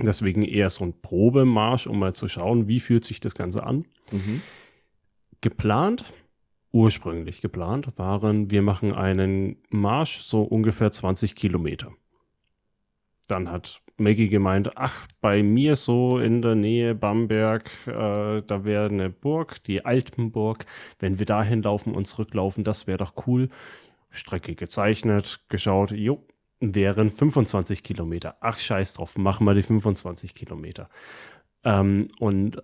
Deswegen 0.00 0.42
eher 0.42 0.70
so 0.70 0.84
ein 0.84 1.00
Probemarsch, 1.00 1.86
um 1.86 1.98
mal 1.98 2.14
zu 2.14 2.28
schauen, 2.28 2.66
wie 2.68 2.80
fühlt 2.80 3.04
sich 3.04 3.20
das 3.20 3.34
Ganze 3.34 3.64
an. 3.64 3.84
Mhm. 4.10 4.42
Geplant, 5.40 6.04
ursprünglich 6.72 7.40
geplant, 7.40 7.98
waren, 7.98 8.50
wir 8.50 8.62
machen 8.62 8.94
einen 8.94 9.56
Marsch 9.68 10.18
so 10.18 10.42
ungefähr 10.42 10.90
20 10.90 11.34
Kilometer. 11.34 11.92
Dann 13.28 13.50
hat 13.50 13.82
Maggie 13.98 14.28
gemeint, 14.28 14.76
ach, 14.76 15.06
bei 15.20 15.42
mir 15.42 15.76
so 15.76 16.18
in 16.18 16.42
der 16.42 16.54
Nähe 16.54 16.94
Bamberg, 16.94 17.70
äh, 17.86 18.42
da 18.42 18.64
wäre 18.64 18.86
eine 18.86 19.10
Burg, 19.10 19.62
die 19.64 19.84
Altenburg. 19.84 20.66
Wenn 20.98 21.18
wir 21.18 21.26
dahin 21.26 21.62
laufen 21.62 21.94
und 21.94 22.06
zurücklaufen, 22.06 22.64
das 22.64 22.86
wäre 22.86 22.98
doch 22.98 23.26
cool. 23.26 23.48
Strecke 24.10 24.54
gezeichnet, 24.54 25.44
geschaut, 25.48 25.90
jo, 25.92 26.26
wären 26.62 27.10
25 27.10 27.82
Kilometer. 27.82 28.36
Ach, 28.40 28.58
scheiß 28.58 28.94
drauf, 28.94 29.16
machen 29.16 29.44
wir 29.46 29.54
die 29.54 29.62
25 29.62 30.34
Kilometer. 30.34 30.88
Ähm, 31.64 32.08
und 32.18 32.62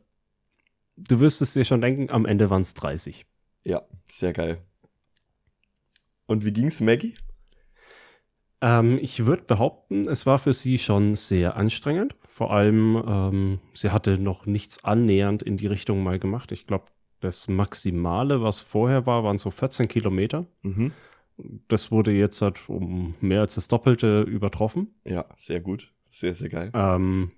du 0.96 1.20
wirst 1.20 1.42
es 1.42 1.52
dir 1.52 1.64
schon 1.64 1.80
denken, 1.80 2.10
am 2.10 2.24
Ende 2.24 2.48
waren 2.50 2.62
es 2.62 2.74
30. 2.74 3.26
Ja, 3.64 3.82
sehr 4.08 4.32
geil. 4.32 4.62
Und 6.26 6.44
wie 6.44 6.52
ging's 6.52 6.80
Maggie? 6.80 7.14
Ähm, 8.60 8.98
ich 9.00 9.24
würde 9.24 9.44
behaupten, 9.44 10.02
es 10.02 10.26
war 10.26 10.38
für 10.38 10.52
sie 10.52 10.78
schon 10.78 11.16
sehr 11.16 11.56
anstrengend. 11.56 12.16
Vor 12.28 12.53
allem, 12.53 13.03
ähm, 13.06 13.58
sie 13.75 13.91
hatte 13.91 14.19
noch 14.19 14.47
nichts 14.47 14.84
annähernd 14.84 15.42
in 15.42 15.56
die 15.56 15.66
Richtung 15.66 16.03
mal 16.03 16.19
gemacht. 16.19 16.53
Ich 16.53 16.66
glaube, 16.66 16.87
das 17.20 17.48
Maximale, 17.48 18.42
was 18.42 18.60
vorher 18.60 19.06
war, 19.06 19.25
waren 19.25 19.38
so 19.38 19.50
14 19.50 19.88
Kilometer. 19.88 20.47
Mhm. 20.62 20.92
Das 21.69 21.91
wurde 21.91 22.12
jetzt 22.12 22.43
halt 22.43 22.69
um 22.69 23.15
mehr 23.21 23.43
als 23.43 23.54
das 23.54 23.69
Doppelte 23.69 24.22
übertroffen. 24.22 24.94
Ja, 25.04 25.26
sehr 25.37 25.60
gut. 25.60 25.93
Sehr, 26.10 26.34
sehr 26.34 26.49
geil. 26.49 26.71
Ähm, 26.75 27.32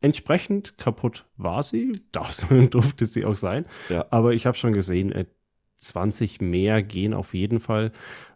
entsprechend 0.00 0.78
kaputt 0.78 1.26
war 1.36 1.62
sie, 1.62 1.92
das 2.12 2.46
durfte 2.70 3.04
sie 3.06 3.24
auch 3.24 3.36
sein. 3.36 3.66
Ja. 3.88 4.06
Aber 4.10 4.32
ich 4.32 4.46
habe 4.46 4.56
schon 4.56 4.72
gesehen, 4.72 5.12
äh, 5.12 5.26
20 5.78 6.40
mehr 6.40 6.82
gehen 6.82 7.12
auf 7.12 7.34
jeden 7.34 7.58
Fall. 7.58 7.92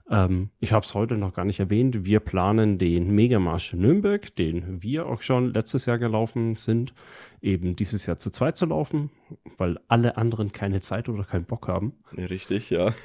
Ähm, 0.08 0.50
ich 0.60 0.72
habe 0.72 0.84
es 0.84 0.94
heute 0.94 1.16
noch 1.16 1.34
gar 1.34 1.44
nicht 1.44 1.60
erwähnt. 1.60 2.04
Wir 2.04 2.20
planen 2.20 2.78
den 2.78 3.14
Megamarsch 3.14 3.72
Nürnberg, 3.72 4.34
den 4.36 4.82
wir 4.82 5.06
auch 5.06 5.22
schon 5.22 5.52
letztes 5.52 5.86
Jahr 5.86 5.98
gelaufen 5.98 6.56
sind, 6.56 6.94
eben 7.40 7.76
dieses 7.76 8.06
Jahr 8.06 8.18
zu 8.18 8.30
zweit 8.30 8.56
zu 8.56 8.66
laufen, 8.66 9.10
weil 9.56 9.78
alle 9.88 10.16
anderen 10.16 10.52
keine 10.52 10.80
Zeit 10.80 11.08
oder 11.08 11.24
keinen 11.24 11.44
Bock 11.44 11.68
haben. 11.68 11.94
Richtig, 12.16 12.70
ja. 12.70 12.94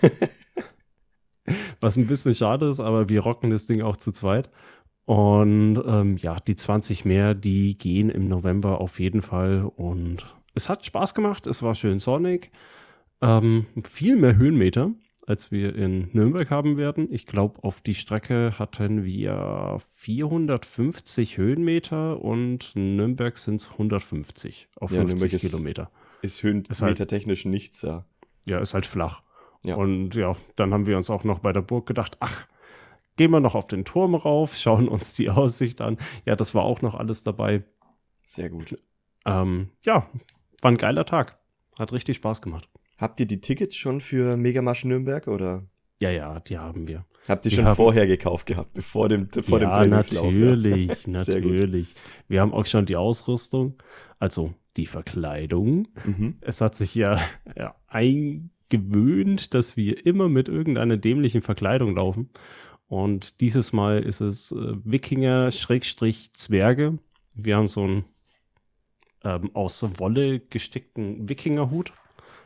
Was 1.81 1.97
ein 1.97 2.07
bisschen 2.07 2.33
schade 2.35 2.69
ist, 2.69 2.79
aber 2.79 3.09
wir 3.09 3.19
rocken 3.21 3.49
das 3.51 3.65
Ding 3.65 3.81
auch 3.81 3.97
zu 3.97 4.11
zweit. 4.11 4.49
Und 5.05 5.81
ähm, 5.85 6.15
ja, 6.17 6.37
die 6.37 6.55
20 6.55 7.03
mehr, 7.05 7.33
die 7.35 7.77
gehen 7.77 8.09
im 8.09 8.27
November 8.29 8.79
auf 8.79 8.99
jeden 8.99 9.21
Fall. 9.21 9.69
Und 9.75 10.25
es 10.53 10.69
hat 10.69 10.85
Spaß 10.85 11.13
gemacht, 11.15 11.47
es 11.47 11.61
war 11.63 11.75
schön 11.75 11.99
sonnig. 11.99 12.51
Ähm, 13.21 13.65
viel 13.83 14.15
mehr 14.15 14.35
Höhenmeter, 14.37 14.91
als 15.27 15.51
wir 15.51 15.75
in 15.75 16.09
Nürnberg 16.13 16.49
haben 16.51 16.77
werden. 16.77 17.07
Ich 17.11 17.25
glaube, 17.25 17.63
auf 17.63 17.81
die 17.81 17.95
Strecke 17.95 18.57
hatten 18.59 19.03
wir 19.03 19.79
450 19.95 21.37
Höhenmeter 21.37 22.21
und 22.21 22.75
Nürnberg 22.75 23.37
sind 23.37 23.55
es 23.55 23.71
150 23.71 24.69
auf 24.75 24.91
Ja, 24.91 24.99
50 25.01 25.19
Nürnberg 25.31 25.41
Kilometer. 25.41 25.91
Ist 26.21 26.43
Ist 26.43 26.43
halt- 26.43 26.63
höhenmetertechnisch 26.81 27.45
nichts, 27.45 27.81
ja. 27.81 28.05
Ja, 28.45 28.59
ist 28.59 28.73
halt 28.73 28.85
flach. 28.85 29.23
Ja. 29.63 29.75
Und 29.75 30.15
ja, 30.15 30.35
dann 30.55 30.73
haben 30.73 30.85
wir 30.87 30.97
uns 30.97 31.09
auch 31.09 31.23
noch 31.23 31.39
bei 31.39 31.53
der 31.53 31.61
Burg 31.61 31.85
gedacht, 31.85 32.17
ach, 32.19 32.47
gehen 33.15 33.31
wir 33.31 33.39
noch 33.39 33.53
auf 33.55 33.67
den 33.67 33.85
Turm 33.85 34.15
rauf, 34.15 34.55
schauen 34.55 34.87
uns 34.87 35.13
die 35.13 35.29
Aussicht 35.31 35.81
an. 35.81 35.97
Ja, 36.25 36.35
das 36.35 36.55
war 36.55 36.63
auch 36.63 36.81
noch 36.81 36.95
alles 36.95 37.23
dabei. 37.23 37.63
Sehr 38.23 38.49
gut. 38.49 38.75
Ähm, 39.25 39.69
ja, 39.83 40.07
war 40.61 40.71
ein 40.71 40.77
geiler 40.77 41.05
Tag. 41.05 41.37
Hat 41.77 41.93
richtig 41.93 42.17
Spaß 42.17 42.41
gemacht. 42.41 42.69
Habt 42.97 43.19
ihr 43.19 43.25
die 43.27 43.41
Tickets 43.41 43.75
schon 43.75 44.01
für 44.01 44.37
Megamarsch 44.37 44.83
Nürnberg 44.85 45.27
oder 45.27 45.63
Ja, 45.99 46.09
ja, 46.11 46.39
die 46.39 46.57
haben 46.57 46.87
wir. 46.87 47.05
habt 47.27 47.45
ihr 47.45 47.49
Die 47.49 47.55
schon 47.55 47.65
haben- 47.65 47.75
vorher 47.75 48.07
gekauft 48.07 48.45
gehabt, 48.47 48.73
bevor 48.73 49.09
dem, 49.09 49.29
vor 49.29 49.59
dem 49.59 49.69
ja, 49.69 49.75
Trainingslauf? 49.75 50.25
natürlich, 50.33 50.87
gut. 51.03 51.07
natürlich. 51.13 51.95
Wir 52.27 52.41
haben 52.41 52.53
auch 52.53 52.65
schon 52.65 52.85
die 52.87 52.95
Ausrüstung, 52.95 53.75
also 54.19 54.53
die 54.77 54.85
Verkleidung. 54.87 55.87
Mhm. 56.05 56.37
Es 56.41 56.61
hat 56.61 56.75
sich 56.75 56.95
ja, 56.95 57.19
ja 57.55 57.75
eingewöhnt, 58.71 59.53
dass 59.53 59.77
wir 59.77 60.03
immer 60.05 60.29
mit 60.29 60.47
irgendeiner 60.49 60.97
dämlichen 60.97 61.41
Verkleidung 61.41 61.95
laufen. 61.95 62.29
Und 62.87 63.39
dieses 63.41 63.73
Mal 63.73 64.03
ist 64.03 64.21
es 64.21 64.51
äh, 64.51 64.73
Wikinger-Zwerge. 64.83 66.97
Wir 67.35 67.55
haben 67.55 67.67
so 67.67 67.83
einen 67.83 68.05
ähm, 69.23 69.51
aus 69.53 69.83
Wolle 69.97 70.39
gestickten 70.41 71.29
Wikingerhut 71.29 71.93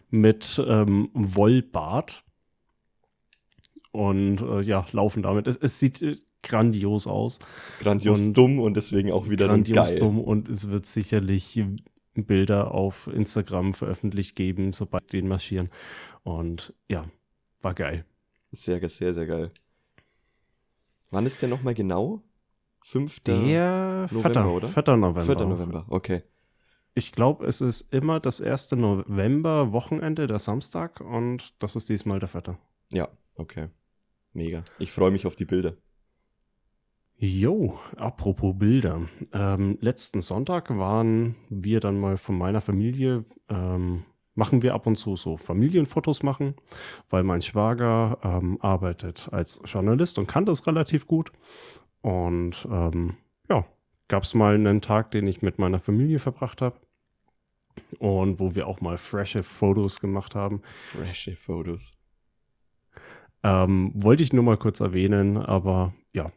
mit 0.09 0.61
ähm, 0.67 1.09
Wollbart. 1.13 2.23
Und 3.91 4.41
äh, 4.41 4.61
ja, 4.61 4.85
laufen 4.91 5.23
damit. 5.23 5.47
Es, 5.47 5.55
es 5.57 5.79
sieht 5.79 6.01
äh, 6.01 6.17
grandios 6.43 7.07
aus. 7.07 7.39
Grandios 7.79 8.21
Und- 8.21 8.33
dumm 8.37 8.59
und 8.59 8.75
deswegen 8.77 9.11
auch 9.11 9.29
wieder 9.29 9.47
grandios 9.47 9.91
geil. 9.91 9.99
dumm 9.99 10.19
und 10.19 10.47
es 10.49 10.69
wird 10.69 10.85
sicherlich 10.85 11.63
Bilder 12.13 12.71
auf 12.71 13.07
Instagram 13.07 13.73
veröffentlicht 13.73 14.35
geben, 14.35 14.73
sobald 14.73 15.11
die 15.11 15.21
marschieren. 15.23 15.69
Und 16.25 16.73
ja, 16.89 17.05
war 17.61 17.75
geil. 17.75 18.03
Sehr, 18.51 18.89
sehr, 18.89 19.13
sehr 19.13 19.27
geil. 19.27 19.51
Wann 21.11 21.27
ist 21.27 21.39
der 21.41 21.49
nochmal 21.49 21.75
genau? 21.75 22.23
5. 22.83 23.19
Der 23.21 24.07
November, 24.11 24.21
Vetter, 24.21 24.51
oder? 24.51 24.67
Vetter 24.67 24.97
November. 24.97 25.35
4. 25.37 25.45
November, 25.45 25.85
okay. 25.87 26.23
Ich 26.95 27.11
glaube, 27.11 27.45
es 27.45 27.61
ist 27.61 27.93
immer 27.93 28.19
das 28.19 28.39
erste 28.39 28.75
November 28.75 29.71
Wochenende, 29.71 30.25
der 30.25 30.39
Samstag 30.39 30.99
und 30.99 31.53
das 31.59 31.75
ist 31.75 31.89
diesmal 31.89 32.19
der 32.19 32.29
Vetter. 32.29 32.57
Ja, 32.91 33.07
okay. 33.35 33.69
Mega. 34.33 34.63
Ich 34.79 34.91
freue 34.91 35.11
mich 35.11 35.27
auf 35.27 35.35
die 35.35 35.45
Bilder. 35.45 35.77
Jo, 37.17 37.79
apropos 37.97 38.57
Bilder. 38.57 39.07
Ähm, 39.31 39.77
letzten 39.79 40.21
Sonntag 40.21 40.75
waren 40.75 41.35
wir 41.49 41.79
dann 41.79 41.99
mal 41.99 42.17
von 42.17 42.35
meiner 42.35 42.61
Familie, 42.61 43.25
ähm, 43.47 44.05
machen 44.35 44.61
wir 44.61 44.73
ab 44.73 44.85
und 44.85 44.97
zu 44.97 45.15
so 45.15 45.37
Familienfotos 45.37 46.21
machen, 46.21 46.55
weil 47.09 47.23
mein 47.23 47.41
Schwager 47.41 48.19
ähm, 48.21 48.57
arbeitet 48.61 49.29
als 49.31 49.59
Journalist 49.65 50.19
und 50.19 50.27
kann 50.27 50.45
das 50.45 50.67
relativ 50.67 51.07
gut. 51.07 51.31
Und 52.01 52.67
ähm, 52.69 53.17
ja, 53.49 53.65
gab 54.07 54.23
es 54.23 54.33
mal 54.33 54.55
einen 54.55 54.81
Tag, 54.81 55.11
den 55.11 55.25
ich 55.27 55.41
mit 55.41 55.57
meiner 55.57 55.79
Familie 55.79 56.19
verbracht 56.19 56.61
habe. 56.61 56.79
Und 57.99 58.39
wo 58.39 58.55
wir 58.55 58.67
auch 58.67 58.79
mal 58.79 58.97
frische 58.97 59.43
Fotos 59.43 59.99
gemacht 59.99 60.35
haben. 60.35 60.61
Frische 60.83 61.35
Fotos. 61.35 61.97
Ähm, 63.43 63.91
wollte 63.93 64.23
ich 64.23 64.31
nur 64.31 64.43
mal 64.43 64.57
kurz 64.57 64.79
erwähnen, 64.79 65.37
aber 65.37 65.93
ja, 66.13 66.31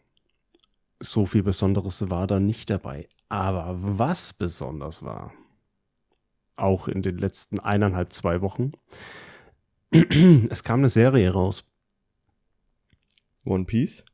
so 1.01 1.27
viel 1.27 1.43
Besonderes 1.43 2.11
war 2.11 2.27
da 2.27 2.41
nicht 2.41 2.71
dabei. 2.71 3.09
Aber 3.29 3.77
was 3.79 4.33
besonders 4.33 5.03
war, 5.03 5.33
auch 6.59 6.89
in 6.89 7.03
den 7.03 7.19
letzten 7.19 7.59
eineinhalb, 7.61 8.13
zwei 8.13 8.41
Wochen, 8.41 8.73
es 10.51 10.65
kam 10.65 10.81
eine 10.81 10.91
Serie 10.91 11.31
raus. 11.31 11.65
One 13.45 13.65
Piece? 13.65 14.05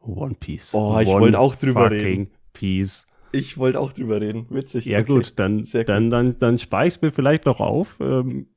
One 0.00 0.34
Piece. 0.34 0.74
Oh, 0.74 0.98
ich 1.00 1.08
wollte 1.08 1.38
auch 1.38 1.54
drüber 1.54 1.90
reden. 1.90 2.30
Piece. 2.52 3.06
Ich 3.32 3.56
wollte 3.56 3.80
auch 3.80 3.92
drüber 3.92 4.20
reden. 4.20 4.46
Witzig. 4.50 4.84
Ja 4.84 4.98
Okay. 5.00 5.12
gut, 5.14 5.38
dann, 5.38 5.62
Sehr 5.62 5.82
gut. 5.84 5.88
dann, 5.88 6.10
dann, 6.10 6.38
dann 6.38 6.58
speich's 6.58 7.00
mir 7.00 7.10
vielleicht 7.10 7.46
noch 7.46 7.60
auf. 7.60 7.96
Ähm, 8.00 8.48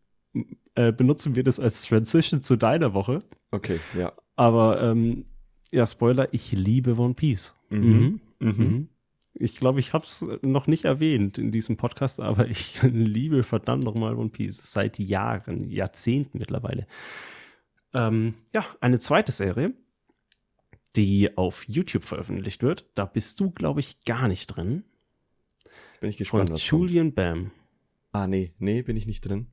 äh, 0.73 0.91
benutzen 0.91 1.35
wir 1.35 1.43
das 1.43 1.59
als 1.61 1.83
Transition 1.85 2.41
zu 2.41 2.57
deiner 2.57 2.93
Woche. 2.93 3.19
Okay, 3.51 3.79
ja. 3.97 4.11
Aber 4.35 4.81
ähm, 4.81 5.25
ja, 5.71 5.87
Spoiler, 5.87 6.33
ich 6.33 6.51
liebe 6.51 6.97
One 6.97 7.13
Piece. 7.13 7.55
Mhm. 7.69 8.19
Mhm. 8.39 8.49
Mhm. 8.49 8.89
Ich 9.37 9.57
glaube, 9.57 9.81
ich 9.81 9.91
habe 9.91 10.05
es 10.05 10.25
noch 10.41 10.65
nicht 10.65 10.85
erwähnt 10.85 11.37
in 11.37 11.51
diesem 11.51 11.75
Podcast, 11.75 12.21
aber 12.21 12.47
ich 12.47 12.81
liebe 12.83 13.43
verdammt 13.43 13.83
nochmal 13.83 14.15
One 14.15 14.29
Piece 14.29 14.71
seit 14.71 14.97
Jahren, 14.97 15.69
Jahrzehnten 15.69 16.37
mittlerweile. 16.37 16.87
Ähm, 17.93 18.35
ja, 18.53 18.65
eine 18.79 18.99
zweite 18.99 19.31
Serie, 19.31 19.73
die 20.95 21.37
auf 21.37 21.67
YouTube 21.67 22.05
veröffentlicht 22.05 22.63
wird. 22.63 22.85
Da 22.95 23.05
bist 23.05 23.39
du, 23.39 23.51
glaube 23.51 23.81
ich, 23.81 24.03
gar 24.05 24.27
nicht 24.27 24.47
drin. 24.47 24.85
Jetzt 25.87 25.99
bin 25.99 26.09
ich 26.09 26.17
gespannt, 26.17 26.49
Von 26.49 26.55
was 26.55 26.67
kommt. 26.67 26.81
Julian 26.81 27.13
Bam. 27.13 27.51
Ah, 28.13 28.27
nee, 28.27 28.53
nee, 28.59 28.81
bin 28.81 28.95
ich 28.95 29.05
nicht 29.05 29.21
drin. 29.21 29.47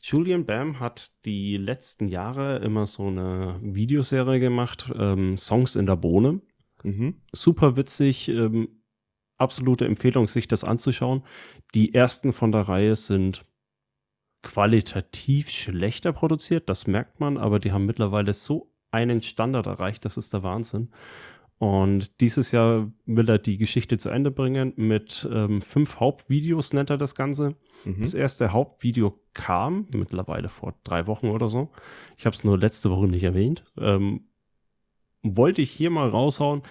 Julian 0.00 0.46
Bam 0.46 0.80
hat 0.80 1.12
die 1.24 1.56
letzten 1.56 2.08
Jahre 2.08 2.58
immer 2.58 2.86
so 2.86 3.06
eine 3.06 3.58
Videoserie 3.62 4.40
gemacht, 4.40 4.92
ähm, 4.96 5.36
Songs 5.36 5.76
in 5.76 5.86
der 5.86 5.96
Bohne. 5.96 6.40
Mhm. 6.84 7.20
super 7.32 7.76
witzig, 7.76 8.28
ähm, 8.28 8.81
absolute 9.42 9.84
Empfehlung, 9.84 10.28
sich 10.28 10.48
das 10.48 10.64
anzuschauen. 10.64 11.22
Die 11.74 11.94
ersten 11.94 12.32
von 12.32 12.52
der 12.52 12.62
Reihe 12.62 12.96
sind 12.96 13.44
qualitativ 14.42 15.50
schlechter 15.50 16.12
produziert, 16.12 16.68
das 16.68 16.86
merkt 16.86 17.20
man, 17.20 17.36
aber 17.36 17.60
die 17.60 17.72
haben 17.72 17.86
mittlerweile 17.86 18.34
so 18.34 18.72
einen 18.90 19.22
Standard 19.22 19.66
erreicht, 19.66 20.04
das 20.04 20.16
ist 20.16 20.32
der 20.32 20.42
Wahnsinn. 20.42 20.90
Und 21.58 22.20
dieses 22.20 22.50
Jahr 22.50 22.90
will 23.06 23.28
er 23.28 23.38
die 23.38 23.56
Geschichte 23.56 23.96
zu 23.96 24.08
Ende 24.08 24.32
bringen 24.32 24.72
mit 24.74 25.28
ähm, 25.32 25.62
fünf 25.62 26.00
Hauptvideos, 26.00 26.72
nennt 26.72 26.90
er 26.90 26.98
das 26.98 27.14
Ganze. 27.14 27.54
Mhm. 27.84 28.00
Das 28.00 28.14
erste 28.14 28.52
Hauptvideo 28.52 29.16
kam 29.32 29.86
mittlerweile 29.94 30.48
vor 30.48 30.74
drei 30.82 31.06
Wochen 31.06 31.28
oder 31.28 31.48
so. 31.48 31.70
Ich 32.16 32.26
habe 32.26 32.34
es 32.34 32.42
nur 32.42 32.58
letzte 32.58 32.90
Woche 32.90 33.06
nicht 33.06 33.22
erwähnt. 33.22 33.62
Ähm, 33.78 34.24
wollte 35.22 35.62
ich 35.62 35.70
hier 35.70 35.90
mal 35.90 36.08
raushauen. 36.08 36.62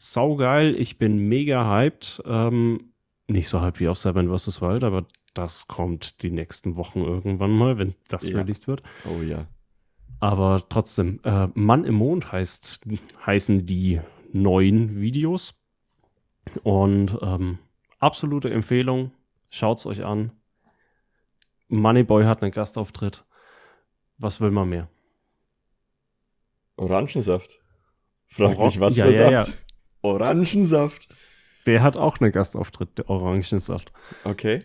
Saugeil, 0.00 0.76
ich 0.76 0.96
bin 0.96 1.28
mega 1.28 1.68
hyped. 1.68 2.22
Ähm, 2.24 2.92
nicht 3.26 3.48
so 3.48 3.60
hyped 3.60 3.80
wie 3.80 3.88
auf 3.88 3.98
Seven 3.98 4.34
vs. 4.34 4.62
Wild, 4.62 4.84
aber 4.84 5.04
das 5.34 5.66
kommt 5.66 6.22
die 6.22 6.30
nächsten 6.30 6.76
Wochen 6.76 7.00
irgendwann 7.02 7.50
mal, 7.50 7.78
wenn 7.78 7.94
das 8.08 8.28
Ja. 8.28 8.38
released 8.38 8.68
wird. 8.68 8.82
Oh 9.04 9.20
ja. 9.22 9.46
Aber 10.20 10.62
trotzdem, 10.68 11.20
äh, 11.24 11.48
Mann 11.54 11.84
im 11.84 11.96
Mond 11.96 12.30
heißt, 12.32 12.80
heißen 13.26 13.66
die 13.66 14.00
neuen 14.32 15.00
Videos. 15.00 15.60
Und 16.62 17.18
ähm, 17.20 17.58
absolute 17.98 18.50
Empfehlung. 18.50 19.10
Schaut's 19.50 19.84
euch 19.84 20.04
an. 20.04 20.30
Moneyboy 21.68 22.24
hat 22.24 22.42
einen 22.42 22.52
Gastauftritt. 22.52 23.24
Was 24.16 24.40
will 24.40 24.50
man 24.50 24.68
mehr? 24.68 24.88
Orangensaft. 26.76 27.60
Frag 28.26 28.56
Oran- 28.56 28.66
mich, 28.66 28.80
was 28.80 28.96
Ja, 28.96 29.06
für 29.06 29.12
ja, 29.12 29.44
Saft. 29.44 29.58
Orangensaft. 30.02 31.08
Der 31.66 31.82
hat 31.82 31.96
auch 31.96 32.20
einen 32.20 32.32
Gastauftritt, 32.32 32.98
der 32.98 33.10
Orangensaft. 33.10 33.92
Okay. 34.24 34.60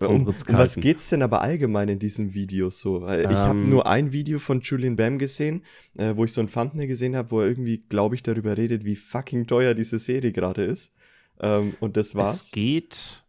Um, 0.00 0.26
um 0.26 0.34
was 0.48 0.74
geht's 0.74 1.08
denn 1.10 1.22
aber 1.22 1.40
allgemein 1.40 1.88
in 1.88 2.00
diesen 2.00 2.34
Videos 2.34 2.80
so? 2.80 3.02
Weil 3.02 3.20
ich 3.30 3.36
habe 3.36 3.60
Ähm. 3.60 3.70
nur 3.70 3.86
ein 3.86 4.12
Video 4.12 4.40
von 4.40 4.60
Julian 4.60 4.96
Bam 4.96 5.18
gesehen, 5.18 5.62
äh, 5.96 6.16
wo 6.16 6.24
ich 6.24 6.32
so 6.32 6.40
ein 6.40 6.48
Thumbnail 6.50 6.88
gesehen 6.88 7.14
habe, 7.14 7.30
wo 7.30 7.40
er 7.40 7.46
irgendwie, 7.46 7.78
glaube 7.88 8.16
ich, 8.16 8.22
darüber 8.24 8.56
redet, 8.56 8.84
wie 8.84 8.96
fucking 8.96 9.46
teuer 9.46 9.72
diese 9.74 9.98
Serie 10.00 10.32
gerade 10.32 10.64
ist. 10.64 10.92
Ähm, 11.40 11.74
und 11.78 11.96
das 11.96 12.08
Es 12.08 12.14
war's. 12.16 12.50
geht, 12.50 13.24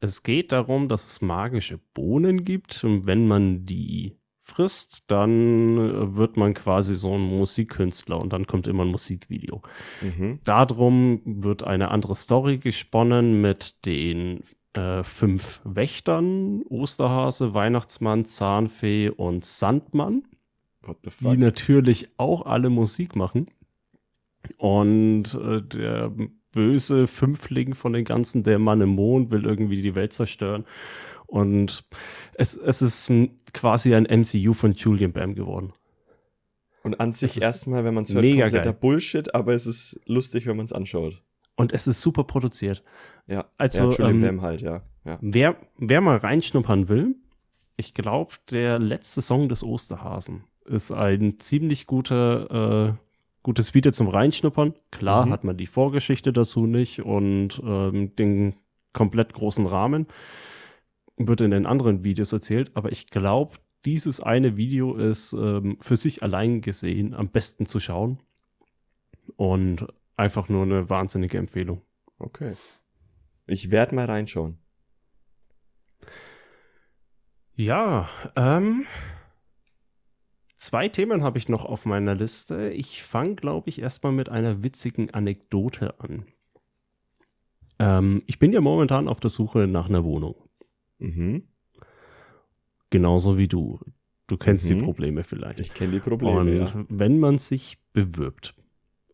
es 0.00 0.22
geht 0.22 0.52
darum, 0.52 0.88
dass 0.88 1.06
es 1.06 1.22
magische 1.22 1.80
Bohnen 1.94 2.44
gibt 2.44 2.84
und 2.84 3.06
wenn 3.06 3.26
man 3.26 3.64
die 3.64 4.18
frisst, 4.50 5.04
dann 5.08 5.78
äh, 5.78 6.16
wird 6.16 6.36
man 6.36 6.54
quasi 6.54 6.94
so 6.94 7.14
ein 7.14 7.20
Musikkünstler 7.20 8.20
und 8.20 8.32
dann 8.32 8.46
kommt 8.46 8.66
immer 8.66 8.84
ein 8.84 8.90
Musikvideo. 8.90 9.62
Mhm. 10.02 10.40
Darum 10.44 11.22
wird 11.24 11.64
eine 11.64 11.90
andere 11.90 12.16
Story 12.16 12.58
gesponnen 12.58 13.40
mit 13.40 13.86
den 13.86 14.42
äh, 14.74 15.02
fünf 15.02 15.60
Wächtern, 15.64 16.62
Osterhase, 16.68 17.54
Weihnachtsmann, 17.54 18.24
Zahnfee 18.24 19.08
und 19.08 19.44
Sandmann 19.44 20.22
die 21.20 21.36
natürlich 21.36 22.08
auch 22.16 22.46
alle 22.46 22.70
Musik 22.70 23.16
machen. 23.16 23.46
Und 24.56 25.34
äh, 25.34 25.62
der 25.62 26.12
böse 26.52 27.06
Fünfling 27.06 27.74
von 27.74 27.92
den 27.92 28.04
ganzen, 28.04 28.42
der 28.42 28.58
Mann 28.58 28.80
im 28.80 28.90
Mond, 28.90 29.30
will 29.30 29.44
irgendwie 29.44 29.82
die 29.82 29.94
Welt 29.94 30.12
zerstören. 30.12 30.64
Und 31.26 31.84
es, 32.34 32.56
es 32.56 32.82
ist 32.82 33.10
quasi 33.52 33.94
ein 33.94 34.04
MCU 34.04 34.52
von 34.52 34.72
Julian 34.72 35.12
Bam 35.12 35.34
geworden. 35.34 35.72
Und 36.82 36.98
an 37.00 37.12
sich 37.12 37.40
erstmal, 37.42 37.84
wenn 37.84 37.94
man 37.94 38.04
es 38.04 38.14
hört, 38.14 38.24
mega 38.24 38.44
kompletter 38.44 38.72
geil. 38.72 38.78
Bullshit, 38.80 39.34
aber 39.34 39.54
es 39.54 39.66
ist 39.66 40.00
lustig, 40.06 40.46
wenn 40.46 40.56
man 40.56 40.66
es 40.66 40.72
anschaut. 40.72 41.22
Und 41.56 41.72
es 41.74 41.86
ist 41.86 42.00
super 42.00 42.24
produziert. 42.24 42.82
Ja, 43.26 43.44
Also, 43.58 43.90
ja, 43.90 43.98
Julian 43.98 44.14
ähm, 44.16 44.22
Bam 44.22 44.42
halt, 44.42 44.62
ja. 44.62 44.82
ja. 45.04 45.18
Wer, 45.20 45.56
wer 45.76 46.00
mal 46.00 46.16
reinschnuppern 46.16 46.88
will, 46.88 47.16
ich 47.76 47.92
glaube, 47.92 48.32
der 48.50 48.78
letzte 48.78 49.20
Song 49.20 49.48
des 49.50 49.62
Osterhasen 49.62 50.44
ist 50.64 50.90
ein 50.90 51.38
ziemlich 51.38 51.86
guter, 51.86 52.88
äh, 52.88 52.94
gutes 53.42 53.74
Video 53.74 53.92
zum 53.92 54.08
Reinschnuppern. 54.08 54.74
Klar 54.90 55.26
Mhm. 55.26 55.32
hat 55.32 55.44
man 55.44 55.56
die 55.58 55.66
Vorgeschichte 55.66 56.32
dazu 56.32 56.66
nicht 56.66 57.02
und 57.02 57.60
ähm, 57.64 58.14
den 58.16 58.54
komplett 58.92 59.34
großen 59.34 59.66
Rahmen. 59.66 60.06
Wird 61.26 61.42
in 61.42 61.50
den 61.50 61.66
anderen 61.66 62.02
Videos 62.02 62.32
erzählt, 62.32 62.70
aber 62.74 62.92
ich 62.92 63.06
glaube, 63.08 63.58
dieses 63.84 64.20
eine 64.20 64.56
Video 64.56 64.94
ist 64.94 65.32
ähm, 65.32 65.76
für 65.80 65.96
sich 65.96 66.22
allein 66.22 66.60
gesehen 66.60 67.14
am 67.14 67.28
besten 67.28 67.66
zu 67.66 67.80
schauen. 67.80 68.20
Und 69.36 69.86
einfach 70.16 70.48
nur 70.48 70.62
eine 70.62 70.90
wahnsinnige 70.90 71.38
Empfehlung. 71.38 71.82
Okay. 72.18 72.54
Ich 73.46 73.70
werde 73.70 73.94
mal 73.94 74.04
reinschauen. 74.04 74.58
Ja, 77.54 78.08
ähm, 78.36 78.86
zwei 80.56 80.88
Themen 80.88 81.22
habe 81.22 81.38
ich 81.38 81.48
noch 81.48 81.64
auf 81.64 81.84
meiner 81.84 82.14
Liste. 82.14 82.70
Ich 82.70 83.02
fange, 83.02 83.34
glaube 83.34 83.68
ich, 83.68 83.80
erstmal 83.80 84.12
mit 84.12 84.28
einer 84.28 84.62
witzigen 84.62 85.10
Anekdote 85.10 85.98
an. 86.00 86.26
Ähm, 87.78 88.22
ich 88.26 88.38
bin 88.38 88.52
ja 88.52 88.60
momentan 88.60 89.08
auf 89.08 89.20
der 89.20 89.30
Suche 89.30 89.66
nach 89.66 89.88
einer 89.88 90.04
Wohnung. 90.04 90.49
Mhm. 91.00 91.48
Genauso 92.90 93.38
wie 93.38 93.48
du. 93.48 93.80
Du 94.26 94.36
kennst 94.36 94.68
die 94.68 94.74
Mhm. 94.74 94.84
Probleme 94.84 95.24
vielleicht. 95.24 95.60
Ich 95.60 95.74
kenne 95.74 95.92
die 95.92 95.98
Probleme, 96.00 96.38
Und 96.40 96.56
ja. 96.56 96.84
wenn 96.88 97.18
man 97.18 97.38
sich 97.38 97.78
bewirbt 97.92 98.54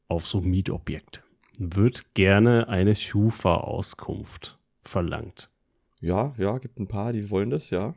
auf 0.08 0.26
so 0.26 0.40
Mietobjekte, 0.40 1.22
wird 1.58 2.14
gerne 2.14 2.68
eine 2.68 2.94
Schufa-Auskunft 2.94 4.58
verlangt. 4.82 5.48
Ja, 6.00 6.34
ja, 6.38 6.58
gibt 6.58 6.78
ein 6.78 6.86
paar, 6.88 7.12
die 7.12 7.30
wollen 7.30 7.50
das, 7.50 7.70
ja. 7.70 7.94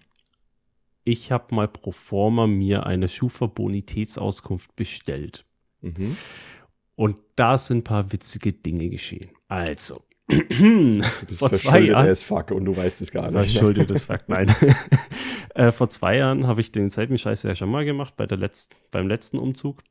Ich 1.03 1.31
habe 1.31 1.53
mal 1.55 1.67
pro 1.67 1.91
forma 1.91 2.47
mir 2.47 2.85
eine 2.85 3.07
Schufa-Bonitätsauskunft 3.09 4.75
bestellt. 4.75 5.45
Mhm. 5.81 6.15
Und 6.95 7.17
da 7.35 7.57
sind 7.57 7.79
ein 7.79 7.83
paar 7.83 8.11
witzige 8.11 8.53
Dinge 8.53 8.89
geschehen. 8.89 9.31
Also, 9.47 10.03
Du 10.29 11.01
bist 11.27 11.39
vor 11.39 11.51
zwei 11.51 11.81
verschuldet 11.81 11.89
Jahren. 11.89 12.15
fuck 12.15 12.51
und 12.51 12.65
du 12.65 12.77
weißt 12.77 13.01
es 13.01 13.11
gar 13.11 13.31
nicht. 13.31 13.51
Verschuldetes 13.51 14.03
Fakt, 14.03 14.29
nein. 14.29 14.53
äh, 15.55 15.71
vor 15.71 15.89
zwei 15.89 16.17
Jahren 16.17 16.45
habe 16.45 16.61
ich 16.61 16.71
denselben 16.71 17.17
Scheiß 17.17 17.43
ja 17.43 17.55
schon 17.55 17.71
mal 17.71 17.83
gemacht 17.83 18.13
bei 18.15 18.27
der 18.27 18.37
letzten, 18.37 18.75
beim 18.91 19.07
letzten 19.07 19.39
Umzug. 19.39 19.81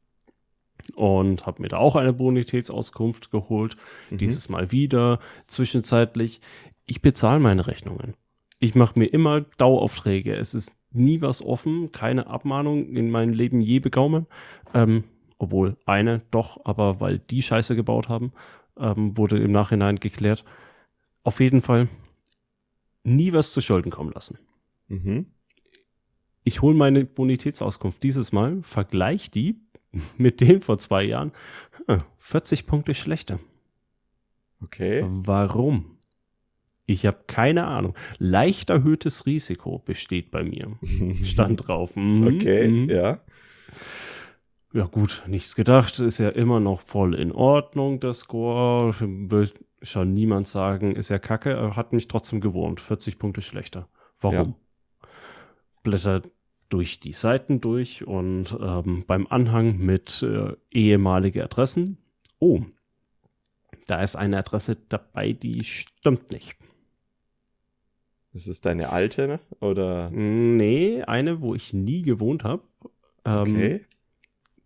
Und 0.95 1.45
habe 1.45 1.61
mir 1.61 1.69
da 1.69 1.79
auch 1.79 1.97
eine 1.97 2.13
Bonitätsauskunft 2.13 3.33
geholt. 3.33 3.77
Mhm. 4.11 4.19
Dieses 4.19 4.49
Mal 4.49 4.71
wieder. 4.71 5.19
Zwischenzeitlich. 5.49 6.41
Ich 6.87 7.03
bezahle 7.03 7.41
meine 7.41 7.67
Rechnungen. 7.67 8.15
Ich 8.61 8.77
mache 8.77 8.99
mir 8.99 9.07
immer 9.07 9.41
Daueraufträge. 9.59 10.37
Es 10.37 10.55
ist 10.55 10.73
nie 10.93 11.21
was 11.21 11.43
offen. 11.43 11.91
Keine 11.91 12.29
Abmahnung 12.29 12.95
in 12.95 13.11
meinem 13.11 13.33
Leben 13.33 13.61
je 13.61 13.81
bekommen. 13.81 14.27
Ähm, 14.73 15.03
obwohl 15.39 15.77
eine 15.85 16.23
doch, 16.31 16.61
aber 16.65 17.01
weil 17.01 17.19
die 17.19 17.43
Scheiße 17.43 17.77
gebaut 17.77 18.09
haben, 18.09 18.33
ähm, 18.79 19.17
wurde 19.17 19.39
im 19.39 19.53
Nachhinein 19.53 19.97
geklärt. 19.97 20.45
Auf 21.23 21.41
jeden 21.41 21.63
Fall 21.63 21.89
nie 23.05 23.33
was 23.33 23.53
zu 23.53 23.61
Schulden 23.61 23.91
kommen 23.91 24.13
lassen. 24.13 24.39
Mhm. 24.89 25.27
Ich 26.45 26.63
hole 26.63 26.75
meine 26.75 27.05
Bonitätsauskunft 27.05 28.03
dieses 28.03 28.33
Mal, 28.33 28.63
vergleiche 28.63 29.31
die 29.31 29.61
mit 30.17 30.41
dem 30.41 30.61
vor 30.63 30.79
zwei 30.79 31.03
Jahren. 31.05 31.33
Hm, 31.87 31.99
40 32.19 32.67
Punkte 32.67 32.95
schlechter. 32.95 33.39
Okay. 34.63 35.05
Warum? 35.07 35.99
Ich 36.87 37.07
habe 37.07 37.25
keine 37.27 37.67
Ahnung. 37.67 37.95
Leicht 38.19 38.71
erhöhtes 38.71 39.27
Risiko 39.27 39.79
besteht 39.79 40.31
bei 40.31 40.43
mir. 40.43 40.79
Stand 41.25 41.69
drauf. 41.69 41.95
Mhm, 41.95 42.27
Okay, 42.27 42.69
mhm. 42.69 42.89
ja. 42.89 43.21
Ja 44.73 44.85
gut, 44.85 45.23
nichts 45.27 45.55
gedacht. 45.55 45.99
Ist 45.99 46.19
ja 46.19 46.29
immer 46.29 46.61
noch 46.61 46.83
voll 46.83 47.15
in 47.15 47.33
Ordnung, 47.33 48.01
der 48.01 48.13
Score. 48.13 48.95
Will 49.01 49.51
schon 49.83 50.13
niemand 50.13 50.47
sagen, 50.47 50.95
ist 50.95 51.09
ja 51.09 51.19
kacke. 51.19 51.75
Hat 51.75 51.93
mich 51.93 52.09
trotzdem 52.09 52.41
gewurmt. 52.41 52.81
40 52.81 53.19
Punkte 53.19 53.41
schlechter. 53.41 53.89
Warum? 54.21 54.55
Blätter 55.83 56.23
durch 56.69 57.01
die 57.01 57.13
Seiten 57.15 57.61
durch 57.61 58.07
und 58.07 58.57
ähm, 58.61 59.05
beim 59.07 59.27
Anhang 59.29 59.79
mit 59.79 60.23
äh, 60.23 60.55
ehemalige 60.71 61.43
Adressen. 61.45 61.97
Oh, 62.39 62.61
da 63.87 64.03
ist 64.03 64.17
eine 64.17 64.37
Adresse 64.37 64.77
dabei, 64.91 65.33
die 65.33 65.65
stimmt 65.65 66.31
nicht. 66.31 66.57
Das 68.35 68.47
ist 68.47 68.67
deine 68.67 68.91
alte, 68.91 69.27
ne? 69.27 69.41
Oder? 69.61 70.11
Nee, 70.11 71.03
eine, 71.05 71.41
wo 71.41 71.55
ich 71.55 71.73
nie 71.73 72.03
gewohnt 72.03 72.45
habe. 72.45 72.63
Ähm, 73.25 73.41
Okay. 73.41 73.87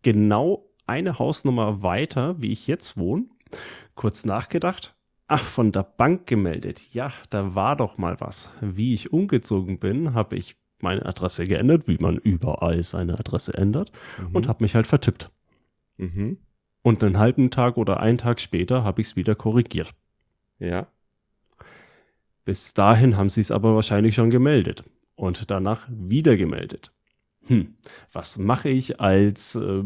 Genau 0.02 0.66
eine 0.87 1.18
Hausnummer 1.18 1.82
weiter, 1.82 2.40
wie 2.42 2.52
ich 2.52 2.66
jetzt 2.66 2.97
wohne. 2.97 3.26
Kurz 3.94 4.25
nachgedacht. 4.25 4.94
Ach, 5.28 5.42
von 5.42 5.73
der 5.73 5.82
Bank 5.85 6.26
gemeldet. 6.26 6.92
Ja, 6.92 7.12
da 7.30 7.54
war 7.54 7.76
doch 7.76 7.97
mal 7.99 8.16
was. 8.21 8.50
Wie 8.61 8.92
ich 8.92 9.12
umgezogen 9.12 9.78
bin, 9.78 10.14
habe 10.14 10.37
ich 10.37 10.56
meine 10.80 11.06
Adresse 11.06 11.47
geändert, 11.47 11.87
wie 11.87 11.97
man 12.00 12.16
überall 12.18 12.82
seine 12.82 13.14
Adresse 13.18 13.54
ändert, 13.54 13.92
Mhm. 14.18 14.35
und 14.35 14.49
habe 14.49 14.64
mich 14.64 14.75
halt 14.75 14.87
vertippt. 14.87 15.30
Mhm. 15.97 16.38
Und 16.82 17.04
einen 17.04 17.18
halben 17.18 17.50
Tag 17.50 17.76
oder 17.76 18.00
einen 18.00 18.18
Tag 18.18 18.40
später 18.40 18.82
habe 18.82 19.00
ich 19.00 19.09
es 19.09 19.16
wieder 19.16 19.37
korrigiert. 19.37 19.94
Ja. 20.59 20.88
Bis 22.44 22.75
dahin 22.75 23.16
haben 23.16 23.28
sie 23.28 23.40
es 23.40 23.52
aber 23.52 23.75
wahrscheinlich 23.76 24.16
schon 24.16 24.30
gemeldet 24.30 24.82
und 25.14 25.50
danach 25.50 25.87
wieder 25.88 26.37
gemeldet. 26.37 26.92
Hm, 27.47 27.75
was 28.13 28.39
mache 28.39 28.69
ich 28.69 29.01
als 29.01 29.55
äh, 29.57 29.85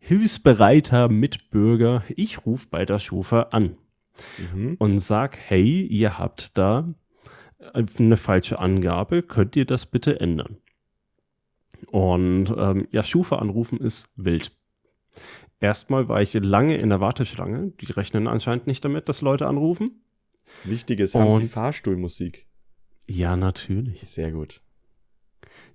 hilfsbereiter 0.00 1.08
Mitbürger? 1.08 2.02
Ich 2.16 2.46
rufe 2.46 2.66
bei 2.70 2.84
der 2.84 2.98
Schufa 2.98 3.42
an 3.52 3.76
Mhm. 4.52 4.74
und 4.80 4.98
sag, 4.98 5.38
hey, 5.38 5.82
ihr 5.82 6.18
habt 6.18 6.58
da 6.58 6.92
eine 7.94 8.16
falsche 8.16 8.58
Angabe, 8.58 9.22
könnt 9.22 9.54
ihr 9.54 9.64
das 9.64 9.86
bitte 9.86 10.18
ändern? 10.20 10.56
Und 11.92 12.52
ähm, 12.56 12.88
ja, 12.90 13.04
Schufa 13.04 13.36
anrufen 13.36 13.78
ist 13.78 14.10
wild. 14.16 14.50
Erstmal 15.60 16.08
war 16.08 16.20
ich 16.22 16.34
lange 16.34 16.76
in 16.76 16.88
der 16.88 17.00
Warteschlange. 17.00 17.72
Die 17.80 17.92
rechnen 17.92 18.26
anscheinend 18.26 18.66
nicht 18.66 18.84
damit, 18.84 19.08
dass 19.08 19.20
Leute 19.22 19.46
anrufen. 19.46 20.02
Wichtig 20.64 21.00
ist, 21.00 21.14
haben 21.14 21.30
Sie 21.32 21.42
Und- 21.42 21.48
Fahrstuhlmusik? 21.48 22.46
Ja, 23.06 23.36
natürlich. 23.36 24.00
Sehr 24.08 24.32
gut. 24.32 24.60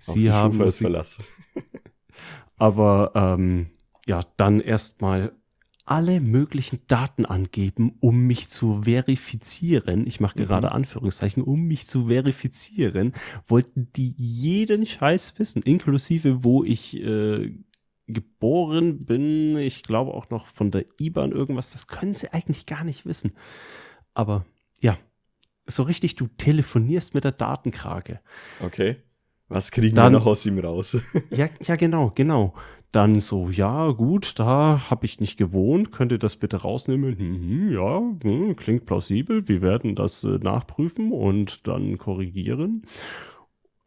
Auf 0.06 0.15
Sie 0.15 0.24
die 0.24 0.32
haben 0.32 0.58
Musik, 0.58 0.82
Verlass. 0.82 1.20
aber 2.58 3.12
ähm, 3.15 3.68
ja, 4.08 4.22
dann 4.38 4.60
erstmal 4.60 5.34
alle 5.86 6.22
möglichen 6.22 6.80
Daten 6.88 7.25
angeben, 7.25 7.98
um 8.00 8.25
mich 8.25 8.48
zu 8.48 8.84
verifizieren. 8.84 10.08
Ich 10.08 10.22
mache 10.22 10.39
Mhm. 10.39 10.46
gerade 10.46 10.72
Anführungszeichen, 10.72 11.44
um 11.44 11.63
mich 11.68 11.88
zu 11.88 12.08
verifizieren, 12.08 13.13
wollten 13.48 13.92
die 13.94 14.13
jeden 14.18 14.86
Scheiß 14.86 15.38
wissen, 15.39 15.62
inklusive 15.62 16.44
wo 16.46 16.63
ich 16.63 16.96
äh, 17.03 17.53
geboren 18.08 19.06
bin. 19.06 19.58
Ich 19.58 19.84
glaube 19.84 20.13
auch 20.13 20.30
noch 20.30 20.48
von 20.48 20.72
der 20.72 20.86
IBAN 21.00 21.32
irgendwas. 21.34 21.72
Das 21.72 21.88
können 21.88 22.13
sie 22.13 22.32
eigentlich 22.32 22.65
gar 22.65 22.86
nicht 22.86 23.06
wissen. 23.06 23.34
Aber 24.13 24.46
ja, 24.80 24.98
so 25.65 25.84
richtig, 25.84 26.15
du 26.15 26.27
telefonierst 26.27 27.13
mit 27.13 27.24
der 27.25 27.32
Datenkrake. 27.34 28.22
Okay. 28.60 28.98
Was 29.53 29.69
kriegen 29.72 29.95
Dann- 29.95 30.13
wir 30.13 30.19
noch 30.19 30.25
aus 30.25 30.45
ihm 30.45 30.57
raus? 30.60 30.98
Ja, 31.29 31.48
ja, 31.62 31.75
genau, 31.75 32.12
genau. 32.15 32.53
Dann 32.91 33.22
so, 33.22 33.50
ja, 33.50 33.89
gut, 33.91 34.38
da 34.38 34.89
habe 34.89 35.05
ich 35.05 35.19
nicht 35.19 35.38
gewohnt, 35.38 35.91
könnt 35.91 36.12
ihr 36.12 36.19
das 36.19 36.36
bitte 36.36 36.57
rausnehmen? 36.57 37.15
Mhm, 37.17 37.72
ja, 37.74 38.01
hm, 38.24 38.55
klingt 38.55 38.86
plausibel. 38.86 39.48
Wir 39.48 39.62
werden 39.62 39.95
das 39.95 40.24
äh, 40.24 40.38
nachprüfen 40.39 41.12
und 41.12 41.67
dann 41.67 41.98
korrigieren. 41.98 42.86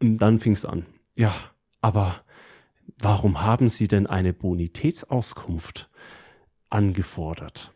Und 0.02 0.18
dann 0.18 0.40
fing 0.40 0.52
es 0.54 0.64
an. 0.64 0.86
Ja, 1.14 1.32
aber 1.80 2.16
warum 3.00 3.42
haben 3.42 3.68
Sie 3.68 3.86
denn 3.88 4.06
eine 4.08 4.32
Bonitätsauskunft 4.32 5.88
angefordert? 6.68 7.72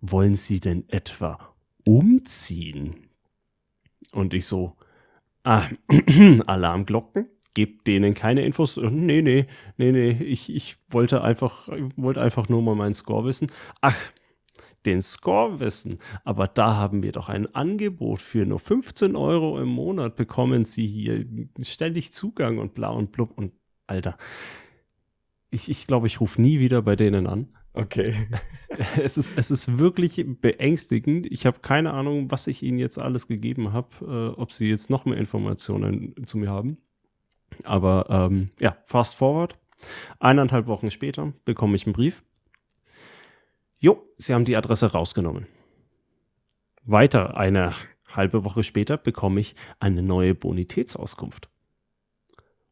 Wollen 0.00 0.36
Sie 0.36 0.60
denn 0.60 0.88
etwa 0.88 1.38
umziehen? 1.84 3.08
Und 4.12 4.32
ich 4.32 4.46
so, 4.46 4.74
ah, 5.48 5.68
Alarmglocken? 6.46 7.26
Gebt 7.54 7.86
denen 7.86 8.14
keine 8.14 8.44
Infos. 8.44 8.76
Äh, 8.76 8.90
Nee, 8.90 9.22
nee, 9.22 9.46
nee, 9.78 9.92
nee. 9.92 10.10
Ich, 10.10 10.54
ich 10.54 10.76
wollte 10.90 11.22
einfach, 11.22 11.68
wollte 11.96 12.20
einfach 12.20 12.48
nur 12.48 12.62
mal 12.62 12.74
meinen 12.74 12.94
Score 12.94 13.24
wissen. 13.24 13.48
Ach, 13.80 13.96
den 14.86 15.02
Score 15.02 15.58
wissen. 15.58 15.98
Aber 16.24 16.46
da 16.46 16.76
haben 16.76 17.02
wir 17.02 17.12
doch 17.12 17.28
ein 17.28 17.52
Angebot 17.54 18.20
für 18.20 18.44
nur 18.46 18.60
15 18.60 19.16
Euro 19.16 19.58
im 19.60 19.68
Monat 19.68 20.16
bekommen 20.16 20.64
Sie 20.64 20.86
hier 20.86 21.24
ständig 21.62 22.12
Zugang 22.12 22.58
und 22.58 22.74
bla 22.74 22.90
und 22.90 23.10
blub 23.10 23.32
und 23.36 23.52
Alter. 23.86 24.18
Ich, 25.50 25.70
ich 25.70 25.86
glaube, 25.86 26.06
ich 26.06 26.20
rufe 26.20 26.40
nie 26.40 26.60
wieder 26.60 26.82
bei 26.82 26.94
denen 26.94 27.26
an. 27.26 27.48
Okay. 27.78 28.14
Es 29.02 29.16
ist, 29.16 29.36
es 29.36 29.50
ist 29.50 29.78
wirklich 29.78 30.24
beängstigend. 30.40 31.26
Ich 31.30 31.46
habe 31.46 31.60
keine 31.60 31.94
Ahnung, 31.94 32.30
was 32.30 32.46
ich 32.46 32.62
ihnen 32.62 32.78
jetzt 32.78 33.00
alles 33.00 33.26
gegeben 33.26 33.72
habe, 33.72 33.88
äh, 34.36 34.40
ob 34.40 34.52
sie 34.52 34.68
jetzt 34.68 34.88
noch 34.88 35.04
mehr 35.04 35.16
Informationen 35.16 36.14
zu 36.26 36.38
mir 36.38 36.50
haben. 36.50 36.76
Aber 37.64 38.06
ähm, 38.08 38.50
ja, 38.60 38.76
fast 38.84 39.16
forward. 39.16 39.58
Eineinhalb 40.20 40.66
Wochen 40.66 40.90
später 40.90 41.32
bekomme 41.44 41.74
ich 41.76 41.86
einen 41.86 41.94
Brief. 41.94 42.22
Jo, 43.78 44.06
sie 44.16 44.34
haben 44.34 44.44
die 44.44 44.56
Adresse 44.56 44.92
rausgenommen. 44.92 45.46
Weiter, 46.84 47.36
eine 47.36 47.74
halbe 48.06 48.44
Woche 48.44 48.62
später 48.62 48.96
bekomme 48.96 49.40
ich 49.40 49.56
eine 49.80 50.02
neue 50.02 50.34
Bonitätsauskunft. 50.34 51.48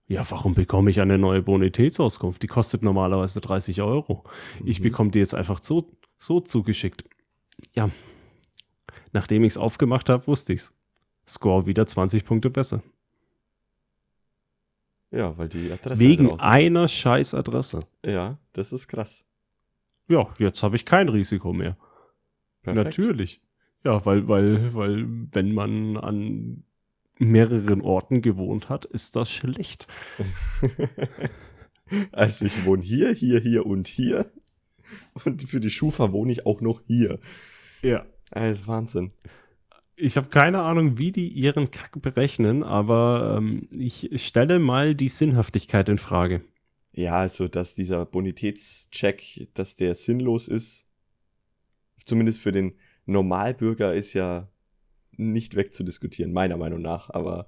Ja, 0.09 0.25
warum 0.31 0.55
bekomme 0.55 0.91
ich 0.91 1.01
eine 1.01 1.19
neue 1.19 1.43
Bonitätsauskunft? 1.43 2.43
Die 2.43 2.47
kostet 2.47 2.83
normalerweise 2.83 3.41
30 3.41 3.83
Euro. 3.83 4.25
Ich 4.65 4.79
Mhm. 4.79 4.85
bekomme 4.85 5.11
die 5.11 5.19
jetzt 5.19 5.35
einfach 5.35 5.61
so, 5.63 5.91
so 6.19 6.41
zugeschickt. 6.41 7.05
Ja. 7.75 7.91
Nachdem 9.13 9.43
ich 9.45 9.55
es 9.55 9.59
aufgemacht 9.59 10.09
habe, 10.09 10.27
wusste 10.27 10.53
ich's. 10.53 10.73
Score 11.27 11.67
wieder 11.67 11.87
20 11.89 12.25
Punkte 12.25 12.51
besser. 12.51 12.83
Ja, 15.11 15.37
weil 15.39 15.49
die 15.49 15.71
Adresse 15.73 16.01
Wegen 16.01 16.31
halt 16.31 16.41
einer 16.41 16.89
scheiß 16.89 17.35
Adresse. 17.35 17.79
ist. 18.03 18.13
Ja, 18.13 18.39
das 18.53 18.73
ist 18.73 18.89
krass. 18.89 19.25
Ja, 20.09 20.29
jetzt 20.39 20.63
habe 20.63 20.77
ich 20.77 20.85
kein 20.85 21.09
Risiko 21.09 21.53
mehr. 21.53 21.77
Perfekt. 22.63 22.85
Natürlich. 22.99 23.41
Ja, 23.85 24.05
weil, 24.05 24.29
weil, 24.29 24.75
weil, 24.75 25.07
wenn 25.33 25.53
man 25.53 25.97
an 25.97 26.65
mehreren 27.19 27.81
Orten 27.81 28.23
gewohnt 28.23 28.69
hat, 28.69 28.85
ist 28.85 29.17
das 29.17 29.31
schlecht. 29.31 29.87
also 32.13 32.45
ich 32.45 32.65
wohne 32.65 32.83
hier, 32.83 33.13
hier, 33.13 33.41
hier 33.41 33.67
und 33.67 33.89
hier. 33.89 34.27
Und 35.25 35.49
für 35.49 35.61
die 35.61 35.71
Schufa 35.71 36.13
wohne 36.13 36.33
ich 36.33 36.47
auch 36.47 36.61
noch 36.61 36.83
hier. 36.87 37.19
Ja. 37.83 38.07
Das 38.31 38.61
ist 38.61 38.67
Wahnsinn. 38.67 39.13
Ich 39.97 40.17
habe 40.17 40.29
keine 40.29 40.63
Ahnung, 40.63 40.99
wie 40.99 41.11
die 41.11 41.29
ihren 41.29 41.71
Kack 41.71 42.03
berechnen, 42.03 42.63
aber 42.63 43.37
ähm, 43.39 43.69
ich 43.73 44.11
stelle 44.23 44.59
mal 44.59 44.95
die 44.95 45.09
Sinnhaftigkeit 45.09 45.89
in 45.89 45.99
Frage. 45.99 46.43
Ja, 46.93 47.15
also 47.15 47.49
dass 47.49 47.75
dieser 47.75 48.05
Bonitätscheck, 48.05 49.49
dass 49.55 49.77
der 49.77 49.95
sinnlos 49.95 50.49
ist, 50.49 50.87
zumindest 52.05 52.41
für 52.41 52.53
den 52.53 52.75
Normalbürger, 53.07 53.95
ist 53.95 54.13
ja 54.13 54.49
nicht 55.17 55.57
wegzudiskutieren, 55.57 56.33
meiner 56.33 56.57
Meinung 56.57 56.83
nach. 56.83 57.11
Aber 57.11 57.47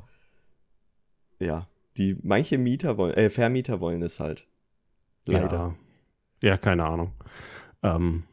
ja, 1.39 1.69
die 1.97 2.17
manche 2.23 2.59
Mieter 2.59 2.97
wollen, 2.97 3.15
äh, 3.15 3.31
Vermieter 3.31 3.81
wollen 3.81 4.03
es 4.03 4.21
halt. 4.21 4.47
Leider. 5.27 5.77
Ja, 6.43 6.51
ja 6.51 6.57
keine 6.57 6.85
Ahnung. 6.85 7.13
Ähm, 7.83 8.25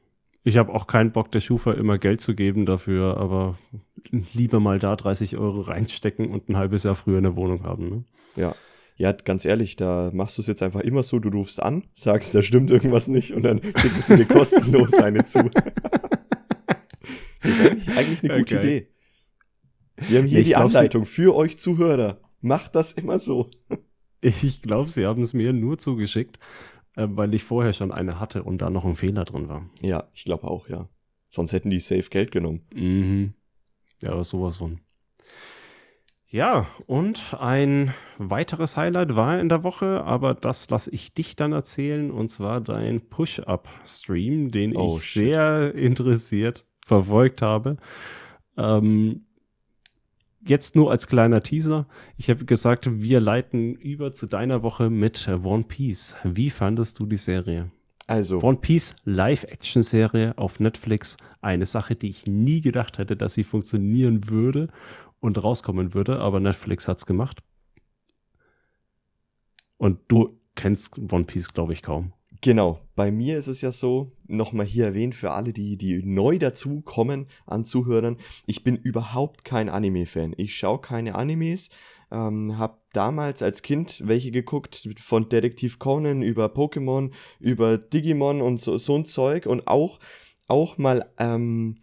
ich 0.43 0.57
habe 0.57 0.73
auch 0.73 0.85
keinen 0.87 1.11
Bock, 1.11 1.31
der 1.31 1.39
Schufa 1.39 1.73
immer 1.73 1.97
Geld 1.97 2.21
zu 2.21 2.35
geben 2.35 2.65
dafür, 2.67 3.17
aber 3.17 3.57
lieber 4.33 4.59
mal 4.59 4.77
da 4.79 4.95
30 4.95 5.37
Euro 5.37 5.61
reinstecken 5.61 6.29
und 6.29 6.49
ein 6.49 6.57
halbes 6.57 6.83
Jahr 6.83 6.95
früher 6.95 7.17
eine 7.17 7.35
Wohnung 7.35 7.63
haben. 7.63 7.89
Ne? 7.89 8.03
Ja. 8.35 8.55
Ja, 8.97 9.11
ganz 9.11 9.43
ehrlich, 9.43 9.75
da 9.75 10.09
machst 10.13 10.37
du 10.37 10.41
es 10.41 10.47
jetzt 10.47 10.63
einfach 10.63 10.79
immer 10.79 11.03
so, 11.03 11.19
du 11.19 11.27
rufst 11.27 11.61
an, 11.61 11.83
sagst, 11.91 12.33
da 12.33 12.41
stimmt 12.41 12.71
irgendwas 12.71 13.09
nicht 13.09 13.33
und 13.33 13.43
dann 13.43 13.61
schicken 13.61 14.01
sie 14.01 14.15
dir 14.15 14.25
kostenlos 14.25 14.93
eine 14.93 15.25
zu. 15.25 15.49
das 17.41 17.51
ist 17.51 17.59
eigentlich, 17.59 17.97
eigentlich 17.97 18.23
eine 18.23 18.39
gute 18.39 18.55
geil. 18.55 18.63
Idee. 18.63 18.87
Wir 19.97 20.19
haben 20.19 20.27
hier 20.27 20.39
Ich 20.39 20.47
die 20.47 20.51
glaub, 20.53 20.65
Anleitung 20.65 21.05
für 21.05 21.35
euch 21.35 21.57
Zuhörer. 21.57 22.19
Macht 22.41 22.75
das 22.75 22.93
immer 22.93 23.19
so. 23.19 23.49
Ich 24.21 24.63
glaube, 24.63 24.89
sie 24.89 25.05
haben 25.05 25.21
es 25.21 25.33
mir 25.35 25.53
nur 25.53 25.77
zugeschickt, 25.77 26.39
äh, 26.95 27.05
weil 27.07 27.31
ich 27.35 27.43
vorher 27.43 27.73
schon 27.73 27.91
eine 27.91 28.19
hatte 28.19 28.41
und 28.41 28.59
da 28.59 28.71
noch 28.71 28.83
ein 28.83 28.95
Fehler 28.95 29.23
drin 29.23 29.49
war. 29.49 29.69
Ja, 29.81 30.09
ich 30.15 30.23
glaube 30.23 30.45
auch, 30.47 30.67
ja. 30.67 30.89
Sonst 31.29 31.53
hätten 31.53 31.69
die 31.69 31.79
safe 31.79 32.09
Geld 32.09 32.31
genommen. 32.31 32.61
Mhm. 32.73 33.33
Ja, 34.01 34.13
aber 34.13 34.23
sowas 34.23 34.57
von. 34.57 34.79
Ja, 36.27 36.65
und 36.87 37.35
ein 37.39 37.93
weiteres 38.17 38.77
Highlight 38.77 39.15
war 39.15 39.39
in 39.39 39.47
der 39.47 39.63
Woche, 39.63 40.03
aber 40.03 40.33
das 40.33 40.71
lasse 40.71 40.89
ich 40.89 41.13
dich 41.13 41.35
dann 41.35 41.51
erzählen, 41.51 42.09
und 42.09 42.29
zwar 42.29 42.61
dein 42.61 43.07
Push-Up-Stream, 43.07 44.49
den 44.49 44.75
Oh, 44.75 44.97
ich 44.97 45.03
shit. 45.03 45.23
sehr 45.23 45.75
interessiert 45.75 46.65
verfolgt 46.83 47.43
habe. 47.43 47.77
Ähm, 48.57 49.24
jetzt 50.47 50.75
nur 50.75 50.91
als 50.91 51.07
kleiner 51.07 51.41
Teaser. 51.43 51.87
Ich 52.17 52.29
habe 52.29 52.45
gesagt, 52.45 53.01
wir 53.01 53.19
leiten 53.19 53.75
über 53.75 54.13
zu 54.13 54.27
deiner 54.27 54.63
Woche 54.63 54.89
mit 54.89 55.27
One 55.27 55.63
Piece. 55.63 56.15
Wie 56.23 56.49
fandest 56.49 56.99
du 56.99 57.05
die 57.05 57.17
Serie? 57.17 57.71
Also, 58.07 58.41
One 58.41 58.57
Piece 58.57 58.95
Live-Action-Serie 59.05 60.37
auf 60.37 60.59
Netflix. 60.59 61.17
Eine 61.41 61.65
Sache, 61.65 61.95
die 61.95 62.09
ich 62.09 62.27
nie 62.27 62.61
gedacht 62.61 62.97
hätte, 62.97 63.15
dass 63.15 63.33
sie 63.33 63.43
funktionieren 63.43 64.29
würde 64.29 64.69
und 65.19 65.43
rauskommen 65.43 65.93
würde, 65.93 66.19
aber 66.19 66.39
Netflix 66.39 66.87
hat's 66.87 67.05
gemacht. 67.05 67.41
Und 69.77 69.99
du 70.07 70.39
kennst 70.55 70.97
One 71.11 71.25
Piece, 71.25 71.53
glaube 71.53 71.73
ich, 71.73 71.81
kaum. 71.81 72.13
Genau, 72.45 72.79
bei 72.95 73.09
mir 73.09 73.39
ist 73.39 73.47
es 73.47 73.61
ja 73.61 73.71
so, 73.71 74.11
nochmal 74.27 74.67
hier 74.67 74.85
erwähnt 74.85 75.15
für 75.15 75.31
alle, 75.31 75.51
die, 75.51 75.77
die 75.77 76.03
neu 76.05 76.37
dazukommen 76.37 77.25
an 77.47 77.65
Zuhörern, 77.65 78.17
ich 78.45 78.63
bin 78.63 78.75
überhaupt 78.75 79.43
kein 79.43 79.67
Anime-Fan. 79.67 80.35
Ich 80.37 80.55
schaue 80.55 80.79
keine 80.79 81.15
Animes, 81.15 81.71
ähm, 82.11 82.59
habe 82.59 82.77
damals 82.93 83.41
als 83.41 83.63
Kind 83.63 84.03
welche 84.05 84.29
geguckt, 84.29 84.87
von 84.99 85.27
Detektiv 85.27 85.79
Conan 85.79 86.21
über 86.21 86.45
Pokémon, 86.45 87.11
über 87.39 87.79
Digimon 87.79 88.43
und 88.43 88.59
so, 88.59 88.77
so 88.77 88.95
ein 88.95 89.05
Zeug 89.05 89.47
und 89.47 89.67
auch, 89.67 89.97
auch 90.45 90.77
mal 90.77 91.11
ähm, 91.17 91.73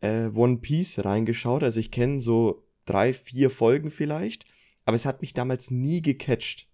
äh, 0.00 0.28
One 0.28 0.56
Piece 0.56 1.04
reingeschaut. 1.04 1.62
Also 1.62 1.80
ich 1.80 1.90
kenne 1.90 2.20
so 2.20 2.66
drei, 2.86 3.12
vier 3.12 3.50
Folgen 3.50 3.90
vielleicht, 3.90 4.46
aber 4.86 4.94
es 4.94 5.04
hat 5.04 5.20
mich 5.20 5.34
damals 5.34 5.70
nie 5.70 6.00
gecatcht. 6.00 6.66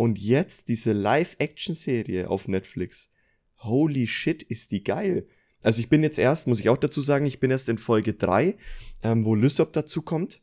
Und 0.00 0.18
jetzt 0.18 0.68
diese 0.68 0.92
Live-Action-Serie 0.92 2.30
auf 2.30 2.48
Netflix. 2.48 3.10
Holy 3.58 4.06
shit, 4.06 4.42
ist 4.42 4.72
die 4.72 4.82
geil. 4.82 5.26
Also 5.60 5.80
ich 5.80 5.90
bin 5.90 6.02
jetzt 6.02 6.18
erst, 6.18 6.46
muss 6.46 6.58
ich 6.58 6.70
auch 6.70 6.78
dazu 6.78 7.02
sagen, 7.02 7.26
ich 7.26 7.38
bin 7.38 7.50
erst 7.50 7.68
in 7.68 7.76
Folge 7.76 8.14
3, 8.14 8.56
ähm, 9.02 9.26
wo 9.26 9.34
Lysop 9.34 9.74
dazu 9.74 10.00
kommt. 10.00 10.40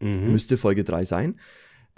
Mhm. 0.00 0.32
Müsste 0.32 0.56
Folge 0.56 0.84
3 0.84 1.04
sein. 1.04 1.38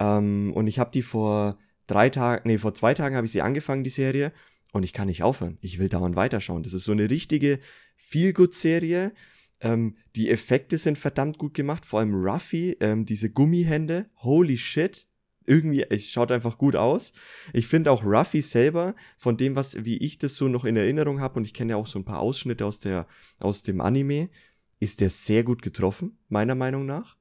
Ähm, 0.00 0.52
und 0.52 0.66
ich 0.66 0.80
habe 0.80 0.90
die 0.90 1.02
vor 1.02 1.58
drei 1.86 2.10
Tagen, 2.10 2.48
nee, 2.48 2.58
vor 2.58 2.74
zwei 2.74 2.92
Tagen 2.92 3.14
habe 3.14 3.26
ich 3.26 3.30
sie 3.30 3.40
angefangen, 3.40 3.84
die 3.84 3.90
Serie. 3.90 4.32
Und 4.72 4.82
ich 4.82 4.92
kann 4.92 5.06
nicht 5.06 5.22
aufhören. 5.22 5.58
Ich 5.60 5.78
will 5.78 5.88
dauernd 5.88 6.16
weiterschauen. 6.16 6.64
Das 6.64 6.74
ist 6.74 6.86
so 6.86 6.90
eine 6.90 7.08
richtige 7.08 7.60
Feel-Good-Serie. 7.94 9.12
Ähm, 9.60 9.94
die 10.16 10.28
Effekte 10.28 10.76
sind 10.76 10.98
verdammt 10.98 11.38
gut 11.38 11.54
gemacht. 11.54 11.86
Vor 11.86 12.00
allem 12.00 12.16
Ruffy, 12.16 12.76
ähm, 12.80 13.06
diese 13.06 13.30
Gummihände. 13.30 14.06
Holy 14.16 14.56
shit. 14.56 15.06
Irgendwie, 15.46 15.82
es 15.82 16.10
schaut 16.10 16.32
einfach 16.32 16.58
gut 16.58 16.76
aus. 16.76 17.12
Ich 17.52 17.66
finde 17.66 17.90
auch 17.90 18.04
Ruffy 18.04 18.42
selber, 18.42 18.94
von 19.16 19.36
dem, 19.36 19.56
was, 19.56 19.84
wie 19.84 19.96
ich 19.98 20.18
das 20.18 20.36
so 20.36 20.48
noch 20.48 20.64
in 20.64 20.76
Erinnerung 20.76 21.20
habe, 21.20 21.38
und 21.38 21.44
ich 21.44 21.54
kenne 21.54 21.72
ja 21.72 21.76
auch 21.76 21.86
so 21.86 21.98
ein 21.98 22.04
paar 22.04 22.20
Ausschnitte 22.20 22.66
aus, 22.66 22.80
der, 22.80 23.06
aus 23.38 23.62
dem 23.62 23.80
Anime, 23.80 24.28
ist 24.80 25.00
der 25.00 25.10
sehr 25.10 25.44
gut 25.44 25.62
getroffen, 25.62 26.18
meiner 26.28 26.54
Meinung 26.54 26.86
nach. 26.86 27.16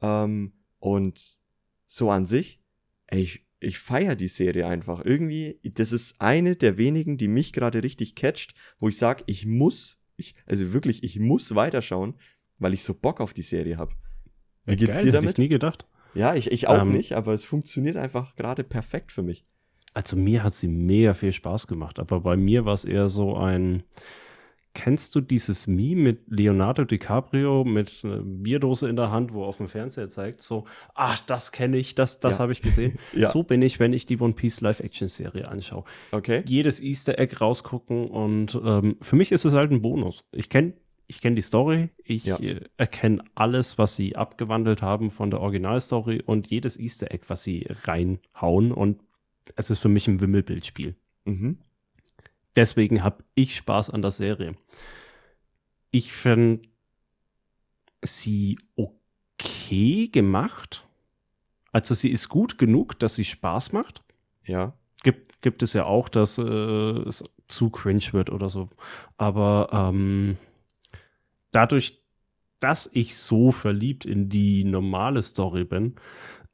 Ähm, 0.00 0.52
und 0.78 1.38
so 1.86 2.10
an 2.10 2.26
sich, 2.26 2.60
ey, 3.08 3.20
ich, 3.20 3.46
ich 3.60 3.78
feiere 3.78 4.14
die 4.14 4.28
Serie 4.28 4.66
einfach. 4.66 5.04
Irgendwie, 5.04 5.60
das 5.64 5.92
ist 5.92 6.20
eine 6.20 6.56
der 6.56 6.78
wenigen, 6.78 7.18
die 7.18 7.28
mich 7.28 7.52
gerade 7.52 7.82
richtig 7.82 8.14
catcht, 8.14 8.54
wo 8.78 8.88
ich 8.88 8.96
sage, 8.96 9.24
ich 9.26 9.46
muss, 9.46 9.98
ich, 10.16 10.34
also 10.46 10.72
wirklich, 10.72 11.02
ich 11.02 11.18
muss 11.18 11.54
weiterschauen, 11.54 12.14
weil 12.58 12.74
ich 12.74 12.82
so 12.82 12.94
Bock 12.94 13.20
auf 13.20 13.32
die 13.32 13.42
Serie 13.42 13.76
habe. 13.76 13.92
Wie 14.64 14.76
geht's 14.76 14.94
Geil, 14.94 15.04
dir 15.04 15.08
hätte 15.08 15.18
damit? 15.18 15.30
Ich 15.32 15.38
nie 15.38 15.48
gedacht. 15.48 15.86
Ja, 16.18 16.34
ich, 16.34 16.50
ich 16.50 16.66
auch 16.68 16.82
Ähm, 16.82 16.92
nicht, 16.92 17.12
aber 17.12 17.32
es 17.32 17.44
funktioniert 17.44 17.96
einfach 17.96 18.34
gerade 18.36 18.64
perfekt 18.64 19.12
für 19.12 19.22
mich. 19.22 19.44
Also 19.94 20.16
mir 20.16 20.42
hat 20.42 20.54
sie 20.54 20.68
mega 20.68 21.14
viel 21.14 21.32
Spaß 21.32 21.66
gemacht, 21.66 21.98
aber 21.98 22.20
bei 22.20 22.36
mir 22.36 22.64
war 22.64 22.74
es 22.74 22.84
eher 22.84 23.08
so 23.08 23.36
ein. 23.36 23.84
Kennst 24.74 25.14
du 25.16 25.20
dieses 25.20 25.66
Meme 25.66 26.02
mit 26.02 26.20
Leonardo 26.28 26.84
DiCaprio 26.84 27.64
mit 27.64 28.02
einer 28.04 28.20
Bierdose 28.22 28.88
in 28.88 28.94
der 28.96 29.10
Hand, 29.10 29.32
wo 29.32 29.42
er 29.42 29.48
auf 29.48 29.56
dem 29.56 29.66
Fernseher 29.66 30.08
zeigt, 30.08 30.40
so, 30.40 30.66
ach, 30.94 31.18
das 31.20 31.50
kenne 31.50 31.78
ich, 31.78 31.96
das, 31.96 32.20
das 32.20 32.34
Ja. 32.36 32.40
habe 32.40 32.52
ich 32.52 32.62
gesehen. 32.62 32.96
Ja. 33.12 33.28
So 33.28 33.42
bin 33.42 33.60
ich, 33.62 33.80
wenn 33.80 33.92
ich 33.92 34.06
die 34.06 34.20
One 34.20 34.34
Piece 34.34 34.60
Live-Action-Serie 34.60 35.48
anschaue. 35.48 35.84
Okay? 36.12 36.42
Jedes 36.46 36.80
Easter 36.80 37.18
Egg 37.18 37.36
rausgucken 37.40 38.06
und 38.08 38.60
ähm, 38.62 38.98
für 39.00 39.16
mich 39.16 39.32
ist 39.32 39.44
es 39.44 39.54
halt 39.54 39.72
ein 39.72 39.82
Bonus. 39.82 40.22
Ich 40.32 40.48
kenne 40.48 40.74
ich 41.10 41.20
kenn 41.20 41.34
die 41.34 41.42
Story, 41.42 41.88
ich 42.04 42.24
Ja. 42.24 42.36
äh, 42.38 42.60
erkenne 42.76 43.24
alles, 43.34 43.78
was 43.78 43.96
sie 43.96 44.14
abgewandelt 44.14 44.82
haben 44.82 45.10
von 45.10 45.30
der 45.30 45.40
Originalstory 45.40 46.22
und 46.24 46.48
jedes 46.48 46.78
Easter 46.78 47.10
Egg, 47.12 47.24
was 47.28 47.42
sie 47.42 47.66
reinhauen 47.84 48.70
und 48.72 49.00
es 49.56 49.70
ist 49.70 49.80
für 49.80 49.88
mich 49.88 50.06
ein 50.06 50.20
Wimmelbildspiel. 50.20 50.94
Mhm. 51.24 51.58
Deswegen 52.54 53.02
habe 53.02 53.24
ich 53.34 53.56
Spaß 53.56 53.90
an 53.90 54.02
der 54.02 54.10
Serie. 54.10 54.54
Ich 55.90 56.12
finde 56.12 56.68
sie 58.02 58.58
okay 58.76 60.08
gemacht. 60.08 60.86
Also 61.72 61.94
sie 61.94 62.10
ist 62.10 62.28
gut 62.28 62.58
genug, 62.58 62.98
dass 62.98 63.14
sie 63.14 63.24
Spaß 63.24 63.72
macht. 63.72 64.02
Ja. 64.44 64.74
Gibt, 65.02 65.40
gibt 65.42 65.62
es 65.62 65.72
ja 65.72 65.84
auch, 65.84 66.08
dass 66.08 66.38
äh, 66.38 66.42
es 66.42 67.24
zu 67.46 67.70
cringe 67.70 68.12
wird 68.12 68.30
oder 68.30 68.50
so. 68.50 68.68
Aber 69.16 69.70
ähm, 69.72 70.36
dadurch, 71.50 72.02
dass 72.60 72.90
ich 72.92 73.16
so 73.16 73.52
verliebt 73.52 74.04
in 74.04 74.28
die 74.28 74.64
normale 74.64 75.22
Story 75.22 75.64
bin, 75.64 75.96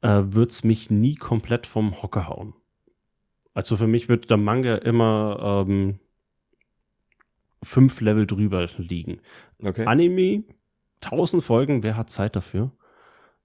äh, 0.01 0.21
wird 0.25 0.51
es 0.51 0.63
mich 0.63 0.91
nie 0.91 1.15
komplett 1.15 1.65
vom 1.65 2.01
Hocker 2.01 2.27
hauen. 2.27 2.53
Also 3.53 3.77
für 3.77 3.87
mich 3.87 4.09
wird 4.09 4.29
der 4.29 4.37
Manga 4.37 4.75
immer 4.75 5.63
ähm, 5.67 5.99
fünf 7.63 8.01
Level 8.01 8.27
drüber 8.27 8.67
liegen. 8.77 9.21
Okay. 9.63 9.85
Anime, 9.85 10.43
1000 11.01 11.43
Folgen, 11.43 11.83
wer 11.83 11.97
hat 11.97 12.09
Zeit 12.09 12.35
dafür? 12.35 12.71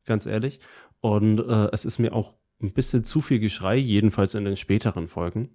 Ganz 0.05 0.27
ehrlich. 0.27 0.61
Und 1.01 1.39
äh, 1.39 1.69
es 1.73 1.85
ist 1.85 1.99
mir 1.99 2.13
auch 2.13 2.35
ein 2.61 2.73
bisschen 2.73 3.05
zu 3.05 3.21
viel 3.21 3.39
Geschrei, 3.39 3.77
jedenfalls 3.77 4.35
in 4.35 4.45
den 4.45 4.57
späteren 4.57 5.09
Folgen 5.09 5.51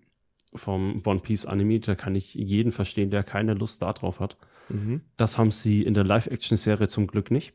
vom 0.54 1.04
One 1.06 1.20
Piece 1.20 1.46
Anime. 1.46 1.80
Da 1.80 1.96
kann 1.96 2.16
ich 2.16 2.34
jeden 2.34 2.72
verstehen, 2.72 3.12
der 3.12 3.24
keine 3.24 3.54
Lust 3.54 3.82
darauf 3.82 4.20
hat. 4.20 4.38
Mhm. 4.70 5.02
Das 5.18 5.38
haben 5.38 5.52
sie 5.52 5.84
in 5.84 5.94
der 5.94 6.04
Live-Action-Serie 6.04 6.88
zum 6.88 7.08
Glück 7.08 7.32
nicht. 7.32 7.54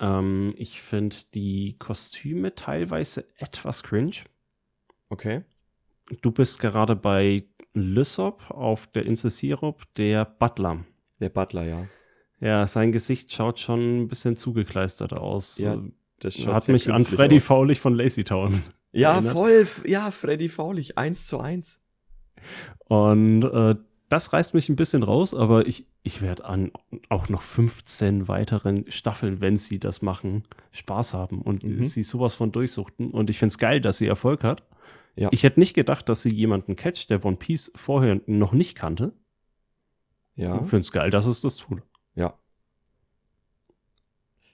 Ähm, 0.00 0.54
ich 0.56 0.80
finde 0.80 1.16
die 1.34 1.76
Kostüme 1.78 2.54
teilweise 2.54 3.26
etwas 3.36 3.82
cringe. 3.82 4.16
Okay. 5.08 5.42
Du 6.22 6.30
bist 6.30 6.58
gerade 6.58 6.96
bei 6.96 7.44
Lysop 7.74 8.50
auf 8.50 8.86
der 8.88 9.04
Insel 9.06 9.30
Sirup, 9.30 9.82
der 9.96 10.24
Butler. 10.24 10.84
Der 11.20 11.28
Butler, 11.28 11.64
ja. 11.66 11.88
Ja, 12.40 12.66
sein 12.66 12.92
Gesicht 12.92 13.32
schaut 13.32 13.58
schon 13.58 14.02
ein 14.02 14.08
bisschen 14.08 14.36
zugekleistert 14.36 15.12
aus. 15.12 15.58
Ja, 15.58 15.82
Das 16.20 16.34
schaut 16.36 16.54
Hat 16.54 16.68
mich 16.68 16.92
an 16.92 17.04
Freddy 17.04 17.36
aus. 17.36 17.44
Faulig 17.44 17.80
von 17.80 17.94
Lazy 17.94 18.24
Town. 18.24 18.62
Ja, 18.92 19.14
erinnert. 19.14 19.32
voll. 19.32 19.66
Ja, 19.86 20.10
Freddy 20.10 20.48
Faulig. 20.48 20.96
Eins 20.98 21.26
zu 21.26 21.40
eins. 21.40 21.82
Und 22.86 23.42
äh, 23.42 23.74
das 24.08 24.32
reißt 24.32 24.54
mich 24.54 24.68
ein 24.68 24.76
bisschen 24.76 25.02
raus, 25.02 25.34
aber 25.34 25.66
ich, 25.66 25.86
ich 26.02 26.20
werde 26.22 26.44
an 26.44 26.70
auch 27.08 27.28
noch 27.28 27.42
15 27.42 28.28
weiteren 28.28 28.90
Staffeln, 28.90 29.40
wenn 29.40 29.56
sie 29.56 29.78
das 29.78 30.02
machen, 30.02 30.42
Spaß 30.72 31.14
haben 31.14 31.40
und 31.42 31.64
Mhm. 31.64 31.82
sie 31.82 32.02
sowas 32.02 32.34
von 32.34 32.52
durchsuchten. 32.52 33.10
Und 33.10 33.30
ich 33.30 33.38
finde 33.38 33.52
es 33.52 33.58
geil, 33.58 33.80
dass 33.80 33.98
sie 33.98 34.06
Erfolg 34.06 34.44
hat. 34.44 34.62
Ja. 35.16 35.28
Ich 35.32 35.42
hätte 35.44 35.60
nicht 35.60 35.74
gedacht, 35.74 36.08
dass 36.08 36.22
sie 36.22 36.32
jemanden 36.34 36.76
catcht, 36.76 37.08
der 37.10 37.24
One 37.24 37.36
Piece 37.36 37.72
vorher 37.76 38.20
noch 38.26 38.52
nicht 38.52 38.74
kannte. 38.76 39.12
Ja. 40.34 40.56
Ich 40.62 40.68
finde 40.68 40.82
es 40.82 40.92
geil, 40.92 41.10
dass 41.10 41.26
es 41.26 41.40
das 41.40 41.56
tut. 41.56 41.82
Ja. 42.14 42.38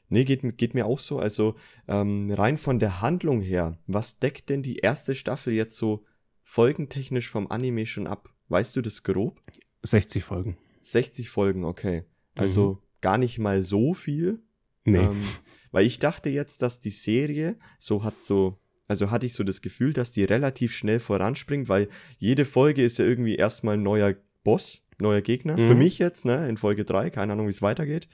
Nee, 0.08 0.24
geht, 0.24 0.58
geht 0.58 0.74
mir 0.74 0.86
auch 0.86 0.98
so. 0.98 1.18
Also 1.18 1.54
ähm, 1.88 2.30
rein 2.32 2.58
von 2.58 2.78
der 2.78 3.00
Handlung 3.00 3.40
her, 3.40 3.78
was 3.86 4.18
deckt 4.18 4.48
denn 4.50 4.62
die 4.62 4.76
erste 4.78 5.14
Staffel 5.14 5.52
jetzt 5.54 5.76
so 5.76 6.04
folgentechnisch 6.42 7.30
vom 7.30 7.50
Anime 7.50 7.86
schon 7.86 8.06
ab? 8.06 8.28
Weißt 8.50 8.76
du 8.76 8.82
das 8.82 9.02
grob? 9.02 9.40
60 9.82 10.22
Folgen. 10.24 10.58
60 10.82 11.30
Folgen, 11.30 11.64
okay. 11.64 12.04
Also 12.34 12.82
gar 13.00 13.16
nicht 13.16 13.38
mal 13.38 13.62
so 13.62 13.94
viel. 13.94 14.42
Nee. 14.84 14.98
Ähm, 14.98 15.22
weil 15.70 15.86
ich 15.86 15.98
dachte 15.98 16.30
jetzt, 16.30 16.62
dass 16.62 16.80
die 16.80 16.90
Serie 16.90 17.56
so 17.78 18.02
hat 18.02 18.22
so, 18.22 18.58
also 18.88 19.10
hatte 19.10 19.26
ich 19.26 19.34
so 19.34 19.44
das 19.44 19.62
Gefühl, 19.62 19.92
dass 19.92 20.10
die 20.10 20.24
relativ 20.24 20.72
schnell 20.72 21.00
voranspringt, 21.00 21.68
weil 21.68 21.88
jede 22.18 22.44
Folge 22.44 22.82
ist 22.82 22.98
ja 22.98 23.04
irgendwie 23.04 23.36
erstmal 23.36 23.74
ein 23.74 23.82
neuer 23.82 24.16
Boss, 24.42 24.82
neuer 24.98 25.20
Gegner. 25.20 25.56
Mhm. 25.56 25.68
Für 25.68 25.74
mich 25.76 25.98
jetzt, 25.98 26.24
ne, 26.24 26.48
in 26.48 26.56
Folge 26.56 26.84
3, 26.84 27.10
keine 27.10 27.34
Ahnung, 27.34 27.46
wie 27.46 27.52
es 27.52 27.62
weitergeht. 27.62 28.08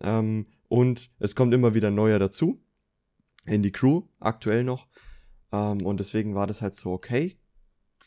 Ähm, 0.00 0.46
und 0.68 1.10
es 1.18 1.36
kommt 1.36 1.52
immer 1.52 1.74
wieder 1.74 1.90
neuer 1.90 2.18
dazu 2.18 2.60
in 3.46 3.62
die 3.62 3.72
Crew, 3.72 4.02
aktuell 4.18 4.64
noch. 4.64 4.88
Ähm, 5.52 5.82
und 5.82 6.00
deswegen 6.00 6.34
war 6.34 6.46
das 6.46 6.62
halt 6.62 6.74
so, 6.74 6.90
okay. 6.92 7.36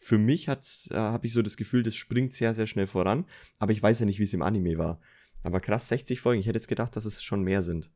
Für 0.01 0.17
mich 0.17 0.47
äh, 0.47 0.55
habe 0.93 1.27
ich 1.27 1.33
so 1.33 1.41
das 1.41 1.57
Gefühl, 1.57 1.83
das 1.83 1.95
springt 1.95 2.33
sehr, 2.33 2.53
sehr 2.53 2.67
schnell 2.67 2.87
voran. 2.87 3.25
Aber 3.59 3.71
ich 3.71 3.81
weiß 3.81 3.99
ja 3.99 4.05
nicht, 4.05 4.19
wie 4.19 4.23
es 4.23 4.33
im 4.33 4.41
Anime 4.41 4.77
war. 4.77 4.99
Aber 5.43 5.59
krass, 5.59 5.87
60 5.89 6.21
Folgen. 6.21 6.39
Ich 6.39 6.47
hätte 6.47 6.57
jetzt 6.57 6.67
gedacht, 6.67 6.95
dass 6.95 7.05
es 7.05 7.23
schon 7.23 7.43
mehr 7.43 7.61
sind. 7.61 7.89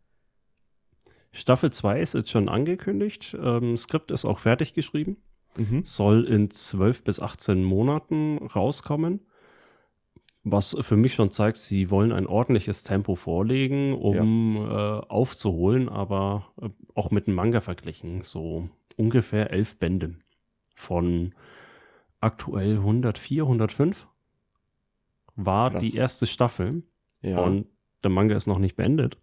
Staffel 1.32 1.72
2 1.72 2.02
ist 2.02 2.14
jetzt 2.14 2.30
schon 2.30 2.50
angekündigt. 2.50 3.38
Ähm, 3.42 3.78
Skript 3.78 4.12
ist 4.12 4.26
auch 4.26 4.40
fertig 4.40 4.74
geschrieben. 4.74 5.18
Mhm. 5.58 5.84
Soll 5.86 6.26
in 6.26 6.50
12 6.50 7.04
bis 7.04 7.20
18 7.20 7.64
Monaten 7.64 8.38
rauskommen. 8.38 9.22
Was 10.44 10.76
für 10.82 10.98
mich 10.98 11.14
schon 11.14 11.30
zeigt, 11.30 11.58
sie 11.58 11.92
wollen 11.92 12.12
ein 12.12 12.26
ordentliches 12.26 12.84
Tempo 12.84 13.16
vorlegen, 13.16 13.94
um 13.94 14.56
ja. 14.56 14.98
äh, 14.98 15.02
aufzuholen, 15.08 15.88
aber 15.88 16.52
äh, 16.60 16.70
auch 16.96 17.12
mit 17.12 17.28
dem 17.28 17.36
Manga 17.36 17.62
verglichen. 17.62 18.24
So 18.24 18.70
ungefähr 18.98 19.52
elf 19.52 19.78
Bände 19.78 20.16
von 20.74 21.36
aktuell 22.22 22.78
104, 22.78 23.44
105 23.44 24.08
war 25.36 25.72
Krass. 25.72 25.84
die 25.84 25.96
erste 25.96 26.28
Staffel. 26.28 26.84
Ja. 27.22 27.42
Und 27.42 27.68
der 28.04 28.12
Manga 28.12 28.36
ist 28.36 28.48
noch 28.48 28.60
nicht 28.60 28.76
beendet. 28.76 29.18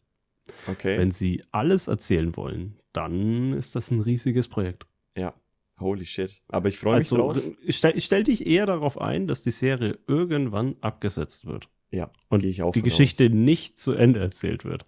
Okay. 0.67 0.99
Wenn 0.99 1.11
sie 1.11 1.43
alles 1.51 1.89
erzählen 1.89 2.37
wollen, 2.37 2.79
dann 2.93 3.53
ist 3.53 3.75
das 3.75 3.91
ein 3.91 4.01
riesiges 4.01 4.49
Projekt. 4.49 4.87
Ja, 5.17 5.35
holy 5.79 6.05
shit. 6.05 6.43
Aber 6.49 6.69
ich 6.69 6.79
freue 6.79 7.01
mich 7.01 7.13
also, 7.13 7.17
drauf. 7.17 7.43
Ich 7.63 7.77
stell, 7.77 8.01
stell, 8.01 8.25
dich 8.25 8.47
eher 8.47 8.67
darauf 8.67 9.01
ein, 9.01 9.27
dass 9.27 9.43
die 9.43 9.51
Serie 9.51 9.99
irgendwann 10.07 10.77
abgesetzt 10.81 11.47
wird. 11.47 11.69
Ja, 11.91 12.11
und 12.29 12.43
die 12.43 12.83
Geschichte 12.83 13.27
aus. 13.27 13.33
nicht 13.33 13.79
zu 13.79 13.93
Ende 13.93 14.21
erzählt 14.21 14.65
wird. 14.65 14.85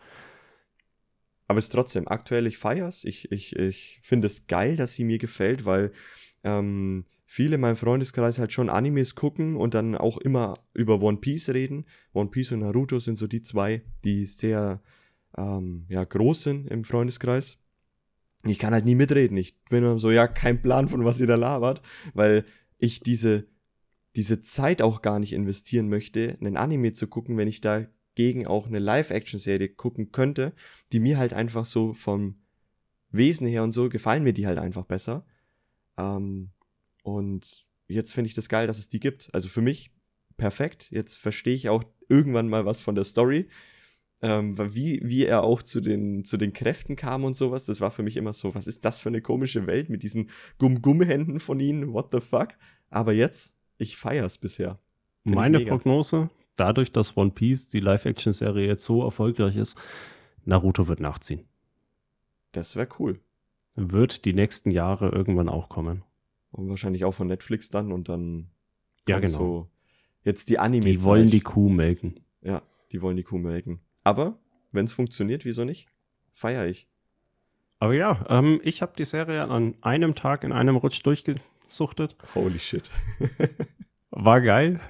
Aber 1.47 1.59
es 1.59 1.65
ist 1.65 1.71
trotzdem 1.71 2.07
aktuell, 2.07 2.47
ich 2.47 2.59
feier's. 2.59 3.05
Ich, 3.05 3.33
ich, 3.33 3.57
ich 3.57 3.99
finde 4.03 4.27
es 4.27 4.47
geil, 4.47 4.77
dass 4.77 4.95
sie 4.95 5.05
mir 5.05 5.19
gefällt, 5.19 5.65
weil 5.65 5.93
ähm, 6.45 7.05
viele 7.33 7.55
in 7.55 7.61
meinem 7.61 7.77
Freundeskreis 7.77 8.41
halt 8.41 8.51
schon 8.51 8.69
Animes 8.69 9.15
gucken 9.15 9.55
und 9.55 9.73
dann 9.73 9.95
auch 9.95 10.19
immer 10.19 10.55
über 10.75 11.01
One 11.01 11.19
Piece 11.19 11.51
reden. 11.51 11.87
One 12.13 12.29
Piece 12.29 12.51
und 12.51 12.59
Naruto 12.59 12.99
sind 12.99 13.19
so 13.19 13.29
die 13.29 13.41
zwei, 13.41 13.83
die 14.03 14.27
sehr 14.27 14.83
ähm, 15.39 15.87
ja, 15.89 16.03
groß 16.03 16.43
sind 16.43 16.67
im 16.67 16.83
Freundeskreis. 16.83 17.57
Ich 18.45 18.59
kann 18.59 18.75
halt 18.75 18.85
nie 18.85 18.97
mitreden. 18.97 19.37
Ich 19.37 19.57
bin 19.67 19.85
immer 19.85 19.97
so, 20.01 20.11
ja, 20.11 20.27
kein 20.27 20.61
Plan 20.61 20.89
von 20.89 21.05
was 21.05 21.21
ihr 21.21 21.29
da 21.29 21.37
labert, 21.37 21.83
weil 22.15 22.45
ich 22.79 22.99
diese, 22.99 23.47
diese 24.17 24.41
Zeit 24.41 24.83
auch 24.83 25.01
gar 25.01 25.21
nicht 25.21 25.33
investieren 25.33 25.89
möchte, 25.89 26.37
einen 26.41 26.57
Anime 26.57 26.95
zu 26.95 27.07
gucken, 27.07 27.37
wenn 27.37 27.47
ich 27.47 27.61
dagegen 27.61 28.49
auch 28.49 28.67
eine 28.67 28.81
Live-Action-Serie 28.81 29.69
gucken 29.69 30.11
könnte, 30.11 30.53
die 30.93 30.99
mir 30.99 31.17
halt 31.17 31.33
einfach 31.33 31.65
so 31.65 31.95
vom 31.95 32.41
Wesen 33.13 33.47
her 33.47 33.63
und 33.63 33.71
so 33.71 33.89
gefallen 33.89 34.25
mir 34.25 34.33
die 34.33 34.49
halt 34.49 34.59
einfach 34.59 34.85
besser. 34.85 35.25
Ähm, 35.97 36.51
und 37.03 37.67
jetzt 37.89 38.13
finde 38.13 38.29
ich 38.29 38.35
das 38.35 38.49
geil, 38.49 38.67
dass 38.67 38.79
es 38.79 38.89
die 38.89 39.01
gibt. 39.01 39.29
Also 39.33 39.49
für 39.49 39.63
mich 39.63 39.91
perfekt. 40.37 40.89
Jetzt 40.91 41.17
verstehe 41.17 41.55
ich 41.55 41.69
auch 41.69 41.85
irgendwann 42.09 42.49
mal 42.49 42.65
was 42.65 42.81
von 42.81 42.95
der 42.95 43.05
Story 43.05 43.49
ähm, 44.23 44.57
wie, 44.75 45.01
wie 45.03 45.25
er 45.25 45.43
auch 45.45 45.63
zu 45.63 45.81
den, 45.81 46.25
zu 46.25 46.37
den 46.37 46.53
Kräften 46.53 46.97
kam 46.97 47.25
und 47.25 47.35
sowas, 47.35 47.65
das 47.65 47.81
war 47.81 47.91
für 47.91 48.03
mich 48.03 48.17
immer 48.17 48.33
so, 48.33 48.55
was 48.55 48.67
ist 48.67 48.85
das 48.85 49.01
für 49.01 49.09
eine 49.09 49.23
komische 49.23 49.67
Welt 49.67 49.89
mit 49.89 50.03
diesen 50.03 50.31
Gumm-Gumm-Händen 50.59 51.41
von 51.41 51.59
ihnen, 51.61 51.93
what 51.93 52.09
the 52.13 52.21
fuck? 52.21 52.49
Aber 52.91 53.13
jetzt, 53.13 53.57
ich 53.79 53.97
feier's 53.97 54.39
bisher. 54.39 54.79
Find 55.23 55.37
Meine 55.37 55.61
Prognose, 55.61 56.31
dadurch, 56.57 56.93
dass 56.93 57.17
One 57.17 57.31
Piece, 57.31 57.69
die 57.69 57.81
Live-Action-Serie 57.81 58.67
jetzt 58.67 58.85
so 58.85 59.03
erfolgreich 59.03 59.57
ist, 59.57 59.77
Naruto 60.45 60.89
wird 60.89 61.01
nachziehen. 61.01 61.47
Das 62.53 62.77
wäre 62.77 62.89
cool. 62.99 63.21
Wird 63.75 64.25
die 64.25 64.33
nächsten 64.33 64.71
Jahre 64.71 65.11
irgendwann 65.11 65.49
auch 65.49 65.69
kommen. 65.69 66.03
Und 66.51 66.69
wahrscheinlich 66.69 67.05
auch 67.05 67.15
von 67.15 67.29
Netflix 67.29 67.71
dann 67.71 67.93
und 67.93 68.09
dann 68.09 68.51
ja, 69.09 69.19
genau. 69.19 69.33
so 69.33 69.71
jetzt 70.23 70.49
die 70.49 70.59
Anime. 70.59 70.85
Die 70.85 71.03
wollen 71.03 71.29
die 71.29 71.41
Kuh 71.41 71.69
melken. 71.69 72.21
Ja, 72.43 72.63
die 72.93 73.03
wollen 73.03 73.17
die 73.17 73.23
Kuh 73.23 73.39
melken. 73.39 73.81
Aber 74.05 74.39
wenn 74.73 74.85
es 74.85 74.93
funktioniert, 74.93 75.45
wieso 75.45 75.65
nicht? 75.65 75.89
Feier 76.33 76.67
ich. 76.67 76.89
Aber 77.79 77.95
ja, 77.95 78.25
ähm, 78.29 78.61
ich 78.63 78.83
habe 78.83 78.93
die 78.97 79.05
Serie 79.05 79.49
an 79.49 79.75
einem 79.81 80.15
Tag 80.15 80.45
in 80.45 80.53
einem 80.53 80.77
Rutsch 80.77 81.01
durchgesuchtet. 81.05 82.17
Holy 82.35 82.59
shit. 82.59 82.91
War 84.11 84.41
geil. 84.41 84.81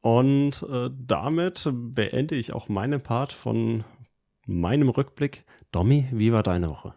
Und 0.00 0.64
äh, 0.70 0.90
damit 0.94 1.68
beende 1.72 2.34
ich 2.34 2.52
auch 2.52 2.68
meinen 2.68 3.02
Part 3.02 3.32
von 3.32 3.84
meinem 4.46 4.88
Rückblick. 4.88 5.44
Domi, 5.72 6.08
wie 6.12 6.32
war 6.32 6.42
deine 6.42 6.68
Woche? 6.68 6.94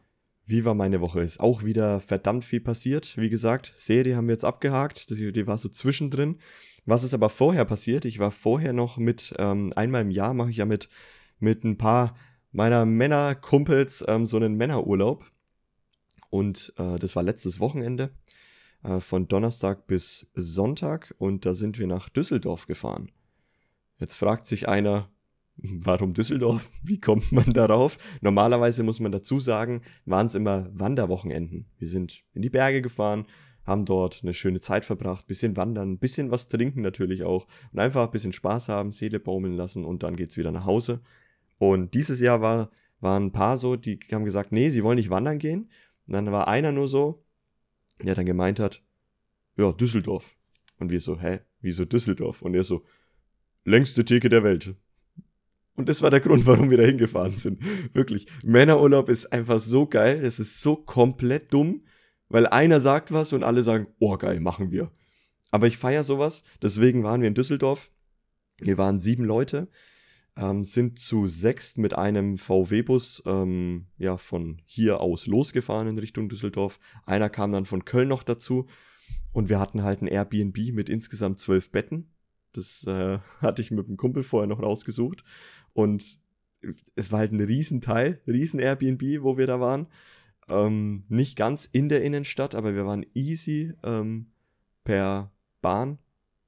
Wie 0.47 0.65
war 0.65 0.73
meine 0.73 1.01
Woche? 1.01 1.21
Ist 1.21 1.39
auch 1.39 1.63
wieder 1.63 1.99
verdammt 1.99 2.43
viel 2.43 2.61
passiert. 2.61 3.15
Wie 3.17 3.29
gesagt, 3.29 3.73
Serie 3.75 4.15
haben 4.15 4.27
wir 4.27 4.33
jetzt 4.33 4.45
abgehakt. 4.45 5.09
Die, 5.09 5.47
war 5.47 5.57
so 5.57 5.69
zwischendrin. 5.69 6.39
Was 6.85 7.03
ist 7.03 7.13
aber 7.13 7.29
vorher 7.29 7.65
passiert? 7.65 8.05
Ich 8.05 8.17
war 8.17 8.31
vorher 8.31 8.73
noch 8.73 8.97
mit, 8.97 9.33
ähm, 9.37 9.73
einmal 9.75 10.01
im 10.01 10.11
Jahr 10.11 10.33
mache 10.33 10.49
ich 10.49 10.57
ja 10.57 10.65
mit 10.65 10.89
mit 11.39 11.63
ein 11.63 11.77
paar 11.77 12.15
meiner 12.51 12.85
Männerkumpels 12.85 14.03
ähm, 14.07 14.25
so 14.25 14.37
einen 14.37 14.55
Männerurlaub. 14.55 15.25
Und 16.29 16.73
äh, 16.77 16.97
das 16.99 17.15
war 17.15 17.23
letztes 17.23 17.59
Wochenende 17.59 18.11
äh, 18.83 18.99
von 18.99 19.27
Donnerstag 19.27 19.87
bis 19.87 20.27
Sonntag 20.33 21.13
und 21.17 21.45
da 21.45 21.53
sind 21.53 21.79
wir 21.79 21.87
nach 21.87 22.09
Düsseldorf 22.09 22.67
gefahren. 22.67 23.11
Jetzt 23.99 24.15
fragt 24.15 24.45
sich 24.45 24.67
einer, 24.67 25.09
warum 25.57 26.13
Düsseldorf? 26.13 26.69
Wie 26.83 26.99
kommt 26.99 27.31
man 27.31 27.51
darauf? 27.53 27.97
Normalerweise 28.21 28.83
muss 28.83 28.99
man 28.99 29.11
dazu 29.11 29.39
sagen, 29.39 29.81
waren 30.05 30.27
es 30.27 30.35
immer 30.35 30.69
Wanderwochenenden. 30.73 31.65
Wir 31.77 31.87
sind 31.87 32.23
in 32.33 32.41
die 32.41 32.49
Berge 32.49 32.81
gefahren, 32.81 33.25
haben 33.63 33.85
dort 33.85 34.21
eine 34.23 34.33
schöne 34.33 34.59
Zeit 34.59 34.85
verbracht, 34.85 35.27
bisschen 35.27 35.57
wandern, 35.57 35.99
bisschen 35.99 36.31
was 36.31 36.47
trinken 36.47 36.81
natürlich 36.81 37.23
auch 37.23 37.47
und 37.73 37.79
einfach 37.79 38.05
ein 38.05 38.11
bisschen 38.11 38.33
Spaß 38.33 38.69
haben, 38.69 38.91
Seele 38.91 39.19
baumeln 39.19 39.55
lassen 39.55 39.83
und 39.83 40.03
dann 40.03 40.15
geht's 40.15 40.37
wieder 40.37 40.51
nach 40.51 40.65
Hause. 40.65 41.01
Und 41.57 41.93
dieses 41.93 42.19
Jahr 42.19 42.41
war, 42.41 42.69
waren 42.99 43.25
ein 43.25 43.31
paar 43.31 43.57
so, 43.57 43.75
die 43.75 43.99
haben 44.11 44.25
gesagt, 44.25 44.51
nee, 44.51 44.69
sie 44.69 44.83
wollen 44.83 44.97
nicht 44.97 45.09
wandern 45.09 45.39
gehen. 45.39 45.69
Und 46.07 46.13
dann 46.13 46.31
war 46.31 46.47
einer 46.47 46.71
nur 46.71 46.87
so, 46.87 47.25
der 48.01 48.15
dann 48.15 48.25
gemeint 48.25 48.59
hat, 48.59 48.83
ja, 49.57 49.71
Düsseldorf. 49.71 50.35
Und 50.79 50.91
wir 50.91 51.01
so, 51.01 51.19
hä, 51.19 51.39
wieso 51.61 51.83
Düsseldorf? 51.85 52.41
Und 52.41 52.53
er 52.53 52.63
so, 52.63 52.85
längste 53.63 54.05
Theke 54.05 54.29
der 54.29 54.43
Welt. 54.43 54.75
Und 55.77 55.87
das 55.87 56.01
war 56.01 56.11
der 56.11 56.19
Grund, 56.19 56.45
warum 56.45 56.69
wir 56.69 56.77
da 56.77 56.83
hingefahren 56.83 57.35
sind. 57.35 57.61
Wirklich. 57.93 58.27
Männerurlaub 58.43 59.07
ist 59.07 59.31
einfach 59.31 59.61
so 59.61 59.87
geil. 59.87 60.21
Das 60.21 60.39
ist 60.39 60.61
so 60.61 60.75
komplett 60.75 61.53
dumm, 61.53 61.83
weil 62.27 62.45
einer 62.47 62.81
sagt 62.81 63.13
was 63.13 63.31
und 63.31 63.43
alle 63.43 63.63
sagen, 63.63 63.87
oh 63.99 64.17
geil, 64.17 64.41
machen 64.41 64.71
wir. 64.71 64.91
Aber 65.51 65.67
ich 65.67 65.77
feiere 65.77 66.03
sowas. 66.03 66.43
Deswegen 66.61 67.03
waren 67.03 67.21
wir 67.21 67.29
in 67.29 67.35
Düsseldorf. 67.35 67.91
Wir 68.59 68.77
waren 68.77 68.99
sieben 68.99 69.23
Leute 69.23 69.69
ähm, 70.37 70.63
sind 70.63 70.99
zu 70.99 71.27
sechst 71.27 71.77
mit 71.77 71.97
einem 71.97 72.37
VW-Bus 72.37 73.23
ähm, 73.25 73.87
ja, 73.97 74.17
von 74.17 74.61
hier 74.65 75.01
aus 75.01 75.25
losgefahren 75.25 75.87
in 75.87 75.97
Richtung 75.97 76.29
Düsseldorf. 76.29 76.79
Einer 77.05 77.29
kam 77.29 77.51
dann 77.51 77.65
von 77.65 77.85
Köln 77.85 78.07
noch 78.07 78.23
dazu 78.23 78.67
und 79.33 79.49
wir 79.49 79.59
hatten 79.59 79.83
halt 79.83 80.01
ein 80.01 80.07
Airbnb 80.07 80.73
mit 80.73 80.89
insgesamt 80.89 81.39
zwölf 81.39 81.71
Betten. 81.71 82.13
Das 82.57 82.85
äh, 82.87 83.19
hatte 83.41 83.61
ich 83.61 83.71
mit 83.71 83.87
dem 83.87 83.97
Kumpel 83.97 84.23
vorher 84.23 84.47
noch 84.47 84.61
rausgesucht 84.61 85.23
und 85.73 86.19
es 86.95 87.11
war 87.11 87.19
halt 87.19 87.31
ein 87.31 87.39
Riesenteil, 87.39 88.19
riesen 88.27 88.59
Airbnb, 88.59 89.21
wo 89.21 89.37
wir 89.37 89.47
da 89.47 89.59
waren. 89.59 89.87
Ähm, 90.49 91.03
nicht 91.07 91.35
ganz 91.35 91.65
in 91.65 91.89
der 91.89 92.03
Innenstadt, 92.03 92.55
aber 92.55 92.73
wir 92.73 92.85
waren 92.85 93.05
easy 93.13 93.73
ähm, 93.83 94.31
per 94.83 95.31
Bahn 95.61 95.99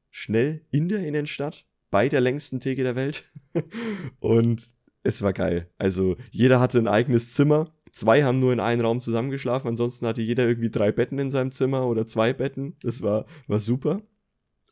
schnell 0.10 0.66
in 0.72 0.90
der 0.90 1.06
Innenstadt 1.06 1.66
bei 1.92 2.10
der 2.10 2.22
längsten 2.22 2.60
Theke 2.60 2.84
der 2.84 2.96
Welt. 2.96 3.30
und 4.20 4.64
es 5.04 5.22
war 5.22 5.34
geil. 5.34 5.70
Also 5.78 6.18
jeder 6.32 6.60
hatte 6.60 6.80
ein 6.80 6.88
eigenes 6.88 7.34
Zimmer. 7.34 7.74
Zwei 7.92 8.24
haben 8.24 8.40
nur 8.40 8.54
in 8.54 8.60
einem 8.60 8.82
Raum 8.82 9.02
zusammengeschlafen, 9.02 9.68
ansonsten 9.68 10.06
hatte 10.06 10.22
jeder 10.22 10.48
irgendwie 10.48 10.70
drei 10.70 10.92
Betten 10.92 11.20
in 11.20 11.32
seinem 11.32 11.52
Zimmer 11.52 11.88
oder 11.88 12.06
zwei 12.06 12.34
Betten. 12.34 12.76
Das 12.82 13.02
war, 13.02 13.26
war 13.48 13.60
super. 13.60 14.02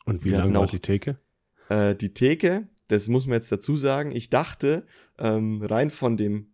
Und 0.06 0.24
wie 0.24 0.30
lang 0.30 0.54
war 0.54 0.68
die 0.68 0.80
Theke? 0.80 1.18
Äh, 1.70 1.96
die 1.96 2.14
Theke, 2.14 2.68
das 2.88 3.08
muss 3.08 3.28
man 3.28 3.36
jetzt 3.36 3.52
dazu 3.52 3.76
sagen, 3.76 4.12
ich 4.16 4.30
dachte, 4.30 4.86
ähm, 5.18 5.62
rein 5.62 5.90
von 5.90 6.18
dem 6.18 6.48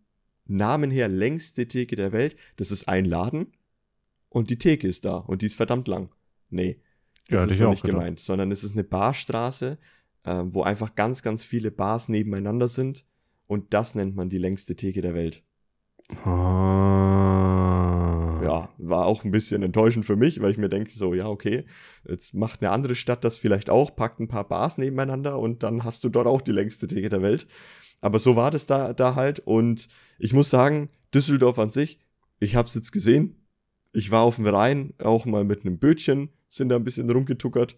Namen 0.46 0.90
her, 0.90 1.08
längste 1.08 1.68
Theke 1.68 1.96
der 1.96 2.12
Welt, 2.12 2.36
das 2.56 2.70
ist 2.70 2.88
ein 2.88 3.04
Laden 3.04 3.52
und 4.28 4.50
die 4.50 4.58
Theke 4.58 4.88
ist 4.88 5.04
da 5.04 5.16
und 5.16 5.42
die 5.42 5.46
ist 5.46 5.56
verdammt 5.56 5.88
lang. 5.88 6.10
Nee, 6.50 6.80
das 7.28 7.46
ja, 7.46 7.50
ist 7.50 7.58
so 7.58 7.70
nicht 7.70 7.82
gedacht. 7.82 7.98
gemeint, 7.98 8.20
sondern 8.20 8.52
es 8.52 8.62
ist 8.64 8.72
eine 8.72 8.84
Barstraße 8.84 9.78
äh, 10.24 10.42
wo 10.46 10.62
einfach 10.62 10.94
ganz, 10.94 11.22
ganz 11.22 11.44
viele 11.44 11.70
Bars 11.70 12.08
nebeneinander 12.08 12.68
sind. 12.68 13.04
Und 13.46 13.74
das 13.74 13.94
nennt 13.94 14.16
man 14.16 14.28
die 14.28 14.38
längste 14.38 14.74
Theke 14.74 15.00
der 15.00 15.14
Welt. 15.14 15.42
Ah. 16.24 17.23
War 18.78 19.06
auch 19.06 19.24
ein 19.24 19.30
bisschen 19.30 19.62
enttäuschend 19.62 20.04
für 20.04 20.16
mich, 20.16 20.40
weil 20.40 20.50
ich 20.50 20.58
mir 20.58 20.68
denke, 20.68 20.90
so, 20.90 21.14
ja, 21.14 21.28
okay, 21.28 21.64
jetzt 22.08 22.34
macht 22.34 22.62
eine 22.62 22.70
andere 22.70 22.94
Stadt 22.94 23.24
das 23.24 23.38
vielleicht 23.38 23.70
auch, 23.70 23.94
packt 23.94 24.20
ein 24.20 24.28
paar 24.28 24.48
Bars 24.48 24.78
nebeneinander 24.78 25.38
und 25.38 25.62
dann 25.62 25.84
hast 25.84 26.04
du 26.04 26.08
dort 26.08 26.26
auch 26.26 26.42
die 26.42 26.52
längste 26.52 26.86
Theke 26.86 27.08
der 27.08 27.22
Welt. 27.22 27.46
aber 28.00 28.18
so 28.18 28.36
war 28.36 28.50
das 28.50 28.66
da, 28.66 28.92
da 28.92 29.14
halt. 29.14 29.40
Und 29.40 29.88
ich 30.18 30.34
muss 30.34 30.50
sagen, 30.50 30.90
Düsseldorf 31.14 31.58
an 31.58 31.70
sich, 31.70 31.98
ich 32.38 32.54
habe 32.54 32.68
es 32.68 32.74
jetzt 32.74 32.92
gesehen. 32.92 33.46
Ich 33.92 34.10
war 34.10 34.22
auf 34.22 34.36
dem 34.36 34.46
Rhein, 34.46 34.92
auch 34.98 35.24
mal 35.24 35.44
mit 35.44 35.64
einem 35.64 35.78
Bötchen, 35.78 36.28
sind 36.50 36.68
da 36.68 36.76
ein 36.76 36.84
bisschen 36.84 37.08
rumgetuckert. 37.08 37.76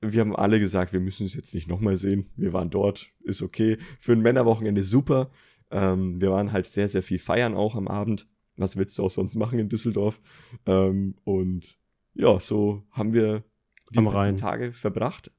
Wir 0.00 0.20
haben 0.20 0.34
alle 0.34 0.58
gesagt, 0.58 0.92
wir 0.92 1.00
müssen 1.00 1.26
es 1.26 1.34
jetzt 1.34 1.54
nicht 1.54 1.68
nochmal 1.68 1.96
sehen. 1.96 2.30
Wir 2.36 2.52
waren 2.52 2.70
dort, 2.70 3.10
ist 3.22 3.42
okay. 3.42 3.78
Für 4.00 4.12
ein 4.12 4.22
Männerwochenende 4.22 4.82
super. 4.82 5.30
Ähm, 5.70 6.20
wir 6.20 6.30
waren 6.30 6.52
halt 6.52 6.66
sehr, 6.66 6.88
sehr 6.88 7.02
viel 7.04 7.20
feiern 7.20 7.54
auch 7.54 7.76
am 7.76 7.86
Abend. 7.86 8.26
Was 8.56 8.76
willst 8.76 8.98
du 8.98 9.04
auch 9.04 9.10
sonst 9.10 9.34
machen 9.36 9.58
in 9.58 9.68
Düsseldorf? 9.68 10.20
Ähm, 10.66 11.14
und 11.24 11.78
ja, 12.14 12.38
so 12.40 12.84
haben 12.90 13.12
wir 13.12 13.44
die, 13.90 14.00
Tage 14.36 14.72
verbracht. 14.72 15.30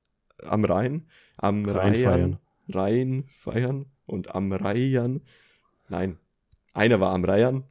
Am 0.44 0.66
Rhein, 0.66 1.08
am 1.38 1.66
Rhein 1.66 1.94
Rhein 1.94 2.04
feiern. 2.04 2.40
Rhein 2.70 3.24
feiern 3.28 3.86
und 4.06 4.36
am 4.36 4.52
Rhein. 4.52 5.22
Nein, 5.90 6.18
einer 6.74 7.00
war 7.00 7.14
am 7.14 7.24
Rhein. 7.24 7.64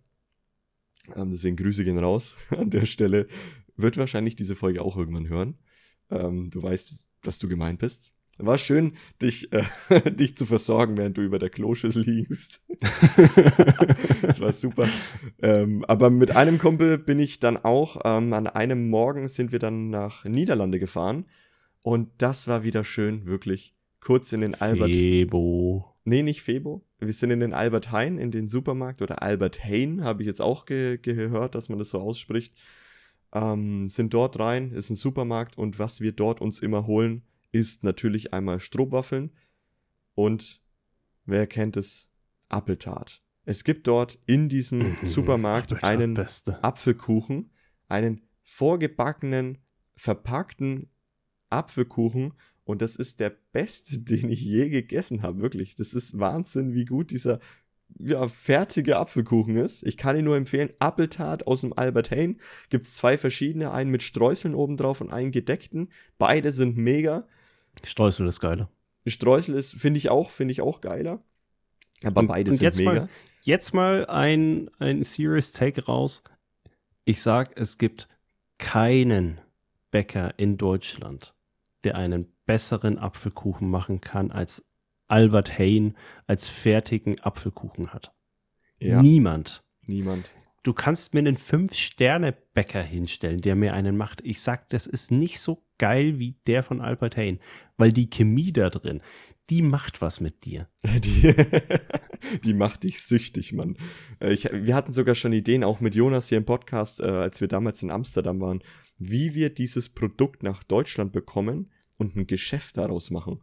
Ähm, 1.17 1.31
deswegen 1.31 1.57
Grüße 1.57 1.85
gehen 1.85 1.99
raus 1.99 2.37
an 2.51 2.71
der 2.71 2.85
Stelle. 2.85 3.27
Wird 3.77 3.97
wahrscheinlich 3.97 4.37
diese 4.37 4.57
Folge 4.57 4.83
auch 4.83 4.97
irgendwann 4.97 5.29
hören. 5.29 5.59
Ähm, 6.11 6.51
du 6.51 6.63
weißt, 6.63 6.95
dass 7.23 7.39
du 7.39 7.49
gemeint 7.49 7.81
bist. 7.81 8.13
War 8.45 8.59
schön, 8.59 8.95
dich, 9.21 9.53
äh, 9.53 9.65
dich 10.11 10.37
zu 10.37 10.47
versorgen, 10.47 10.97
während 10.97 11.17
du 11.17 11.23
über 11.23 11.39
der 11.39 11.51
Kloschüssel 11.51 12.03
liegst. 12.03 12.61
das 14.23 14.41
war 14.41 14.53
super. 14.53 14.89
Ähm, 15.41 15.85
aber 15.87 16.11
mit 16.11 16.35
einem 16.35 16.59
Kumpel 16.59 16.99
bin 16.99 17.19
ich 17.19 17.39
dann 17.39 17.57
auch, 17.57 18.01
ähm, 18.05 18.33
an 18.33 18.47
einem 18.49 18.91
Morgen 18.91 19.29
sind 19.29 19.53
wir 19.53 19.59
dann 19.59 19.91
nach 19.91 20.25
Niederlande 20.25 20.79
gefahren. 20.79 21.27
Und 21.83 22.11
das 22.19 22.49
war 22.49 22.65
wieder 22.65 22.85
schön, 22.85 23.27
wirklich. 23.27 23.75
Kurz 24.01 24.33
in 24.33 24.41
den 24.41 24.55
Albert. 24.61 24.91
Febo. 24.91 25.95
Nee, 26.05 26.23
nicht 26.23 26.43
Febo. 26.43 26.85
Wir 26.99 27.13
sind 27.13 27.31
in 27.31 27.41
den 27.41 27.53
Albert 27.53 27.93
Hain, 27.93 28.19
in 28.19 28.31
den 28.31 28.49
Supermarkt 28.49 29.03
oder 29.03 29.23
Albert 29.23 29.65
Hain, 29.65 30.03
habe 30.03 30.23
ich 30.23 30.27
jetzt 30.27 30.41
auch 30.41 30.67
ge 30.67 30.99
gehört, 30.99 31.55
dass 31.55 31.69
man 31.69 31.79
das 31.79 31.91
so 31.91 31.99
ausspricht. 31.99 32.55
Ähm, 33.33 33.87
sind 33.87 34.13
dort 34.13 34.39
rein, 34.39 34.73
ist 34.73 34.91
ein 34.91 34.97
Supermarkt 34.97 35.57
und 35.57 35.79
was 35.79 36.01
wir 36.01 36.13
dort 36.13 36.41
uns 36.41 36.61
immer 36.61 36.87
holen, 36.87 37.23
ist 37.53 37.85
natürlich 37.85 38.33
einmal 38.35 38.61
Strohwaffeln 38.61 39.31
und 40.15 40.61
wer 41.25 41.47
kennt 41.47 41.77
es? 41.77 42.09
Appeltart. 42.49 43.23
Es 43.45 43.65
gibt 43.65 43.87
dort 43.87 44.19
in 44.27 44.49
diesem 44.49 44.79
Mhm. 44.79 44.97
Supermarkt 45.05 45.83
einen 45.85 46.15
Beste. 46.15 46.63
Apfelkuchen, 46.63 47.51
einen 47.89 48.23
vorgebackenen, 48.43 49.59
verpackten 49.97 50.91
Apfelkuchen 51.51 52.35
und 52.65 52.83
das 52.83 52.97
ist 52.97 53.21
der 53.21 53.37
beste, 53.53 53.99
den 54.01 54.31
ich 54.31 54.43
je 54.43 54.69
gegessen 54.69 55.23
habe, 55.23 55.41
wirklich. 55.41 55.77
Das 55.77 55.95
ist 55.95 56.19
Wahnsinn, 56.19 56.75
wie 56.75 56.85
gut 56.85 57.11
dieser 57.11 57.41
ja, 57.99 58.27
fertige 58.29 58.97
Apfelkuchen 58.97 59.57
ist. 59.57 59.83
Ich 59.83 59.97
kann 59.99 60.17
ihn 60.17 60.25
nur 60.25 60.37
empfehlen. 60.37 60.71
Appeltart 60.79 61.47
aus 61.47 61.61
dem 61.61 61.77
Albert 61.77 62.11
Hain. 62.11 62.41
Gibt 62.71 62.87
es 62.87 62.95
zwei 62.95 63.19
verschiedene, 63.19 63.71
einen 63.71 63.91
mit 63.91 64.03
Streuseln 64.03 64.55
obendrauf 64.55 65.03
und 65.03 65.13
einen 65.13 65.31
gedeckten. 65.31 65.91
Beide 66.17 66.53
sind 66.53 66.77
mega. 66.79 67.27
Streusel 67.85 68.27
ist 68.29 68.41
geiler. 68.41 68.69
Streusel 69.07 69.55
ist, 69.57 69.75
finde 69.75 69.99
ich 69.99 70.11
auch, 70.11 70.31
finde 70.31 70.53
ich 70.53 70.61
auch 70.61 70.81
geiler. 70.81 71.23
Aber 72.05 72.21
Und- 72.21 72.27
beide 72.29 72.51
und 72.51 72.57
sind 72.57 72.65
jetzt 72.65 72.79
mega. 72.79 72.93
mal- 72.93 73.09
Jetzt 73.45 73.75
mal 73.75 74.07
ein, 74.07 74.71
ein 74.79 75.03
Serious 75.03 75.51
Take 75.51 75.87
raus. 75.87 76.23
Ich 77.05 77.23
sag, 77.23 77.59
es 77.59 77.77
gibt 77.77 78.09
keinen 78.59 79.41
Bäcker 79.91 80.39
in 80.39 80.57
Deutschland, 80.59 81.35
der 81.83 81.97
einen 81.97 82.33
besseren 82.47 82.99
Apfelkuchen 82.99 83.69
machen 83.69 84.01
kann, 84.01 84.31
als 84.31 84.65
Albert 85.09 85.59
Hain 85.59 85.97
als 86.29 86.47
fertigen 86.49 87.21
Apfelkuchen 87.21 87.93
hat. 87.93 88.15
ja, 88.79 89.03
Niemand. 89.03 89.65
niemand. 89.87 90.31
Du 90.63 90.73
kannst 90.73 91.13
mir 91.13 91.21
einen 91.21 91.37
Fünf-Sterne-Bäcker 91.37 92.83
hinstellen, 92.83 93.41
der 93.41 93.57
mir 93.57 93.75
einen 93.75 93.97
macht. 93.97 94.21
Ich 94.25 94.41
sag, 94.41 94.69
das 94.71 94.87
ist 94.87 95.11
nicht 95.11 95.41
so 95.41 95.65
geil 95.79 96.19
wie 96.19 96.37
der 96.47 96.63
von 96.63 96.81
Albert 96.81 97.17
Hain, 97.17 97.41
weil 97.77 97.93
die 97.93 98.09
Chemie 98.09 98.53
da 98.53 98.71
drin, 98.71 99.01
die 99.51 99.63
macht 99.63 100.01
was 100.01 100.21
mit 100.21 100.45
dir. 100.45 100.69
Die, 100.85 101.35
die 102.45 102.55
macht 102.55 102.85
dich 102.85 103.03
süchtig, 103.03 103.53
Mann. 103.53 103.77
Äh, 104.21 104.33
Ich, 104.33 104.49
wir 104.53 104.75
hatten 104.77 104.93
sogar 104.93 105.17
schon 105.17 105.33
Ideen, 105.33 105.65
auch 105.65 105.81
mit 105.81 105.97
Jonas 105.97 106.29
hier 106.29 106.39
im 106.39 106.45
Podcast, 106.45 107.01
äh, 107.01 107.05
als 107.05 107.41
wir 107.41 107.49
damals 107.49 107.83
in 107.83 107.91
Amsterdam 107.91 108.41
waren, 108.41 108.63
wie 108.99 109.35
wir 109.35 109.51
dieses 109.51 109.89
Produkt 109.89 110.45
nach 110.45 110.63
Deutschland 110.63 111.13
bekommen 111.13 111.73
und 111.99 112.15
ein 112.15 112.29
Geschäft 112.29 112.77
daraus 112.77 113.11
machen. 113.11 113.41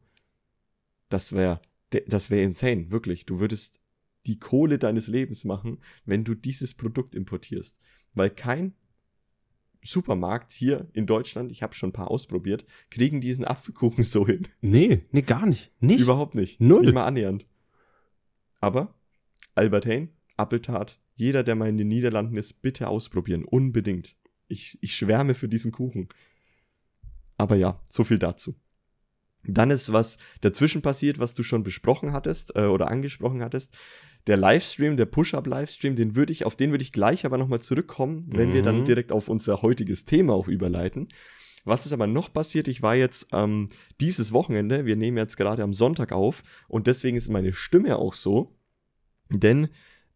Das 1.09 1.33
wäre 1.33 1.59
das 1.89 2.29
wäre 2.29 2.43
insane, 2.43 2.91
wirklich. 2.91 3.25
Du 3.25 3.39
würdest 3.39 3.78
die 4.29 4.37
Kohle 4.37 4.77
deines 4.77 5.07
Lebens 5.07 5.43
machen, 5.43 5.79
wenn 6.05 6.23
du 6.23 6.35
dieses 6.35 6.75
Produkt 6.75 7.15
importierst. 7.15 7.79
Weil 8.13 8.29
kein 8.29 8.75
Supermarkt 9.81 10.51
hier 10.51 10.87
in 10.93 11.07
Deutschland, 11.07 11.51
ich 11.51 11.63
habe 11.63 11.73
schon 11.73 11.89
ein 11.89 11.93
paar 11.93 12.11
ausprobiert, 12.11 12.63
kriegen 12.91 13.21
diesen 13.21 13.43
Apfelkuchen 13.43 14.03
so 14.03 14.27
hin. 14.27 14.47
Nee, 14.61 15.05
nee, 15.11 15.23
gar 15.23 15.47
nicht. 15.47 15.71
Nicht. 15.79 15.99
Überhaupt 15.99 16.35
nicht. 16.35 16.61
Null. 16.61 16.81
Nicht 16.81 16.93
mal 16.93 17.05
annähernd. 17.05 17.47
Aber 18.61 18.93
Albert 19.55 19.87
Hain, 19.87 20.09
Appeltart, 20.37 20.99
jeder, 21.15 21.43
der 21.43 21.55
mal 21.55 21.69
in 21.69 21.77
den 21.77 21.87
Niederlanden 21.87 22.37
ist, 22.37 22.61
bitte 22.61 22.87
ausprobieren. 22.87 23.45
Unbedingt. 23.45 24.15
Ich, 24.47 24.77
ich 24.81 24.95
schwärme 24.95 25.33
für 25.33 25.49
diesen 25.49 25.71
Kuchen. 25.71 26.07
Aber 27.37 27.55
ja, 27.55 27.81
so 27.89 28.03
viel 28.03 28.19
dazu. 28.19 28.55
Dann 29.43 29.71
ist 29.71 29.91
was 29.93 30.17
dazwischen 30.41 30.81
passiert, 30.81 31.19
was 31.19 31.33
du 31.33 31.43
schon 31.43 31.63
besprochen 31.63 32.11
hattest 32.13 32.55
äh, 32.55 32.65
oder 32.65 32.91
angesprochen 32.91 33.41
hattest. 33.41 33.75
Der 34.27 34.37
Livestream, 34.37 34.97
der 34.97 35.05
Push-Up-Livestream, 35.05 35.95
den 35.95 36.15
würde 36.15 36.31
ich, 36.31 36.45
auf 36.45 36.55
den 36.55 36.71
würde 36.71 36.83
ich 36.83 36.91
gleich 36.91 37.25
aber 37.25 37.37
nochmal 37.37 37.61
zurückkommen, 37.61 38.25
wenn 38.29 38.53
wir 38.53 38.61
dann 38.61 38.81
Mhm. 38.81 38.85
direkt 38.85 39.11
auf 39.11 39.27
unser 39.29 39.61
heutiges 39.61 40.05
Thema 40.05 40.33
auch 40.33 40.47
überleiten. 40.47 41.07
Was 41.65 41.85
ist 41.85 41.93
aber 41.93 42.07
noch 42.07 42.31
passiert? 42.31 42.67
Ich 42.67 42.81
war 42.81 42.95
jetzt 42.95 43.27
ähm, 43.33 43.69
dieses 43.99 44.31
Wochenende, 44.31 44.85
wir 44.85 44.95
nehmen 44.95 45.17
jetzt 45.17 45.35
gerade 45.37 45.63
am 45.63 45.73
Sonntag 45.73 46.11
auf 46.11 46.43
und 46.67 46.87
deswegen 46.87 47.17
ist 47.17 47.29
meine 47.29 47.53
Stimme 47.53 47.97
auch 47.97 48.13
so, 48.13 48.55
denn 49.29 49.67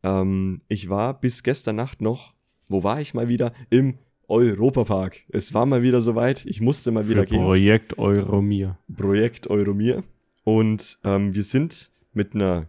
ähm, 0.04 0.62
ich 0.68 0.90
war 0.90 1.20
bis 1.20 1.44
gestern 1.44 1.76
Nacht 1.76 2.02
noch, 2.02 2.34
wo 2.68 2.84
war 2.84 3.02
ich 3.02 3.14
mal 3.14 3.28
wieder? 3.30 3.54
Im 3.70 3.98
Europapark. 4.28 5.22
Es 5.30 5.54
war 5.54 5.66
mal 5.66 5.84
wieder 5.84 6.02
soweit, 6.02 6.46
ich 6.46 6.62
musste 6.62 6.92
mal 6.92 7.08
wieder 7.10 7.24
Für 7.24 7.28
gehen. 7.30 7.42
Projekt 7.44 7.98
Euromir. 7.98 8.78
Projekt 8.96 9.48
Euromir. 9.50 10.04
Und 10.44 10.98
ähm, 11.04 11.34
wir 11.36 11.44
sind 11.44 11.92
mit 12.14 12.34
einer 12.36 12.68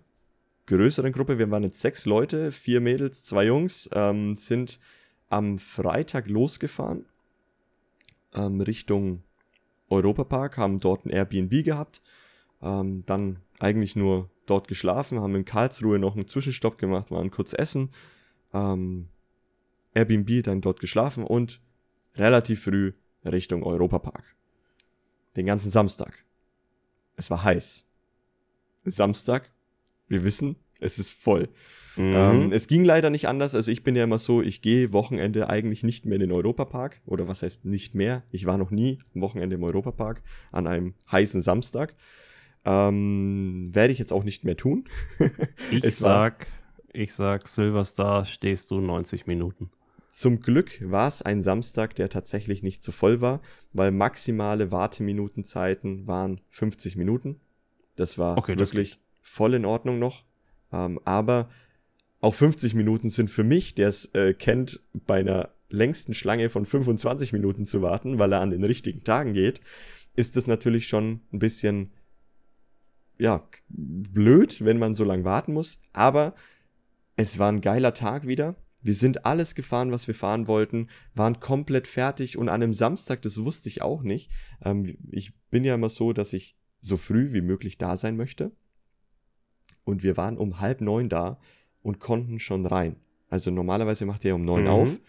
größeren 0.67 1.13
Gruppe, 1.13 1.39
wir 1.39 1.51
waren 1.51 1.63
jetzt 1.63 1.81
sechs 1.81 2.07
Leute, 2.07 2.53
vier 2.53 2.81
Mädels, 2.81 3.25
zwei 3.25 3.47
Jungs, 3.47 3.89
ähm, 3.93 4.37
sind 4.37 4.79
am 5.29 5.59
Freitag 5.59 6.29
losgefahren 6.29 7.07
ähm, 8.35 8.61
Richtung 8.61 9.23
Europapark, 9.89 10.57
haben 10.57 10.81
dort 10.81 11.07
ein 11.07 11.11
Airbnb 11.11 11.65
gehabt, 11.65 12.03
ähm, 12.63 13.05
dann 13.07 13.39
eigentlich 13.59 13.97
nur 13.97 14.31
dort 14.47 14.69
geschlafen, 14.69 15.21
haben 15.21 15.35
in 15.35 15.45
Karlsruhe 15.45 15.99
noch 15.99 16.15
einen 16.15 16.29
Zwischenstopp 16.29 16.79
gemacht, 16.79 17.11
waren 17.11 17.31
kurz 17.31 17.53
essen, 17.53 17.91
ähm, 18.53 19.09
Airbnb, 19.95 20.43
dann 20.43 20.61
dort 20.61 20.81
geschlafen 20.81 21.25
und 21.25 21.61
relativ 22.17 22.65
früh 22.65 22.93
Richtung 23.25 23.63
Europapark. 23.63 24.35
Den 25.37 25.47
ganzen 25.47 25.71
Samstag. 25.71 26.25
Es 27.17 27.31
war 27.31 27.43
heiß. 27.43 27.85
Samstag, 28.85 29.51
wir 30.09 30.25
wissen, 30.25 30.57
es 30.81 30.99
ist 30.99 31.13
voll. 31.13 31.49
Ähm, 31.97 32.47
Mhm. 32.47 32.53
es 32.53 32.67
ging 32.67 32.85
leider 32.85 33.09
nicht 33.11 33.29
anders. 33.29 33.55
Also 33.55 33.71
ich 33.71 33.85
bin 33.85 33.95
ja 33.95 34.03
immer 34.05 34.19
so, 34.19 34.43
ich 34.43 34.63
gehe 34.63 34.93
Wochenende 34.93 35.49
eigentlich 35.49 35.85
nicht 35.85 36.07
mehr 36.07 36.17
in 36.17 36.21
den 36.21 36.33
Europapark. 36.33 37.01
Oder 37.07 37.29
was 37.29 37.43
heißt 37.43 37.65
nicht 37.65 37.95
mehr? 37.95 38.25
Ich 38.31 38.47
war 38.47 38.59
noch 38.59 38.71
nie 38.73 38.99
am 39.15 39.21
Wochenende 39.21 39.55
im 39.57 39.63
Europapark 39.63 40.23
an 40.51 40.67
einem 40.67 40.95
heißen 41.11 41.41
Samstag. 41.41 41.95
Ähm, 42.65 43.71
werde 43.73 43.93
ich 43.93 43.99
jetzt 43.99 44.13
auch 44.13 44.25
nicht 44.25 44.45
mehr 44.45 44.57
tun. 44.57 44.89
ich 45.71 45.95
sag, 45.97 46.47
ich 46.93 47.13
sag, 47.15 47.47
Silverstar 47.47 48.25
stehst 48.25 48.71
du 48.71 48.81
90 48.81 49.27
Minuten. 49.27 49.71
Zum 50.11 50.41
Glück 50.41 50.81
war 50.81 51.09
es 51.09 51.23
ein 51.23 51.43
Samstag, 51.43 51.95
der 51.97 52.09
tatsächlich 52.09 52.63
nicht 52.63 52.83
so 52.85 52.93
voll 52.93 53.21
war, 53.21 53.41
weil 53.73 53.91
maximale 53.91 54.71
Warteminutenzeiten 54.71 56.07
waren 56.07 56.41
50 56.51 56.97
Minuten. 56.97 57.41
Das 57.97 58.17
war 58.19 58.39
Okay, 58.39 58.59
wirklich 58.59 58.99
voll 59.25 59.55
in 59.55 59.65
Ordnung 59.65 59.99
noch. 59.99 60.23
Ähm, 60.73 61.01
aber 61.05 61.49
auch 62.21 62.35
50 62.35 62.75
Minuten 62.75 63.09
sind 63.09 63.31
für 63.31 63.43
mich, 63.43 63.75
der 63.75 63.89
es 63.89 64.07
äh, 64.15 64.35
kennt, 64.35 64.81
bei 64.93 65.19
einer 65.19 65.51
längsten 65.69 66.15
Schlange 66.15 66.51
von 66.51 66.65
25 66.65 67.33
Minuten 67.33 67.67
zu 67.67 67.83
warten, 67.83 68.19
weil 68.21 68.33
er 68.33 68.41
an 68.41 68.51
den 68.51 68.63
richtigen 68.63 69.03
Tagen 69.03 69.35
geht, 69.35 69.61
ist 70.15 70.37
das 70.37 70.47
natürlich 70.47 70.87
schon 70.87 71.21
ein 71.33 71.41
bisschen 71.41 71.91
ja, 73.19 73.47
blöd, 73.69 74.65
wenn 74.65 74.79
man 74.79 74.95
so 74.95 75.05
lange 75.05 75.25
warten 75.25 75.53
muss. 75.53 75.81
Aber 75.93 76.35
es 77.17 77.39
war 77.39 77.51
ein 77.51 77.61
geiler 77.61 77.95
Tag 77.95 78.27
wieder. 78.27 78.57
Wir 78.83 78.95
sind 78.95 79.25
alles 79.25 79.55
gefahren, 79.55 79.93
was 79.93 80.07
wir 80.07 80.15
fahren 80.15 80.47
wollten, 80.47 80.89
waren 81.15 81.41
komplett 81.41 81.89
fertig 81.89 82.37
und 82.37 82.49
an 82.49 82.63
einem 82.63 82.75
Samstag, 82.75 83.23
das 83.23 83.43
wusste 83.43 83.69
ich 83.69 83.81
auch 83.81 84.03
nicht. 84.03 84.31
Ähm, 84.63 84.99
ich 85.11 85.33
bin 85.51 85.65
ja 85.65 85.75
immer 85.75 85.89
so, 85.89 86.13
dass 86.13 86.33
ich 86.35 86.55
so 86.81 86.99
früh 86.99 87.33
wie 87.33 87.41
möglich 87.41 87.79
da 87.79 87.97
sein 87.97 88.17
möchte. 88.17 88.53
Und 89.85 90.03
wir 90.03 90.17
waren 90.17 90.37
um 90.39 90.61
halb 90.61 90.81
neun 90.81 91.09
da 91.09 91.39
und 91.83 92.01
konnten 92.01 92.39
schon 92.39 92.67
rein. 92.67 92.97
Also 93.31 93.51
normalerweise 93.51 94.07
macht 94.07 94.25
er 94.25 94.35
um 94.35 94.45
neun 94.45 94.63
Mhm. 94.63 94.69
auf. 94.69 95.01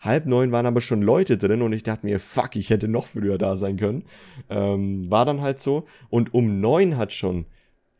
Halb 0.00 0.26
neun 0.26 0.52
waren 0.52 0.66
aber 0.66 0.80
schon 0.80 1.02
Leute 1.02 1.38
drin 1.38 1.60
und 1.62 1.72
ich 1.72 1.82
dachte 1.82 2.06
mir, 2.06 2.20
fuck, 2.20 2.54
ich 2.56 2.70
hätte 2.70 2.86
noch 2.86 3.06
früher 3.06 3.36
da 3.38 3.56
sein 3.56 3.76
können. 3.76 4.04
Ähm, 4.48 5.10
war 5.10 5.24
dann 5.24 5.40
halt 5.40 5.58
so. 5.60 5.86
Und 6.08 6.34
um 6.34 6.60
neun 6.60 6.96
hat 6.96 7.12
schon 7.12 7.46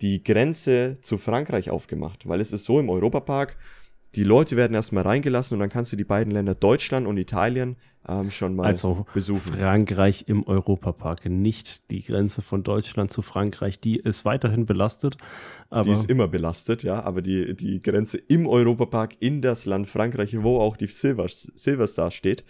die 0.01 0.23
Grenze 0.23 0.99
zu 1.01 1.19
Frankreich 1.19 1.71
aufgemacht, 1.71 2.29
weil 2.29 2.41
es 2.41 2.53
ist 2.53 2.64
so 2.64 2.79
im 2.79 2.88
Europapark, 2.88 3.57
die 4.14 4.25
Leute 4.25 4.57
werden 4.57 4.75
erstmal 4.75 5.05
reingelassen 5.05 5.55
und 5.55 5.61
dann 5.61 5.68
kannst 5.68 5.92
du 5.92 5.97
die 5.97 6.05
beiden 6.05 6.33
Länder 6.33 6.55
Deutschland 6.55 7.07
und 7.07 7.18
Italien 7.18 7.77
ähm, 8.09 8.31
schon 8.31 8.57
mal 8.57 8.66
Also 8.66 9.07
besuchen. 9.12 9.53
Frankreich 9.53 10.25
im 10.29 10.47
Europapark, 10.47 11.27
nicht 11.27 11.90
die 11.90 12.03
Grenze 12.03 12.40
von 12.40 12.62
Deutschland 12.62 13.12
zu 13.12 13.21
Frankreich, 13.21 13.81
die 13.81 13.97
ist 13.97 14.25
weiterhin 14.25 14.64
belastet. 14.64 15.16
Aber 15.68 15.85
Die 15.85 15.90
ist 15.90 16.09
immer 16.09 16.27
belastet, 16.27 16.83
ja, 16.83 17.03
aber 17.03 17.21
die, 17.21 17.55
die 17.55 17.81
Grenze 17.81 18.16
im 18.16 18.47
Europapark 18.47 19.16
in 19.21 19.42
das 19.42 19.66
Land 19.66 19.87
Frankreich, 19.88 20.42
wo 20.42 20.59
auch 20.59 20.77
die 20.77 20.87
Silver, 20.87 21.27
Silverstar 21.29 22.11
steht. 22.11 22.44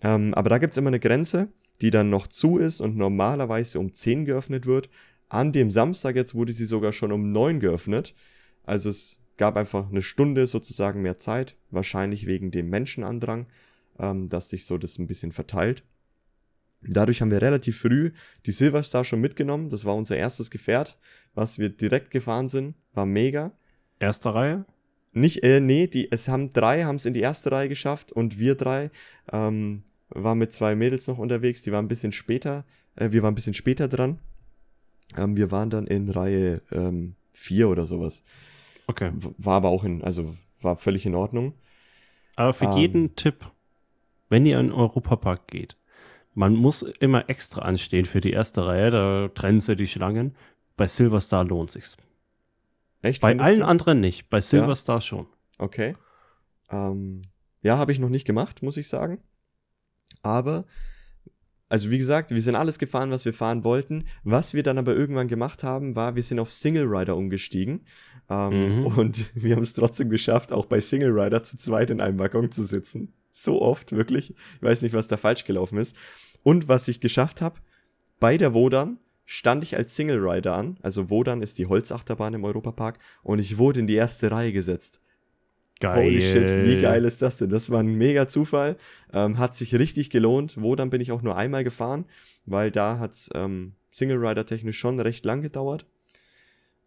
Ähm, 0.00 0.32
aber 0.34 0.48
da 0.48 0.58
gibt's 0.58 0.76
immer 0.76 0.88
eine 0.88 1.00
Grenze, 1.00 1.48
die 1.80 1.90
dann 1.90 2.10
noch 2.10 2.28
zu 2.28 2.58
ist 2.58 2.80
und 2.80 2.96
normalerweise 2.96 3.80
um 3.80 3.92
10 3.92 4.26
geöffnet 4.26 4.66
wird. 4.66 4.88
An 5.28 5.50
dem 5.50 5.70
Samstag 5.70 6.14
jetzt 6.14 6.36
wurde 6.36 6.52
sie 6.52 6.66
sogar 6.66 6.92
schon 6.92 7.10
um 7.10 7.32
9 7.32 7.58
geöffnet. 7.58 8.14
Also 8.62 8.90
es 8.90 9.23
gab 9.36 9.56
einfach 9.56 9.90
eine 9.90 10.02
Stunde 10.02 10.46
sozusagen 10.46 11.02
mehr 11.02 11.18
Zeit, 11.18 11.56
wahrscheinlich 11.70 12.26
wegen 12.26 12.50
dem 12.50 12.70
Menschenandrang, 12.70 13.46
ähm, 13.98 14.28
dass 14.28 14.50
sich 14.50 14.66
so 14.66 14.78
das 14.78 14.98
ein 14.98 15.06
bisschen 15.06 15.32
verteilt. 15.32 15.84
Dadurch 16.82 17.20
haben 17.20 17.30
wir 17.30 17.40
relativ 17.40 17.78
früh 17.78 18.12
die 18.46 18.50
Silverstar 18.50 19.04
schon 19.04 19.20
mitgenommen. 19.20 19.70
Das 19.70 19.84
war 19.84 19.96
unser 19.96 20.16
erstes 20.16 20.50
Gefährt, 20.50 20.98
was 21.34 21.58
wir 21.58 21.70
direkt 21.70 22.10
gefahren 22.10 22.48
sind. 22.48 22.74
War 22.92 23.06
mega. 23.06 23.52
erste 23.98 24.34
Reihe? 24.34 24.66
Nicht, 25.12 25.42
äh, 25.44 25.60
nee, 25.60 25.86
die, 25.86 26.10
es 26.10 26.28
haben 26.28 26.52
drei, 26.52 26.84
haben 26.84 26.96
es 26.96 27.06
in 27.06 27.14
die 27.14 27.20
erste 27.20 27.52
Reihe 27.52 27.68
geschafft 27.68 28.12
und 28.12 28.38
wir 28.38 28.56
drei 28.56 28.90
ähm, 29.32 29.84
waren 30.08 30.38
mit 30.38 30.52
zwei 30.52 30.74
Mädels 30.74 31.06
noch 31.06 31.18
unterwegs, 31.18 31.62
die 31.62 31.72
waren 31.72 31.84
ein 31.84 31.88
bisschen 31.88 32.12
später, 32.12 32.64
äh, 32.96 33.12
wir 33.12 33.22
waren 33.22 33.32
ein 33.32 33.36
bisschen 33.36 33.54
später 33.54 33.88
dran. 33.88 34.18
Ähm, 35.16 35.36
wir 35.36 35.50
waren 35.50 35.70
dann 35.70 35.86
in 35.86 36.08
Reihe 36.10 36.62
ähm, 36.72 37.14
vier 37.32 37.68
oder 37.68 37.86
sowas. 37.86 38.24
Okay. 38.86 39.12
War 39.14 39.56
aber 39.56 39.68
auch 39.70 39.84
in, 39.84 40.02
also 40.02 40.34
war 40.60 40.76
völlig 40.76 41.06
in 41.06 41.14
Ordnung. 41.14 41.54
Aber 42.36 42.52
für 42.52 42.66
Ähm. 42.66 42.76
jeden 42.76 43.16
Tipp, 43.16 43.50
wenn 44.28 44.46
ihr 44.46 44.58
in 44.58 44.68
den 44.68 44.72
Europapark 44.72 45.46
geht, 45.48 45.76
man 46.34 46.54
muss 46.54 46.82
immer 46.82 47.28
extra 47.30 47.62
anstehen 47.62 48.06
für 48.06 48.20
die 48.20 48.32
erste 48.32 48.66
Reihe, 48.66 48.90
da 48.90 49.28
trennen 49.28 49.60
sie 49.60 49.76
die 49.76 49.86
Schlangen. 49.86 50.34
Bei 50.76 50.86
Silverstar 50.86 51.44
lohnt 51.44 51.70
sich's. 51.70 51.96
Echt? 53.02 53.20
Bei 53.20 53.38
allen 53.38 53.60
du? 53.60 53.66
anderen 53.66 54.00
nicht, 54.00 54.28
bei 54.30 54.40
Silverstar 54.40 55.00
schon. 55.00 55.26
Okay. 55.58 55.94
Ähm, 56.70 57.22
ja, 57.62 57.78
habe 57.78 57.92
ich 57.92 58.00
noch 58.00 58.08
nicht 58.08 58.26
gemacht, 58.26 58.62
muss 58.62 58.76
ich 58.76 58.88
sagen. 58.88 59.22
Aber, 60.22 60.64
also 61.68 61.90
wie 61.90 61.98
gesagt, 61.98 62.30
wir 62.30 62.42
sind 62.42 62.54
alles 62.54 62.78
gefahren, 62.78 63.10
was 63.10 63.24
wir 63.24 63.32
fahren 63.32 63.64
wollten. 63.64 64.04
Was 64.22 64.54
wir 64.54 64.62
dann 64.62 64.78
aber 64.78 64.94
irgendwann 64.94 65.28
gemacht 65.28 65.64
haben, 65.64 65.96
war, 65.96 66.14
wir 66.14 66.22
sind 66.22 66.38
auf 66.38 66.52
Single 66.52 66.86
Rider 66.86 67.16
umgestiegen. 67.16 67.82
Ähm, 68.30 68.80
Mhm. 68.80 68.86
Und 68.86 69.30
wir 69.34 69.56
haben 69.56 69.62
es 69.62 69.72
trotzdem 69.72 70.10
geschafft, 70.10 70.52
auch 70.52 70.66
bei 70.66 70.80
Single 70.80 71.18
Rider 71.18 71.42
zu 71.42 71.56
zweit 71.56 71.90
in 71.90 72.00
einem 72.00 72.18
Waggon 72.18 72.50
zu 72.50 72.64
sitzen. 72.64 73.12
So 73.32 73.60
oft, 73.60 73.92
wirklich. 73.92 74.30
Ich 74.30 74.62
weiß 74.62 74.82
nicht, 74.82 74.94
was 74.94 75.08
da 75.08 75.16
falsch 75.16 75.44
gelaufen 75.44 75.78
ist. 75.78 75.96
Und 76.42 76.68
was 76.68 76.86
ich 76.88 77.00
geschafft 77.00 77.40
habe, 77.42 77.60
bei 78.20 78.38
der 78.38 78.54
Wodan 78.54 78.98
stand 79.24 79.64
ich 79.64 79.76
als 79.76 79.96
Single 79.96 80.24
Rider 80.26 80.54
an. 80.54 80.78
Also 80.82 81.10
Wodan 81.10 81.42
ist 81.42 81.58
die 81.58 81.66
Holzachterbahn 81.66 82.34
im 82.34 82.44
Europapark. 82.44 82.98
Und 83.22 83.38
ich 83.38 83.58
wurde 83.58 83.80
in 83.80 83.86
die 83.86 83.94
erste 83.94 84.30
Reihe 84.30 84.52
gesetzt. 84.52 85.00
Geil. 85.80 86.04
Holy 86.04 86.20
shit, 86.20 86.64
wie 86.64 86.80
geil 86.80 87.04
ist 87.04 87.20
das 87.20 87.38
denn? 87.38 87.50
Das 87.50 87.68
war 87.68 87.80
ein 87.80 87.94
mega 87.96 88.28
Zufall. 88.28 88.76
Ähm, 89.12 89.38
hat 89.38 89.54
sich 89.54 89.74
richtig 89.74 90.08
gelohnt. 90.10 90.56
Wo 90.60 90.76
dann 90.76 90.90
bin 90.90 91.00
ich 91.00 91.12
auch 91.12 91.22
nur 91.22 91.36
einmal 91.36 91.64
gefahren, 91.64 92.06
weil 92.46 92.70
da 92.70 92.98
hat's 92.98 93.28
ähm, 93.34 93.74
Single 93.90 94.24
Rider 94.24 94.46
technisch 94.46 94.78
schon 94.78 95.00
recht 95.00 95.24
lang 95.24 95.42
gedauert. 95.42 95.86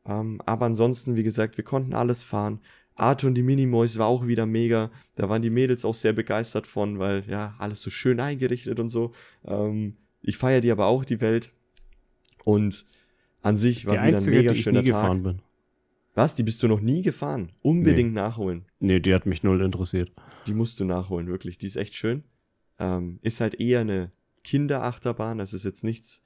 Ähm, 0.05 0.41
aber 0.45 0.65
ansonsten, 0.65 1.15
wie 1.15 1.23
gesagt, 1.23 1.57
wir 1.57 1.63
konnten 1.65 1.93
alles 1.93 2.23
fahren. 2.23 2.61
Art 2.95 3.23
und 3.23 3.35
die 3.35 3.43
Minimoys 3.43 3.97
war 3.99 4.07
auch 4.07 4.25
wieder 4.25 4.45
mega. 4.45 4.89
Da 5.15 5.29
waren 5.29 5.41
die 5.41 5.51
Mädels 5.51 5.85
auch 5.85 5.93
sehr 5.93 6.13
begeistert 6.13 6.65
von, 6.65 6.97
weil 6.97 7.23
ja, 7.27 7.55
alles 7.59 7.81
so 7.81 7.89
schön 7.89 8.19
eingerichtet 8.19 8.79
und 8.79 8.89
so. 8.89 9.13
Ähm, 9.45 9.97
ich 10.21 10.37
feiere 10.37 10.61
die 10.61 10.71
aber 10.71 10.87
auch, 10.87 11.05
die 11.05 11.21
Welt. 11.21 11.51
Und 12.43 12.85
an 13.41 13.57
sich 13.57 13.85
war 13.85 13.93
Die 13.93 13.97
wieder 13.99 14.07
ein 14.07 14.15
einzige, 14.15 14.37
mega 14.37 14.51
die 14.53 14.57
ich 14.57 14.63
schöner 14.63 14.81
nie 14.81 14.89
Tag. 14.89 15.01
gefahren 15.01 15.23
bin. 15.23 15.41
Was? 16.17 16.33
Die 16.33 16.41
bist 16.41 16.63
du 16.63 16.67
noch 16.67 16.81
nie 16.81 17.03
gefahren? 17.03 17.51
Unbedingt 17.61 18.11
nachholen. 18.11 18.65
Nee, 18.79 18.99
die 18.99 19.13
hat 19.13 19.27
mich 19.27 19.43
null 19.43 19.61
interessiert. 19.61 20.11
Die 20.47 20.55
musst 20.55 20.79
du 20.79 20.85
nachholen, 20.85 21.27
wirklich. 21.27 21.59
Die 21.59 21.67
ist 21.67 21.75
echt 21.75 21.93
schön. 21.93 22.23
Ähm, 22.79 23.19
ist 23.21 23.39
halt 23.39 23.59
eher 23.59 23.81
eine 23.81 24.09
Kinderachterbahn. 24.43 25.37
Das 25.37 25.53
ist 25.53 25.63
jetzt 25.63 25.83
nichts, 25.83 26.23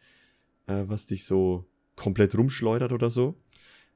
äh, 0.67 0.85
was 0.85 1.07
dich 1.07 1.25
so 1.25 1.65
komplett 1.97 2.37
rumschleudert 2.37 2.93
oder 2.93 3.09
so. 3.09 3.35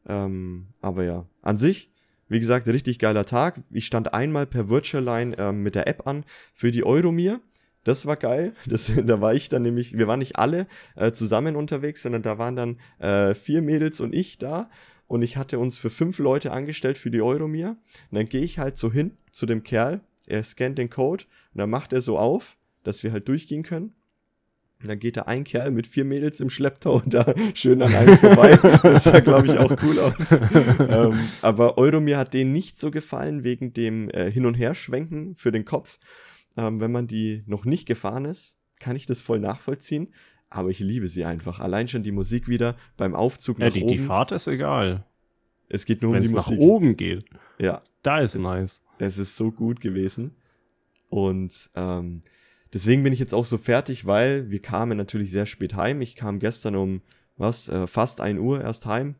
Ähm, 0.05 0.67
aber 0.81 1.05
ja, 1.05 1.29
an 1.41 1.57
sich, 1.57 1.93
wie 2.27 2.41
gesagt, 2.41 2.67
richtig 2.67 2.99
geiler 2.99 3.25
Tag. 3.25 3.61
Ich 3.71 3.85
stand 3.85 4.13
einmal 4.13 4.47
per 4.47 4.67
Virtual 4.67 5.01
Line 5.01 5.37
ähm, 5.37 5.63
mit 5.63 5.75
der 5.75 5.87
App 5.87 6.05
an 6.07 6.25
für 6.53 6.73
die 6.73 6.83
Euromir. 6.83 7.39
Das 7.85 8.05
war 8.05 8.17
geil. 8.17 8.53
Das, 8.65 8.91
da 8.93 9.21
war 9.21 9.33
ich 9.33 9.47
dann 9.47 9.61
nämlich, 9.61 9.97
wir 9.97 10.09
waren 10.09 10.19
nicht 10.19 10.35
alle 10.35 10.67
äh, 10.97 11.13
zusammen 11.13 11.55
unterwegs, 11.55 12.01
sondern 12.01 12.21
da 12.21 12.37
waren 12.37 12.57
dann 12.57 12.79
äh, 12.99 13.33
vier 13.33 13.61
Mädels 13.61 14.01
und 14.01 14.13
ich 14.13 14.37
da. 14.37 14.69
Und 15.07 15.21
ich 15.21 15.37
hatte 15.37 15.59
uns 15.59 15.77
für 15.77 15.89
fünf 15.89 16.19
Leute 16.19 16.51
angestellt 16.51 16.97
für 16.97 17.11
die 17.11 17.21
Euromir. 17.21 17.77
Und 18.11 18.17
dann 18.17 18.27
gehe 18.27 18.41
ich 18.41 18.59
halt 18.59 18.77
so 18.77 18.91
hin 18.91 19.17
zu 19.31 19.45
dem 19.45 19.63
Kerl, 19.63 20.01
er 20.27 20.43
scannt 20.43 20.77
den 20.77 20.89
Code 20.89 21.25
und 21.53 21.59
dann 21.59 21.69
macht 21.69 21.93
er 21.93 22.01
so 22.01 22.17
auf, 22.17 22.57
dass 22.83 23.03
wir 23.03 23.11
halt 23.11 23.27
durchgehen 23.27 23.63
können. 23.63 23.93
Und 24.81 24.89
dann 24.89 24.99
geht 24.99 25.17
da 25.17 25.23
ein 25.23 25.43
Kerl 25.43 25.71
mit 25.71 25.87
vier 25.87 26.05
Mädels 26.05 26.39
im 26.39 26.49
Schlepptau 26.49 26.95
und 26.95 27.13
da 27.13 27.33
schön 27.53 27.81
an 27.81 27.93
einem 27.93 28.17
vorbei. 28.17 28.57
Das 28.83 29.05
sah, 29.05 29.19
glaube 29.19 29.47
ich, 29.47 29.57
auch 29.57 29.75
cool 29.83 29.99
aus. 29.99 30.31
ähm, 30.79 31.29
aber 31.41 31.77
Euromir 31.77 32.17
hat 32.17 32.33
denen 32.33 32.51
nicht 32.51 32.77
so 32.77 32.91
gefallen 32.91 33.43
wegen 33.43 33.73
dem 33.73 34.09
äh, 34.09 34.31
Hin- 34.31 34.45
und 34.45 34.55
Herschwenken 34.55 35.35
für 35.35 35.51
den 35.51 35.65
Kopf. 35.65 35.99
Ähm, 36.57 36.79
wenn 36.79 36.91
man 36.91 37.07
die 37.07 37.43
noch 37.45 37.65
nicht 37.65 37.87
gefahren 37.87 38.25
ist, 38.25 38.57
kann 38.79 38.95
ich 38.95 39.05
das 39.05 39.21
voll 39.21 39.39
nachvollziehen. 39.39 40.13
Aber 40.55 40.69
ich 40.69 40.79
liebe 40.79 41.07
sie 41.09 41.25
einfach. 41.25 41.59
Allein 41.59 41.87
schon 41.89 42.03
die 42.03 42.13
Musik 42.13 42.47
wieder 42.47 42.77
beim 42.95 43.13
Aufzug 43.13 43.59
Ja, 43.59 43.65
nach 43.65 43.73
die, 43.73 43.81
oben. 43.83 43.91
die 43.91 43.97
Fahrt 43.97 44.31
ist 44.31 44.47
egal. 44.47 45.05
es 45.67 45.85
geht 45.85 46.01
nur 46.01 46.09
um 46.11 46.15
Wenn 46.15 46.21
die 46.21 46.27
es 46.29 46.33
nach 46.33 46.47
Musik. 46.47 46.59
oben 46.61 46.95
geht, 46.95 47.25
Ja. 47.59 47.81
da 48.03 48.19
ist 48.21 48.35
Es- 48.35 48.41
nice. 48.41 48.81
Es 48.97 49.17
ist 49.17 49.35
so 49.35 49.51
gut 49.51 49.81
gewesen. 49.81 50.35
Und 51.09 51.69
ähm, 51.75 52.21
deswegen 52.71 53.03
bin 53.03 53.11
ich 53.11 53.19
jetzt 53.19 53.33
auch 53.33 53.43
so 53.43 53.57
fertig, 53.57 54.05
weil 54.05 54.49
wir 54.49 54.61
kamen 54.61 54.97
natürlich 54.97 55.31
sehr 55.31 55.45
spät 55.45 55.75
heim. 55.75 55.99
Ich 56.01 56.15
kam 56.15 56.39
gestern 56.39 56.75
um 56.77 57.01
was, 57.35 57.67
äh, 57.67 57.85
fast 57.87 58.21
1 58.21 58.39
Uhr 58.39 58.61
erst 58.61 58.85
heim. 58.85 59.15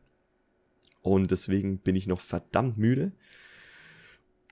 Und 1.02 1.30
deswegen 1.30 1.78
bin 1.78 1.94
ich 1.96 2.06
noch 2.06 2.20
verdammt 2.20 2.78
müde. 2.78 3.12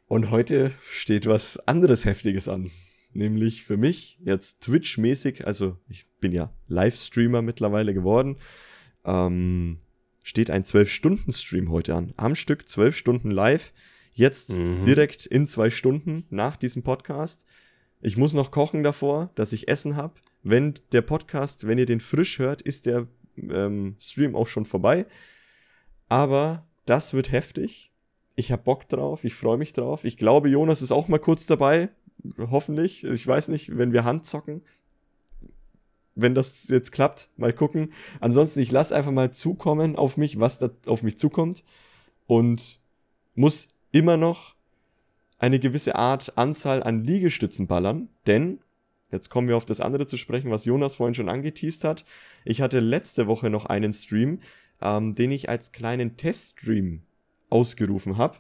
Und 0.06 0.30
heute 0.30 0.70
steht 0.90 1.24
was 1.26 1.58
anderes 1.66 2.04
Heftiges 2.04 2.46
an. 2.48 2.70
Nämlich 3.14 3.64
für 3.64 3.76
mich 3.76 4.18
jetzt 4.24 4.60
Twitch-mäßig, 4.62 5.46
also 5.46 5.78
ich 5.88 6.06
bin 6.20 6.32
ja 6.32 6.52
Livestreamer 6.68 7.42
mittlerweile 7.42 7.94
geworden, 7.94 8.36
ähm, 9.04 9.78
steht 10.22 10.50
ein 10.50 10.64
12-Stunden-Stream 10.64 11.70
heute 11.70 11.94
an. 11.94 12.12
Am 12.16 12.34
Stück 12.34 12.68
12 12.68 12.96
Stunden 12.96 13.30
live. 13.30 13.72
Jetzt 14.14 14.56
Mhm. 14.56 14.82
direkt 14.84 15.26
in 15.26 15.46
zwei 15.46 15.70
Stunden 15.70 16.24
nach 16.30 16.56
diesem 16.56 16.82
Podcast. 16.82 17.46
Ich 18.00 18.16
muss 18.16 18.32
noch 18.32 18.50
kochen 18.50 18.82
davor, 18.82 19.30
dass 19.34 19.52
ich 19.52 19.68
Essen 19.68 19.96
habe. 19.96 20.14
Wenn 20.42 20.74
der 20.92 21.02
Podcast, 21.02 21.66
wenn 21.66 21.78
ihr 21.78 21.86
den 21.86 22.00
frisch 22.00 22.38
hört, 22.38 22.62
ist 22.62 22.86
der 22.86 23.06
ähm, 23.36 23.96
Stream 23.98 24.34
auch 24.36 24.46
schon 24.46 24.64
vorbei. 24.66 25.06
Aber 26.08 26.66
das 26.86 27.14
wird 27.14 27.32
heftig. 27.32 27.90
Ich 28.36 28.52
habe 28.52 28.62
Bock 28.62 28.88
drauf, 28.88 29.24
ich 29.24 29.34
freue 29.34 29.58
mich 29.58 29.72
drauf. 29.72 30.04
Ich 30.04 30.16
glaube, 30.16 30.48
Jonas 30.48 30.82
ist 30.82 30.92
auch 30.92 31.08
mal 31.08 31.18
kurz 31.18 31.46
dabei. 31.46 31.88
Hoffentlich. 32.38 33.04
Ich 33.04 33.26
weiß 33.26 33.48
nicht, 33.48 33.76
wenn 33.76 33.92
wir 33.92 34.04
Hand 34.04 34.26
zocken. 34.26 34.62
Wenn 36.14 36.34
das 36.34 36.68
jetzt 36.68 36.92
klappt, 36.92 37.30
mal 37.36 37.52
gucken. 37.52 37.92
Ansonsten, 38.20 38.60
ich 38.60 38.70
lasse 38.70 38.94
einfach 38.94 39.10
mal 39.10 39.32
zukommen 39.32 39.96
auf 39.96 40.16
mich, 40.16 40.38
was 40.38 40.58
da 40.58 40.70
auf 40.86 41.02
mich 41.02 41.18
zukommt. 41.18 41.64
Und 42.26 42.80
muss 43.34 43.68
immer 43.90 44.16
noch 44.16 44.54
eine 45.38 45.58
gewisse 45.58 45.96
Art 45.96 46.38
Anzahl 46.38 46.82
an 46.82 47.04
Liegestützen 47.04 47.66
ballern, 47.66 48.08
denn 48.26 48.60
jetzt 49.10 49.28
kommen 49.28 49.48
wir 49.48 49.56
auf 49.56 49.64
das 49.64 49.80
andere 49.80 50.06
zu 50.06 50.16
sprechen, 50.16 50.50
was 50.50 50.64
Jonas 50.64 50.96
vorhin 50.96 51.14
schon 51.14 51.28
angeteased 51.28 51.84
hat. 51.84 52.04
Ich 52.44 52.60
hatte 52.60 52.80
letzte 52.80 53.26
Woche 53.26 53.50
noch 53.50 53.66
einen 53.66 53.92
Stream, 53.92 54.40
ähm, 54.80 55.14
den 55.14 55.32
ich 55.32 55.48
als 55.48 55.72
kleinen 55.72 56.16
Teststream 56.16 57.02
ausgerufen 57.50 58.16
habe, 58.16 58.38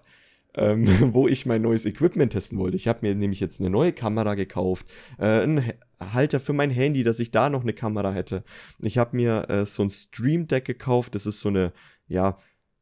ähm, 0.56 0.86
wo 1.14 1.28
ich 1.28 1.46
mein 1.46 1.62
neues 1.62 1.84
Equipment 1.84 2.32
testen 2.32 2.58
wollte. 2.58 2.76
Ich 2.76 2.88
habe 2.88 3.00
mir 3.02 3.14
nämlich 3.14 3.40
jetzt 3.40 3.60
eine 3.60 3.70
neue 3.70 3.92
Kamera 3.92 4.34
gekauft, 4.34 4.86
äh, 5.18 5.42
einen 5.42 5.72
Halter 6.00 6.40
für 6.40 6.52
mein 6.52 6.70
Handy, 6.70 7.02
dass 7.02 7.20
ich 7.20 7.30
da 7.30 7.50
noch 7.50 7.62
eine 7.62 7.72
Kamera 7.72 8.12
hätte. 8.12 8.44
Ich 8.80 8.98
habe 8.98 9.16
mir 9.16 9.48
äh, 9.48 9.66
so 9.66 9.82
ein 9.82 9.90
Stream 9.90 10.46
Deck 10.46 10.64
gekauft, 10.64 11.14
das 11.14 11.26
ist 11.26 11.40
so 11.40 11.48
eine, 11.48 11.72
ja, 12.06 12.36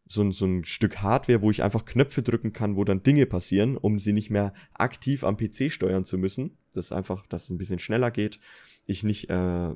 so, 0.06 0.30
so 0.30 0.44
ein 0.44 0.64
Stück 0.64 0.98
Hardware, 0.98 1.40
wo 1.40 1.50
ich 1.50 1.62
einfach 1.62 1.84
Knöpfe 1.84 2.22
drücken 2.22 2.52
kann, 2.52 2.76
wo 2.76 2.84
dann 2.84 3.02
Dinge 3.02 3.26
passieren, 3.26 3.76
um 3.76 3.98
sie 3.98 4.12
nicht 4.12 4.30
mehr 4.30 4.52
aktiv 4.74 5.24
am 5.24 5.36
PC 5.36 5.70
steuern 5.70 6.04
zu 6.04 6.18
müssen. 6.18 6.58
Das 6.74 6.86
ist 6.86 6.92
einfach, 6.92 7.26
dass 7.26 7.44
es 7.44 7.50
ein 7.50 7.58
bisschen 7.58 7.78
schneller 7.78 8.10
geht. 8.10 8.38
Ich 8.84 9.04
nicht, 9.04 9.30
äh, 9.30 9.70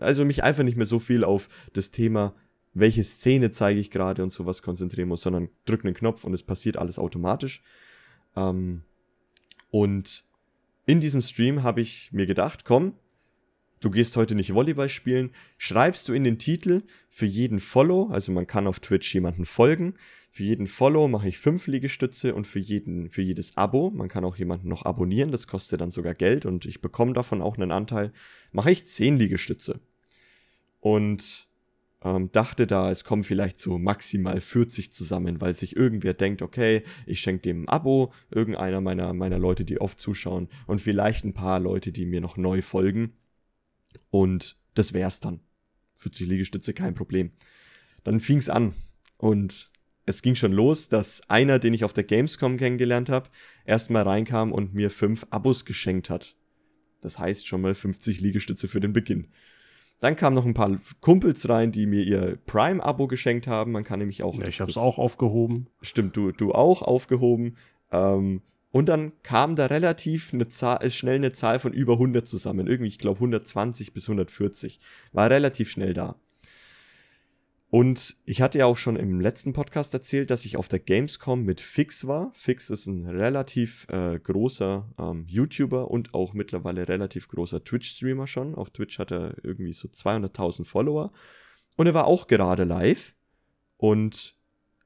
also 0.00 0.24
mich 0.24 0.42
einfach 0.42 0.64
nicht 0.64 0.76
mehr 0.76 0.86
so 0.86 0.98
viel 0.98 1.24
auf 1.24 1.48
das 1.72 1.92
Thema, 1.92 2.34
welche 2.72 3.02
Szene 3.02 3.50
zeige 3.50 3.80
ich 3.80 3.90
gerade 3.90 4.22
und 4.22 4.32
sowas 4.32 4.62
konzentrieren 4.62 5.08
muss, 5.08 5.22
sondern 5.22 5.48
drücke 5.64 5.84
einen 5.84 5.94
Knopf 5.94 6.24
und 6.24 6.34
es 6.34 6.42
passiert 6.42 6.76
alles 6.76 6.98
automatisch. 6.98 7.62
Ähm, 8.36 8.82
und 9.70 10.24
in 10.86 11.00
diesem 11.00 11.20
Stream 11.20 11.62
habe 11.62 11.80
ich 11.80 12.12
mir 12.12 12.26
gedacht, 12.26 12.64
komm, 12.64 12.94
du 13.80 13.90
gehst 13.90 14.16
heute 14.16 14.34
nicht 14.34 14.54
Volleyball 14.54 14.88
spielen, 14.88 15.30
schreibst 15.56 16.08
du 16.08 16.12
in 16.12 16.24
den 16.24 16.38
Titel 16.38 16.82
für 17.08 17.26
jeden 17.26 17.60
Follow, 17.60 18.08
also 18.10 18.30
man 18.32 18.46
kann 18.46 18.66
auf 18.66 18.80
Twitch 18.80 19.12
jemanden 19.14 19.46
folgen, 19.46 19.94
für 20.30 20.44
jeden 20.44 20.68
Follow 20.68 21.08
mache 21.08 21.28
ich 21.28 21.38
fünf 21.38 21.66
Liegestütze 21.66 22.34
und 22.34 22.46
für 22.46 22.60
jeden, 22.60 23.10
für 23.10 23.22
jedes 23.22 23.56
Abo, 23.56 23.90
man 23.90 24.08
kann 24.08 24.24
auch 24.24 24.36
jemanden 24.36 24.68
noch 24.68 24.84
abonnieren, 24.84 25.32
das 25.32 25.48
kostet 25.48 25.80
dann 25.80 25.90
sogar 25.90 26.14
Geld 26.14 26.46
und 26.46 26.66
ich 26.66 26.80
bekomme 26.80 27.14
davon 27.14 27.42
auch 27.42 27.56
einen 27.56 27.72
Anteil, 27.72 28.12
mache 28.52 28.70
ich 28.70 28.86
zehn 28.86 29.16
Liegestütze. 29.16 29.80
Und 30.78 31.49
ähm, 32.02 32.30
dachte 32.32 32.66
da, 32.66 32.90
es 32.90 33.04
kommen 33.04 33.22
vielleicht 33.22 33.58
so 33.58 33.78
maximal 33.78 34.40
40 34.40 34.92
zusammen, 34.92 35.40
weil 35.40 35.54
sich 35.54 35.76
irgendwer 35.76 36.14
denkt, 36.14 36.42
okay, 36.42 36.82
ich 37.06 37.20
schenke 37.20 37.42
dem 37.42 37.62
ein 37.62 37.68
Abo, 37.68 38.12
irgendeiner 38.30 38.80
meiner, 38.80 39.12
meiner 39.12 39.38
Leute, 39.38 39.64
die 39.64 39.80
oft 39.80 40.00
zuschauen 40.00 40.48
und 40.66 40.80
vielleicht 40.80 41.24
ein 41.24 41.34
paar 41.34 41.60
Leute, 41.60 41.92
die 41.92 42.06
mir 42.06 42.20
noch 42.20 42.36
neu 42.36 42.62
folgen. 42.62 43.12
Und 44.10 44.56
das 44.74 44.94
wär's 44.94 45.20
dann. 45.20 45.40
40 45.96 46.26
Liegestütze, 46.26 46.72
kein 46.72 46.94
Problem. 46.94 47.32
Dann 48.04 48.20
fing's 48.20 48.48
an 48.48 48.74
und 49.18 49.70
es 50.06 50.22
ging 50.22 50.34
schon 50.34 50.52
los, 50.52 50.88
dass 50.88 51.28
einer, 51.28 51.58
den 51.58 51.74
ich 51.74 51.84
auf 51.84 51.92
der 51.92 52.04
Gamescom 52.04 52.56
kennengelernt 52.56 53.10
habe, 53.10 53.28
erstmal 53.64 54.02
reinkam 54.02 54.50
und 54.52 54.74
mir 54.74 54.90
fünf 54.90 55.26
Abos 55.30 55.66
geschenkt 55.66 56.08
hat. 56.08 56.34
Das 57.00 57.18
heißt 57.18 57.46
schon 57.46 57.60
mal 57.60 57.74
50 57.74 58.20
Liegestütze 58.20 58.66
für 58.66 58.80
den 58.80 58.92
Beginn. 58.92 59.28
Dann 60.00 60.16
kamen 60.16 60.34
noch 60.34 60.46
ein 60.46 60.54
paar 60.54 60.78
Kumpels 61.00 61.48
rein, 61.48 61.72
die 61.72 61.86
mir 61.86 62.02
ihr 62.02 62.38
Prime-Abo 62.46 63.06
geschenkt 63.06 63.46
haben. 63.46 63.72
Man 63.72 63.84
kann 63.84 63.98
nämlich 63.98 64.22
auch. 64.22 64.34
Ja, 64.38 64.46
ich 64.48 64.60
habe 64.60 64.70
es 64.70 64.78
auch 64.78 64.98
aufgehoben. 64.98 65.68
Stimmt, 65.82 66.16
du, 66.16 66.32
du 66.32 66.52
auch 66.52 66.82
aufgehoben. 66.82 67.56
Ähm, 67.92 68.40
und 68.72 68.88
dann 68.88 69.12
kam 69.22 69.56
da 69.56 69.66
relativ 69.66 70.32
eine 70.32 70.48
Zahl, 70.48 70.82
äh, 70.82 70.90
schnell 70.90 71.16
eine 71.16 71.32
Zahl 71.32 71.58
von 71.58 71.72
über 71.72 71.94
100 71.94 72.26
zusammen. 72.26 72.66
Irgendwie, 72.66 72.88
ich 72.88 72.98
glaube, 72.98 73.16
120 73.18 73.92
bis 73.92 74.08
140. 74.08 74.80
War 75.12 75.28
relativ 75.28 75.70
schnell 75.70 75.92
da. 75.92 76.16
Und 77.70 78.16
ich 78.24 78.42
hatte 78.42 78.58
ja 78.58 78.66
auch 78.66 78.76
schon 78.76 78.96
im 78.96 79.20
letzten 79.20 79.52
Podcast 79.52 79.94
erzählt, 79.94 80.30
dass 80.30 80.44
ich 80.44 80.56
auf 80.56 80.66
der 80.66 80.80
Gamescom 80.80 81.44
mit 81.44 81.60
Fix 81.60 82.04
war. 82.04 82.32
Fix 82.34 82.68
ist 82.68 82.86
ein 82.86 83.06
relativ 83.06 83.86
äh, 83.88 84.18
großer 84.18 84.88
ähm, 84.98 85.24
YouTuber 85.28 85.88
und 85.88 86.12
auch 86.12 86.34
mittlerweile 86.34 86.88
relativ 86.88 87.28
großer 87.28 87.62
Twitch-Streamer 87.62 88.26
schon. 88.26 88.56
Auf 88.56 88.70
Twitch 88.70 88.98
hat 88.98 89.12
er 89.12 89.36
irgendwie 89.44 89.72
so 89.72 89.86
200.000 89.86 90.64
Follower. 90.64 91.12
Und 91.76 91.86
er 91.86 91.94
war 91.94 92.06
auch 92.06 92.26
gerade 92.26 92.64
live 92.64 93.14
und 93.76 94.34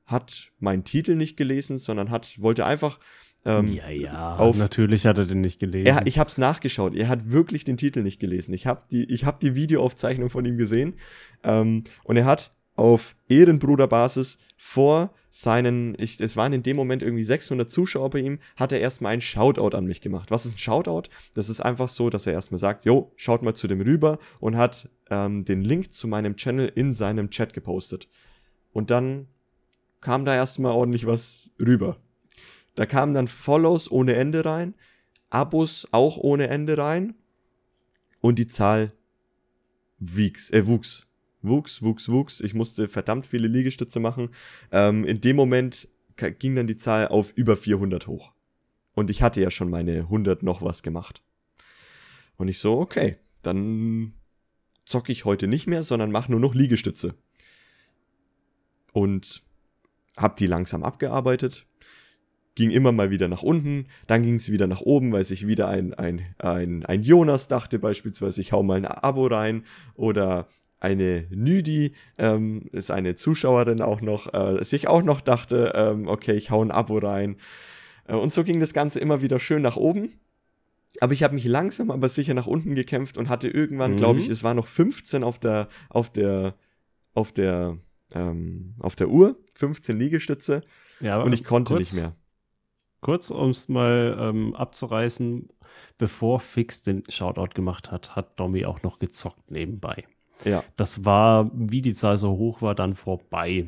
hat 0.04 0.52
meinen 0.58 0.84
Titel 0.84 1.14
nicht 1.14 1.38
gelesen, 1.38 1.78
sondern 1.78 2.10
hat, 2.10 2.38
wollte 2.38 2.66
einfach 2.66 2.98
ähm, 3.46 3.74
ja, 3.74 3.88
ja, 3.90 4.36
auf, 4.36 4.56
natürlich 4.56 5.06
hat 5.06 5.18
er 5.18 5.26
den 5.26 5.42
nicht 5.42 5.58
gelesen. 5.58 5.86
Er, 5.86 6.06
ich 6.06 6.18
habe 6.18 6.30
es 6.30 6.38
nachgeschaut. 6.38 6.94
Er 6.94 7.08
hat 7.08 7.30
wirklich 7.30 7.64
den 7.64 7.76
Titel 7.76 8.02
nicht 8.02 8.18
gelesen. 8.18 8.54
Ich 8.54 8.66
habe 8.66 8.84
die, 8.90 9.04
ich 9.04 9.26
hab 9.26 9.40
die 9.40 9.54
Videoaufzeichnung 9.54 10.30
von 10.30 10.44
ihm 10.46 10.56
gesehen. 10.56 10.94
Ähm, 11.42 11.84
und 12.04 12.16
er 12.16 12.24
hat 12.24 12.53
auf 12.76 13.14
Ehrenbruderbasis 13.28 14.38
vor 14.56 15.12
seinen, 15.30 15.96
ich, 15.98 16.20
es 16.20 16.36
waren 16.36 16.52
in 16.52 16.62
dem 16.62 16.76
Moment 16.76 17.02
irgendwie 17.02 17.24
600 17.24 17.70
Zuschauer 17.70 18.10
bei 18.10 18.20
ihm, 18.20 18.38
hat 18.56 18.72
er 18.72 18.80
erstmal 18.80 19.12
einen 19.12 19.20
Shoutout 19.20 19.76
an 19.76 19.84
mich 19.84 20.00
gemacht. 20.00 20.30
Was 20.30 20.46
ist 20.46 20.54
ein 20.54 20.58
Shoutout? 20.58 21.08
Das 21.34 21.48
ist 21.48 21.60
einfach 21.60 21.88
so, 21.88 22.10
dass 22.10 22.26
er 22.26 22.32
erstmal 22.32 22.58
sagt, 22.58 22.84
jo, 22.84 23.12
schaut 23.16 23.42
mal 23.42 23.54
zu 23.54 23.66
dem 23.66 23.80
rüber 23.80 24.18
und 24.40 24.56
hat 24.56 24.88
ähm, 25.10 25.44
den 25.44 25.62
Link 25.62 25.92
zu 25.92 26.08
meinem 26.08 26.36
Channel 26.36 26.70
in 26.74 26.92
seinem 26.92 27.30
Chat 27.30 27.52
gepostet. 27.52 28.08
Und 28.72 28.90
dann 28.90 29.28
kam 30.00 30.24
da 30.24 30.34
erstmal 30.34 30.72
ordentlich 30.72 31.06
was 31.06 31.50
rüber. 31.60 31.96
Da 32.74 32.86
kamen 32.86 33.14
dann 33.14 33.28
Follows 33.28 33.90
ohne 33.90 34.14
Ende 34.14 34.44
rein, 34.44 34.74
Abos 35.30 35.88
auch 35.90 36.16
ohne 36.16 36.48
Ende 36.48 36.78
rein 36.78 37.14
und 38.20 38.38
die 38.38 38.46
Zahl 38.46 38.92
wieks, 39.98 40.50
äh, 40.50 40.66
wuchs 40.66 41.08
wuchs, 41.44 41.82
wuchs, 41.82 42.08
wuchs. 42.08 42.40
Ich 42.40 42.54
musste 42.54 42.88
verdammt 42.88 43.26
viele 43.26 43.48
Liegestütze 43.48 44.00
machen. 44.00 44.30
Ähm, 44.72 45.04
in 45.04 45.20
dem 45.20 45.36
Moment 45.36 45.88
ging 46.16 46.54
dann 46.54 46.66
die 46.66 46.76
Zahl 46.76 47.08
auf 47.08 47.32
über 47.36 47.56
400 47.56 48.06
hoch. 48.06 48.32
Und 48.94 49.10
ich 49.10 49.22
hatte 49.22 49.40
ja 49.40 49.50
schon 49.50 49.70
meine 49.70 50.00
100 50.00 50.42
noch 50.42 50.62
was 50.62 50.82
gemacht. 50.82 51.22
Und 52.36 52.48
ich 52.48 52.58
so, 52.58 52.78
okay, 52.78 53.18
dann 53.42 54.14
zocke 54.84 55.12
ich 55.12 55.24
heute 55.24 55.46
nicht 55.46 55.66
mehr, 55.66 55.82
sondern 55.82 56.10
mache 56.10 56.30
nur 56.30 56.40
noch 56.40 56.54
Liegestütze. 56.54 57.14
Und 58.92 59.42
hab 60.16 60.36
die 60.36 60.46
langsam 60.46 60.84
abgearbeitet. 60.84 61.66
Ging 62.54 62.70
immer 62.70 62.92
mal 62.92 63.10
wieder 63.10 63.26
nach 63.26 63.42
unten, 63.42 63.88
dann 64.06 64.22
ging 64.22 64.36
es 64.36 64.52
wieder 64.52 64.68
nach 64.68 64.80
oben, 64.80 65.10
weil 65.10 65.24
sich 65.24 65.48
wieder 65.48 65.68
ein, 65.68 65.92
ein, 65.92 66.24
ein, 66.38 66.86
ein 66.86 67.02
Jonas 67.02 67.48
dachte, 67.48 67.80
beispielsweise, 67.80 68.40
ich 68.40 68.52
hau 68.52 68.62
mal 68.62 68.76
ein 68.76 68.84
Abo 68.84 69.26
rein 69.26 69.64
oder 69.96 70.46
eine 70.84 71.26
Nüdi, 71.30 71.94
ähm, 72.18 72.68
ist 72.72 72.90
eine 72.90 73.16
Zuschauerin 73.16 73.80
auch 73.80 74.00
noch, 74.00 74.32
äh, 74.34 74.62
sich 74.62 74.86
auch 74.86 75.02
noch 75.02 75.20
dachte, 75.20 75.72
ähm, 75.74 76.06
okay, 76.06 76.34
ich 76.34 76.50
hau 76.50 76.62
ein 76.62 76.70
Abo 76.70 76.98
rein. 76.98 77.36
Äh, 78.06 78.14
und 78.14 78.32
so 78.32 78.44
ging 78.44 78.60
das 78.60 78.74
Ganze 78.74 79.00
immer 79.00 79.22
wieder 79.22 79.40
schön 79.40 79.62
nach 79.62 79.76
oben. 79.76 80.12
Aber 81.00 81.12
ich 81.12 81.22
habe 81.24 81.34
mich 81.34 81.44
langsam 81.44 81.90
aber 81.90 82.08
sicher 82.08 82.34
nach 82.34 82.46
unten 82.46 82.74
gekämpft 82.74 83.18
und 83.18 83.28
hatte 83.28 83.48
irgendwann, 83.48 83.92
mhm. 83.92 83.96
glaube 83.96 84.20
ich, 84.20 84.28
es 84.28 84.44
war 84.44 84.54
noch 84.54 84.66
15 84.66 85.24
auf 85.24 85.40
der, 85.40 85.68
auf 85.88 86.10
der, 86.10 86.54
auf 87.14 87.32
der, 87.32 87.78
ähm, 88.14 88.74
auf 88.78 88.94
der 88.94 89.08
Uhr, 89.08 89.36
15 89.54 89.98
Liegestütze. 89.98 90.60
Ja, 91.00 91.20
und 91.20 91.32
ich 91.32 91.42
konnte 91.42 91.74
kurz, 91.74 91.92
nicht 91.92 92.02
mehr. 92.02 92.14
Kurz, 93.00 93.30
um 93.30 93.50
es 93.50 93.68
mal 93.68 94.16
ähm, 94.20 94.54
abzureißen, 94.54 95.48
bevor 95.98 96.38
Fix 96.38 96.82
den 96.82 97.02
Shoutout 97.08 97.54
gemacht 97.54 97.90
hat, 97.90 98.14
hat 98.14 98.38
Domi 98.38 98.64
auch 98.64 98.82
noch 98.82 99.00
gezockt 99.00 99.50
nebenbei. 99.50 100.04
Ja. 100.44 100.64
Das 100.76 101.04
war, 101.04 101.50
wie 101.54 101.82
die 101.82 101.94
Zahl 101.94 102.18
so 102.18 102.30
hoch 102.30 102.62
war, 102.62 102.74
dann 102.74 102.94
vorbei. 102.94 103.66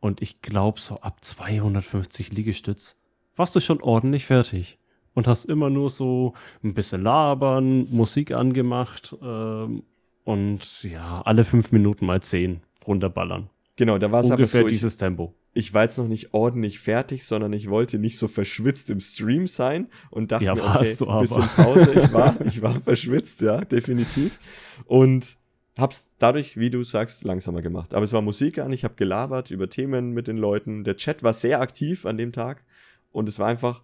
Und 0.00 0.22
ich 0.22 0.42
glaube, 0.42 0.80
so 0.80 0.96
ab 0.96 1.24
250 1.24 2.32
Liegestütz 2.32 2.96
warst 3.36 3.54
du 3.56 3.60
schon 3.60 3.80
ordentlich 3.80 4.26
fertig. 4.26 4.78
Und 5.14 5.26
hast 5.26 5.46
immer 5.46 5.68
nur 5.68 5.90
so 5.90 6.34
ein 6.62 6.74
bisschen 6.74 7.02
labern, 7.02 7.88
Musik 7.90 8.30
angemacht 8.30 9.16
ähm, 9.20 9.82
und 10.24 10.82
ja, 10.84 11.22
alle 11.22 11.44
fünf 11.44 11.72
Minuten 11.72 12.06
mal 12.06 12.22
zehn 12.22 12.60
runterballern. 12.86 13.50
Genau, 13.74 13.98
da 13.98 14.12
war 14.12 14.20
es 14.20 14.30
aber 14.30 14.46
so. 14.46 14.68
dieses 14.68 14.94
ich, 14.94 14.98
Tempo. 14.98 15.34
Ich 15.54 15.74
war 15.74 15.84
jetzt 15.84 15.98
noch 15.98 16.06
nicht 16.06 16.34
ordentlich 16.34 16.78
fertig, 16.78 17.24
sondern 17.24 17.52
ich 17.52 17.68
wollte 17.68 17.98
nicht 17.98 18.18
so 18.18 18.28
verschwitzt 18.28 18.90
im 18.90 19.00
Stream 19.00 19.46
sein 19.46 19.88
und 20.10 20.30
dachte 20.30 20.44
ja, 20.44 20.54
mir, 20.54 20.62
okay, 20.62 20.78
ein 20.78 21.20
bisschen 21.20 21.48
Pause. 21.56 21.92
Ich 21.94 22.12
war, 22.12 22.40
ich 22.44 22.62
war 22.62 22.80
verschwitzt, 22.80 23.40
ja, 23.40 23.64
definitiv. 23.64 24.38
Und 24.86 25.36
hab's 25.78 26.10
dadurch, 26.18 26.56
wie 26.56 26.70
du 26.70 26.84
sagst, 26.84 27.24
langsamer 27.24 27.62
gemacht. 27.62 27.94
Aber 27.94 28.04
es 28.04 28.12
war 28.12 28.20
Musik 28.20 28.58
an, 28.58 28.72
ich 28.72 28.84
habe 28.84 28.96
gelabert 28.96 29.50
über 29.50 29.70
Themen 29.70 30.12
mit 30.12 30.26
den 30.26 30.36
Leuten. 30.36 30.84
Der 30.84 30.96
Chat 30.96 31.22
war 31.22 31.32
sehr 31.32 31.60
aktiv 31.60 32.04
an 32.04 32.18
dem 32.18 32.32
Tag 32.32 32.64
und 33.12 33.28
es 33.28 33.38
war 33.38 33.46
einfach 33.48 33.82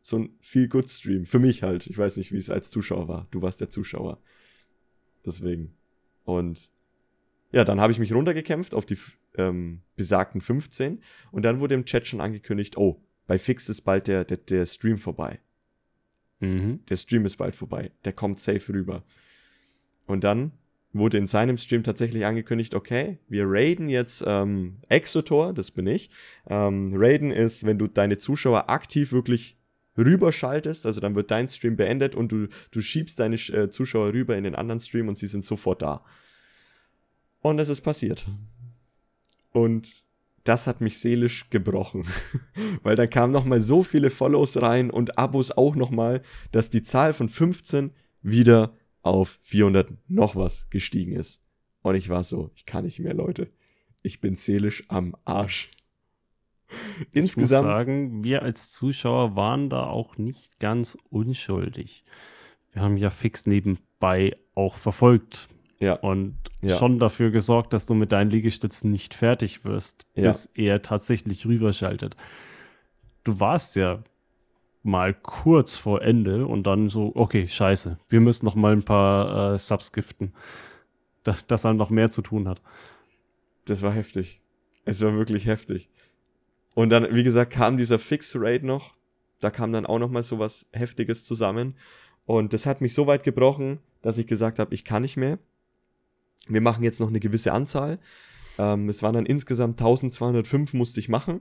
so 0.00 0.18
ein 0.18 0.36
Feel-Good-Stream. 0.40 1.24
Für 1.24 1.38
mich 1.38 1.62
halt. 1.62 1.86
Ich 1.86 1.98
weiß 1.98 2.16
nicht, 2.16 2.32
wie 2.32 2.36
es 2.36 2.50
als 2.50 2.70
Zuschauer 2.70 3.08
war. 3.08 3.26
Du 3.30 3.42
warst 3.42 3.60
der 3.60 3.70
Zuschauer. 3.70 4.18
Deswegen. 5.24 5.74
Und 6.24 6.70
ja, 7.52 7.64
dann 7.64 7.80
habe 7.80 7.92
ich 7.92 7.98
mich 7.98 8.12
runtergekämpft 8.12 8.74
auf 8.74 8.86
die 8.86 8.96
ähm, 9.36 9.80
besagten 9.96 10.40
15 10.40 11.02
und 11.32 11.42
dann 11.42 11.60
wurde 11.60 11.74
im 11.74 11.84
Chat 11.84 12.06
schon 12.06 12.20
angekündigt, 12.20 12.76
oh, 12.76 13.02
bei 13.26 13.38
Fix 13.38 13.68
ist 13.68 13.82
bald 13.82 14.06
der, 14.06 14.24
der, 14.24 14.36
der 14.36 14.66
Stream 14.66 14.98
vorbei. 14.98 15.40
Mhm. 16.40 16.84
Der 16.86 16.96
Stream 16.96 17.24
ist 17.24 17.36
bald 17.36 17.54
vorbei. 17.54 17.92
Der 18.04 18.12
kommt 18.12 18.40
safe 18.40 18.72
rüber. 18.72 19.04
Und 20.06 20.24
dann 20.24 20.52
wurde 20.92 21.18
in 21.18 21.26
seinem 21.26 21.56
Stream 21.56 21.82
tatsächlich 21.82 22.24
angekündigt, 22.24 22.74
okay, 22.74 23.18
wir 23.28 23.44
raiden 23.46 23.88
jetzt 23.88 24.24
ähm, 24.26 24.78
Exotor, 24.88 25.52
das 25.52 25.70
bin 25.70 25.86
ich. 25.86 26.10
Ähm, 26.48 26.90
raiden 26.92 27.30
ist, 27.30 27.64
wenn 27.64 27.78
du 27.78 27.86
deine 27.86 28.18
Zuschauer 28.18 28.68
aktiv 28.68 29.12
wirklich 29.12 29.56
rüberschaltest, 29.96 30.86
also 30.86 31.00
dann 31.00 31.14
wird 31.14 31.30
dein 31.30 31.48
Stream 31.48 31.76
beendet 31.76 32.14
und 32.14 32.32
du, 32.32 32.48
du 32.70 32.80
schiebst 32.80 33.20
deine 33.20 33.36
äh, 33.36 33.70
Zuschauer 33.70 34.12
rüber 34.12 34.36
in 34.36 34.44
den 34.44 34.54
anderen 34.54 34.80
Stream 34.80 35.08
und 35.08 35.18
sie 35.18 35.26
sind 35.26 35.44
sofort 35.44 35.82
da. 35.82 36.04
Und 37.40 37.58
es 37.58 37.68
ist 37.68 37.82
passiert. 37.82 38.28
Und 39.52 40.04
das 40.44 40.66
hat 40.66 40.80
mich 40.80 40.98
seelisch 40.98 41.50
gebrochen, 41.50 42.04
weil 42.82 42.96
da 42.96 43.06
kamen 43.06 43.32
nochmal 43.32 43.60
so 43.60 43.82
viele 43.82 44.10
Follows 44.10 44.60
rein 44.60 44.90
und 44.90 45.18
Abos 45.18 45.50
auch 45.52 45.76
nochmal, 45.76 46.22
dass 46.50 46.70
die 46.70 46.82
Zahl 46.82 47.12
von 47.12 47.28
15 47.28 47.92
wieder 48.22 48.74
auf 49.02 49.38
400 49.42 49.90
noch 50.08 50.36
was 50.36 50.68
gestiegen 50.70 51.12
ist. 51.12 51.42
Und 51.82 51.94
ich 51.94 52.08
war 52.08 52.22
so, 52.24 52.50
ich 52.54 52.66
kann 52.66 52.84
nicht 52.84 52.98
mehr, 53.00 53.14
Leute. 53.14 53.48
Ich 54.02 54.20
bin 54.20 54.34
seelisch 54.36 54.84
am 54.88 55.14
Arsch. 55.24 55.70
Insgesamt. 57.12 57.62
Ich 57.64 57.68
muss 57.68 57.76
sagen, 57.76 58.24
wir 58.24 58.42
als 58.42 58.70
Zuschauer 58.70 59.34
waren 59.36 59.70
da 59.70 59.86
auch 59.86 60.16
nicht 60.18 60.58
ganz 60.60 60.96
unschuldig. 61.10 62.04
Wir 62.72 62.82
haben 62.82 62.96
ja 62.96 63.10
fix 63.10 63.46
nebenbei 63.46 64.36
auch 64.54 64.76
verfolgt. 64.76 65.48
Ja. 65.80 65.94
Und 65.94 66.36
Ja. 66.60 66.76
schon 66.76 66.98
dafür 66.98 67.30
gesorgt, 67.30 67.72
dass 67.72 67.86
du 67.86 67.94
mit 67.94 68.12
deinen 68.12 68.30
Liegestützen 68.30 68.90
nicht 68.90 69.14
fertig 69.14 69.64
wirst, 69.64 70.06
Ja. 70.14 70.24
bis 70.28 70.46
er 70.54 70.82
tatsächlich 70.82 71.46
rüberschaltet. 71.46 72.16
Du 73.24 73.40
warst 73.40 73.76
ja 73.76 74.02
mal 74.82 75.14
kurz 75.14 75.76
vor 75.76 76.02
Ende 76.02 76.46
und 76.46 76.64
dann 76.64 76.88
so, 76.88 77.12
okay, 77.14 77.46
scheiße, 77.46 77.98
wir 78.08 78.20
müssen 78.20 78.46
noch 78.46 78.54
mal 78.54 78.72
ein 78.72 78.84
paar 78.84 79.54
äh, 79.54 79.58
Subs 79.58 79.92
giften. 79.92 80.32
Da, 81.22 81.36
dass 81.48 81.66
er 81.66 81.74
noch 81.74 81.90
mehr 81.90 82.10
zu 82.10 82.22
tun 82.22 82.48
hat. 82.48 82.62
Das 83.66 83.82
war 83.82 83.92
heftig. 83.92 84.40
Es 84.86 85.02
war 85.02 85.12
wirklich 85.12 85.44
heftig. 85.44 85.90
Und 86.74 86.88
dann, 86.88 87.14
wie 87.14 87.22
gesagt, 87.22 87.52
kam 87.52 87.76
dieser 87.76 87.98
Fix-Raid 87.98 88.62
noch. 88.62 88.94
Da 89.38 89.50
kam 89.50 89.70
dann 89.70 89.84
auch 89.84 89.98
noch 89.98 90.10
mal 90.10 90.22
so 90.22 90.38
was 90.38 90.66
Heftiges 90.72 91.26
zusammen. 91.26 91.74
Und 92.24 92.54
das 92.54 92.64
hat 92.64 92.80
mich 92.80 92.94
so 92.94 93.06
weit 93.06 93.22
gebrochen, 93.22 93.80
dass 94.00 94.16
ich 94.16 94.26
gesagt 94.26 94.58
habe, 94.58 94.72
ich 94.74 94.84
kann 94.84 95.02
nicht 95.02 95.18
mehr. 95.18 95.38
Wir 96.48 96.62
machen 96.62 96.84
jetzt 96.84 97.00
noch 97.00 97.08
eine 97.08 97.20
gewisse 97.20 97.52
Anzahl. 97.52 97.98
Ähm, 98.58 98.88
es 98.88 99.02
waren 99.02 99.14
dann 99.14 99.26
insgesamt 99.26 99.80
1205 99.80 100.72
musste 100.72 101.00
ich 101.00 101.10
machen. 101.10 101.40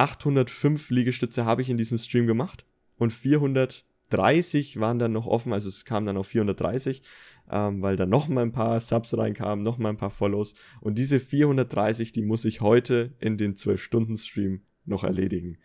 805 0.00 0.90
Liegestütze 0.90 1.44
habe 1.44 1.62
ich 1.62 1.70
in 1.70 1.76
diesem 1.76 1.98
Stream 1.98 2.26
gemacht. 2.26 2.64
Und 2.96 3.12
430 3.12 4.80
waren 4.80 4.98
dann 4.98 5.12
noch 5.12 5.26
offen. 5.26 5.52
Also 5.52 5.68
es 5.68 5.84
kam 5.84 6.06
dann 6.06 6.16
auf 6.16 6.26
430, 6.28 7.02
ähm, 7.50 7.82
weil 7.82 7.96
dann 7.96 8.08
noch 8.08 8.28
mal 8.28 8.42
ein 8.42 8.52
paar 8.52 8.80
Subs 8.80 9.16
reinkamen, 9.16 9.62
noch 9.64 9.78
mal 9.78 9.90
ein 9.90 9.96
paar 9.96 10.10
Follows. 10.10 10.54
Und 10.80 10.96
diese 10.98 11.20
430, 11.20 12.12
die 12.12 12.22
muss 12.22 12.44
ich 12.44 12.60
heute 12.60 13.12
in 13.20 13.36
den 13.36 13.54
12-Stunden-Stream 13.54 14.62
noch 14.86 15.04
erledigen. 15.04 15.58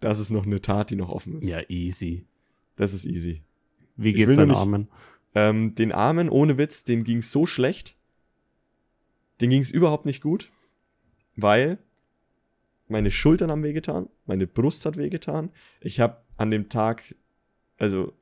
Das 0.00 0.18
ist 0.18 0.30
noch 0.30 0.46
eine 0.46 0.60
Tat, 0.60 0.90
die 0.90 0.96
noch 0.96 1.10
offen 1.10 1.40
ist. 1.40 1.48
Ja, 1.48 1.60
easy. 1.68 2.24
Das 2.76 2.94
ist 2.94 3.04
easy. 3.04 3.42
Wie 3.96 4.12
geht's 4.12 4.36
nicht- 4.36 4.56
Armen? 4.56 4.88
Ähm, 5.34 5.74
den 5.74 5.92
Armen, 5.92 6.28
ohne 6.30 6.56
Witz, 6.56 6.84
den 6.84 7.04
ging's 7.04 7.30
so 7.30 7.46
schlecht. 7.46 7.96
Den 9.40 9.50
ging's 9.50 9.70
überhaupt 9.70 10.06
nicht 10.06 10.20
gut, 10.22 10.50
weil 11.36 11.78
meine 12.88 13.10
Schultern 13.10 13.50
haben 13.50 13.62
wehgetan, 13.62 14.08
meine 14.26 14.46
Brust 14.46 14.86
hat 14.86 14.96
wehgetan. 14.96 15.50
Ich 15.80 16.00
habe 16.00 16.22
an 16.36 16.50
dem 16.50 16.68
Tag, 16.68 17.14
also 17.76 18.12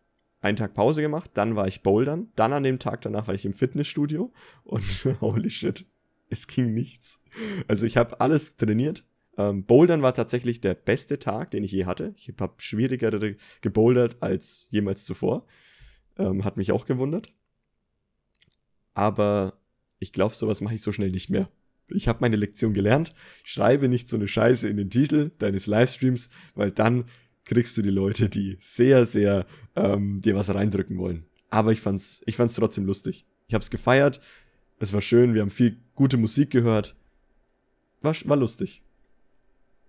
einen 0.40 0.56
Tag 0.56 0.74
Pause 0.74 1.02
gemacht, 1.02 1.30
dann 1.34 1.56
war 1.56 1.66
ich 1.66 1.82
bouldern, 1.82 2.28
dann 2.36 2.52
an 2.52 2.62
dem 2.62 2.78
Tag 2.78 3.00
danach 3.02 3.26
war 3.26 3.34
ich 3.34 3.44
im 3.44 3.52
Fitnessstudio 3.52 4.32
und 4.64 4.82
holy 5.20 5.50
shit, 5.50 5.86
es 6.28 6.46
ging 6.46 6.74
nichts. 6.74 7.22
Also 7.68 7.86
ich 7.86 7.96
habe 7.96 8.20
alles 8.20 8.56
trainiert. 8.56 9.04
Ähm, 9.38 9.64
Bouldern 9.64 10.02
war 10.02 10.14
tatsächlich 10.14 10.60
der 10.60 10.74
beste 10.74 11.18
Tag, 11.18 11.50
den 11.50 11.62
ich 11.62 11.72
je 11.72 11.84
hatte. 11.84 12.14
Ich 12.16 12.32
habe 12.40 12.54
schwierigere 12.58 13.36
gebouldert 13.60 14.16
als 14.20 14.66
jemals 14.70 15.04
zuvor. 15.04 15.46
Ähm, 16.16 16.44
hat 16.44 16.56
mich 16.56 16.72
auch 16.72 16.86
gewundert. 16.86 17.32
Aber 18.94 19.60
ich 19.98 20.12
glaube, 20.12 20.34
sowas 20.34 20.62
mache 20.62 20.74
ich 20.74 20.82
so 20.82 20.90
schnell 20.90 21.10
nicht 21.10 21.28
mehr. 21.28 21.50
Ich 21.90 22.08
habe 22.08 22.18
meine 22.20 22.36
Lektion 22.36 22.74
gelernt. 22.74 23.14
Schreibe 23.44 23.88
nicht 23.88 24.08
so 24.08 24.16
eine 24.16 24.28
Scheiße 24.28 24.68
in 24.68 24.76
den 24.76 24.90
Titel 24.90 25.30
deines 25.38 25.66
Livestreams, 25.66 26.30
weil 26.54 26.70
dann 26.70 27.04
kriegst 27.44 27.76
du 27.76 27.82
die 27.82 27.90
Leute, 27.90 28.28
die 28.28 28.56
sehr, 28.60 29.06
sehr 29.06 29.46
ähm, 29.76 30.20
dir 30.20 30.34
was 30.34 30.52
reindrücken 30.52 30.98
wollen. 30.98 31.24
Aber 31.50 31.72
ich 31.72 31.80
fand's, 31.80 32.22
ich 32.26 32.36
fand's 32.36 32.54
trotzdem 32.54 32.86
lustig. 32.86 33.24
Ich 33.46 33.54
hab's 33.54 33.70
gefeiert. 33.70 34.20
Es 34.78 34.92
war 34.92 35.00
schön. 35.00 35.34
Wir 35.34 35.42
haben 35.42 35.50
viel 35.50 35.78
gute 35.94 36.16
Musik 36.16 36.50
gehört. 36.50 36.96
War, 38.02 38.14
war 38.24 38.36
lustig. 38.36 38.82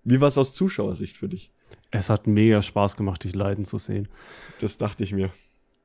Wie 0.04 0.22
war's 0.22 0.38
aus 0.38 0.54
Zuschauersicht 0.54 1.18
für 1.18 1.28
dich? 1.28 1.52
Es 1.92 2.10
hat 2.10 2.28
mega 2.28 2.62
Spaß 2.62 2.96
gemacht, 2.96 3.24
dich 3.24 3.36
leiden 3.36 3.66
zu 3.66 3.78
sehen. 3.78 4.08
Das 4.62 4.78
dachte 4.78 5.04
ich 5.04 5.14
mir. 5.14 5.32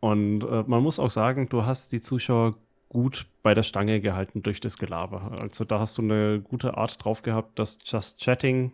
Und 0.01 0.45
äh, 0.45 0.65
man 0.67 0.83
muss 0.83 0.99
auch 0.99 1.11
sagen, 1.11 1.49
du 1.49 1.65
hast 1.65 1.93
die 1.93 2.01
Zuschauer 2.01 2.57
gut 2.93 3.25
bei 3.43 3.55
der 3.55 3.63
Stange 3.63 4.03
gehalten 4.03 4.43
durch 4.43 4.61
das 4.61 4.77
Gelaber. 4.77 5.39
Also 5.41 5.65
da 5.65 5.81
hast 5.81 5.97
du 5.97 6.03
eine 6.03 6.43
gute 6.43 6.77
Art 6.77 7.03
drauf 7.03 7.23
gehabt, 7.23 7.59
dass 7.59 7.79
Just 7.85 8.21
Chatting 8.21 8.73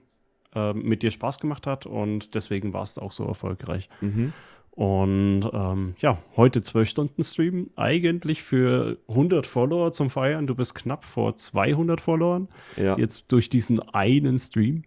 äh, 0.56 0.72
mit 0.72 1.04
dir 1.04 1.12
Spaß 1.12 1.38
gemacht 1.38 1.68
hat 1.68 1.86
und 1.86 2.34
deswegen 2.34 2.72
warst 2.72 2.96
du 2.96 3.02
auch 3.02 3.12
so 3.12 3.24
erfolgreich. 3.24 3.88
Mhm. 4.00 4.32
Und 4.72 5.48
ähm, 5.52 5.94
ja, 6.00 6.18
heute 6.36 6.62
12 6.62 6.88
Stunden 6.88 7.22
Stream. 7.22 7.70
Eigentlich 7.76 8.42
für 8.42 8.98
100 9.08 9.46
Follower 9.46 9.92
zum 9.92 10.10
Feiern. 10.10 10.48
Du 10.48 10.56
bist 10.56 10.74
knapp 10.74 11.04
vor 11.04 11.36
200 11.36 12.00
Followern. 12.00 12.48
Ja. 12.76 12.98
Jetzt 12.98 13.26
durch 13.28 13.48
diesen 13.48 13.80
einen 13.80 14.38
Stream. 14.38 14.82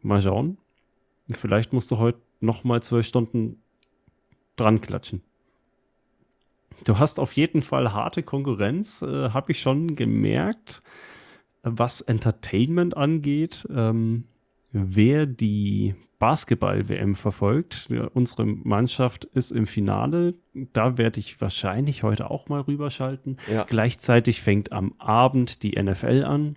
Mal 0.00 0.22
schauen. 0.22 0.56
Vielleicht 1.30 1.74
musst 1.74 1.90
du 1.90 1.98
heute 1.98 2.18
noch 2.40 2.64
mal 2.64 2.82
12 2.82 3.06
Stunden 3.06 3.62
dran 4.56 4.80
klatschen. 4.80 5.22
Du 6.84 6.98
hast 6.98 7.18
auf 7.18 7.34
jeden 7.34 7.62
Fall 7.62 7.92
harte 7.92 8.22
Konkurrenz, 8.22 9.02
äh, 9.02 9.30
habe 9.30 9.52
ich 9.52 9.60
schon 9.60 9.94
gemerkt, 9.94 10.82
was 11.62 12.00
Entertainment 12.00 12.96
angeht. 12.96 13.66
Ähm, 13.74 14.24
wer 14.72 15.26
die 15.26 15.94
Basketball-WM 16.18 17.16
verfolgt, 17.16 17.88
ja, 17.90 18.04
unsere 18.14 18.46
Mannschaft 18.46 19.24
ist 19.24 19.50
im 19.50 19.66
Finale. 19.66 20.34
Da 20.72 20.96
werde 20.96 21.18
ich 21.18 21.40
wahrscheinlich 21.40 22.04
heute 22.04 22.30
auch 22.30 22.48
mal 22.48 22.60
rüberschalten. 22.60 23.38
ja. 23.52 23.64
Gleichzeitig 23.64 24.40
fängt 24.40 24.70
am 24.70 24.94
Abend 24.98 25.64
die 25.64 25.80
NFL 25.82 26.24
an. 26.24 26.56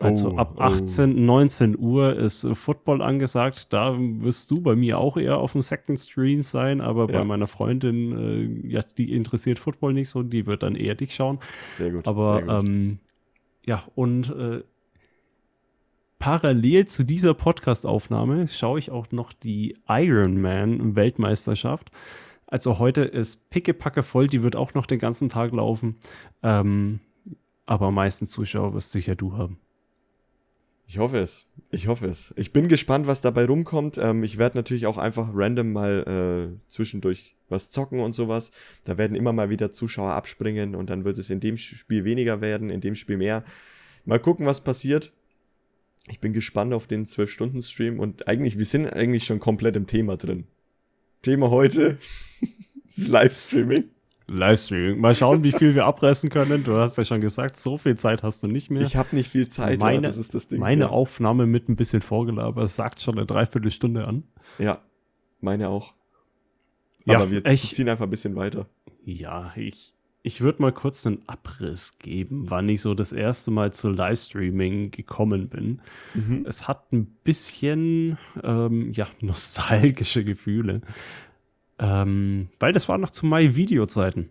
Also 0.00 0.30
Oh, 0.32 0.36
ab 0.36 0.54
oh. 0.58 0.60
18, 0.60 1.24
19 1.24 1.76
Uhr 1.78 2.14
ist 2.16 2.44
äh, 2.44 2.54
Football 2.54 3.02
angesagt. 3.02 3.72
Da 3.72 3.96
wirst 3.98 4.48
du 4.50 4.60
bei 4.62 4.76
mir 4.76 4.98
auch 4.98 5.16
eher 5.16 5.38
auf 5.38 5.52
dem 5.52 5.62
Second 5.62 5.98
Screen 5.98 6.42
sein, 6.44 6.80
aber 6.80 7.10
Ja. 7.10 7.18
bei 7.18 7.24
meiner 7.24 7.48
Freundin, 7.48 8.62
äh, 8.64 8.68
ja, 8.68 8.80
die 8.96 9.12
interessiert 9.12 9.58
Football 9.58 9.94
nicht 9.94 10.08
so, 10.08 10.22
die 10.22 10.46
wird 10.46 10.62
dann 10.62 10.76
eher 10.76 10.94
dich 10.94 11.14
schauen. 11.16 11.40
Sehr 11.68 11.90
gut. 11.90 12.06
Aber 12.06 12.36
sehr 12.38 12.46
gut. 12.46 12.64
ähm, 12.64 12.98
ja, 13.66 13.82
und 13.96 14.30
äh, 14.30 14.62
parallel 16.20 16.86
zu 16.86 17.04
dieser 17.04 17.34
Podcast-Aufnahme 17.34 18.48
schaue 18.48 18.78
ich 18.78 18.90
auch 18.90 19.10
noch 19.12 19.32
die 19.32 19.76
Ironman-Weltmeisterschaft. 19.88 21.90
Also 22.46 22.78
heute 22.78 23.02
ist 23.02 23.50
pickepacke 23.50 24.02
voll, 24.02 24.26
die 24.28 24.42
wird 24.42 24.56
auch 24.56 24.74
noch 24.74 24.86
den 24.86 24.98
ganzen 24.98 25.28
Tag 25.28 25.52
laufen. 25.52 25.96
Ähm, 26.42 27.00
aber 27.66 27.86
am 27.88 27.94
meisten 27.94 28.26
Zuschauer 28.26 28.72
wirst 28.74 28.92
sicher 28.92 29.14
du 29.16 29.34
haben. 29.36 29.58
Ich 30.88 30.96
hoffe 30.96 31.18
es. 31.18 31.44
Ich 31.70 31.86
hoffe 31.86 32.06
es. 32.06 32.32
Ich 32.38 32.54
bin 32.54 32.66
gespannt, 32.66 33.06
was 33.06 33.20
dabei 33.20 33.44
rumkommt. 33.44 33.98
Ähm, 33.98 34.24
ich 34.24 34.38
werde 34.38 34.56
natürlich 34.56 34.86
auch 34.86 34.96
einfach 34.96 35.28
random 35.34 35.70
mal 35.70 36.50
äh, 36.56 36.70
zwischendurch 36.70 37.36
was 37.50 37.68
zocken 37.68 38.00
und 38.00 38.14
sowas. 38.14 38.52
Da 38.84 38.96
werden 38.96 39.14
immer 39.14 39.34
mal 39.34 39.50
wieder 39.50 39.70
Zuschauer 39.70 40.12
abspringen 40.12 40.74
und 40.74 40.88
dann 40.88 41.04
wird 41.04 41.18
es 41.18 41.28
in 41.28 41.40
dem 41.40 41.58
Spiel 41.58 42.04
weniger 42.04 42.40
werden, 42.40 42.70
in 42.70 42.80
dem 42.80 42.94
Spiel 42.94 43.18
mehr. 43.18 43.44
Mal 44.06 44.18
gucken, 44.18 44.46
was 44.46 44.64
passiert. 44.64 45.12
Ich 46.08 46.20
bin 46.20 46.32
gespannt 46.32 46.72
auf 46.72 46.86
den 46.86 47.04
12-Stunden-Stream 47.04 48.00
und 48.00 48.26
eigentlich, 48.26 48.56
wir 48.56 48.64
sind 48.64 48.86
eigentlich 48.86 49.24
schon 49.24 49.40
komplett 49.40 49.76
im 49.76 49.86
Thema 49.86 50.16
drin. 50.16 50.46
Thema 51.20 51.50
heute 51.50 51.98
ist 52.88 53.08
Livestreaming. 53.08 53.90
Livestreaming. 54.28 55.00
Mal 55.00 55.14
schauen, 55.14 55.42
wie 55.42 55.52
viel 55.52 55.74
wir 55.74 55.86
abreißen 55.86 56.28
können. 56.30 56.62
Du 56.64 56.74
hast 56.74 56.96
ja 56.98 57.04
schon 57.04 57.20
gesagt, 57.20 57.56
so 57.56 57.76
viel 57.78 57.96
Zeit 57.96 58.22
hast 58.22 58.42
du 58.42 58.46
nicht 58.46 58.70
mehr. 58.70 58.82
Ich 58.82 58.94
habe 58.96 59.16
nicht 59.16 59.30
viel 59.30 59.48
Zeit, 59.48 59.80
Meine- 59.80 59.96
ja, 59.96 60.00
das 60.02 60.18
ist 60.18 60.34
das 60.34 60.48
Ding. 60.48 60.60
Meine 60.60 60.82
ja. 60.84 60.88
Aufnahme 60.90 61.46
mit 61.46 61.68
ein 61.68 61.76
bisschen 61.76 62.02
Vorgelaber 62.02 62.68
sagt 62.68 63.00
schon 63.00 63.16
eine 63.16 63.26
Dreiviertelstunde 63.26 64.06
an. 64.06 64.24
Ja, 64.58 64.80
meine 65.40 65.68
auch. 65.70 65.94
Ja, 67.04 67.16
Aber 67.20 67.30
wir 67.30 67.44
ich- 67.46 67.72
ziehen 67.74 67.88
einfach 67.88 68.04
ein 68.04 68.10
bisschen 68.10 68.36
weiter. 68.36 68.66
Ja, 69.04 69.52
ich, 69.56 69.94
ich 70.22 70.42
würde 70.42 70.60
mal 70.60 70.72
kurz 70.72 71.06
einen 71.06 71.22
Abriss 71.26 71.96
geben, 71.98 72.50
wann 72.50 72.68
ich 72.68 72.82
so 72.82 72.92
das 72.92 73.12
erste 73.12 73.50
Mal 73.50 73.72
zu 73.72 73.88
Livestreaming 73.88 74.90
gekommen 74.90 75.48
bin. 75.48 75.80
Mhm. 76.12 76.44
Es 76.46 76.68
hat 76.68 76.92
ein 76.92 77.06
bisschen, 77.24 78.18
ähm, 78.42 78.92
ja, 78.92 79.08
nostalgische 79.22 80.22
Gefühle. 80.24 80.82
Ähm, 81.78 82.48
weil 82.58 82.72
das 82.72 82.88
war 82.88 82.98
noch 82.98 83.10
zu 83.10 83.26
My-Video-Zeiten. 83.26 84.30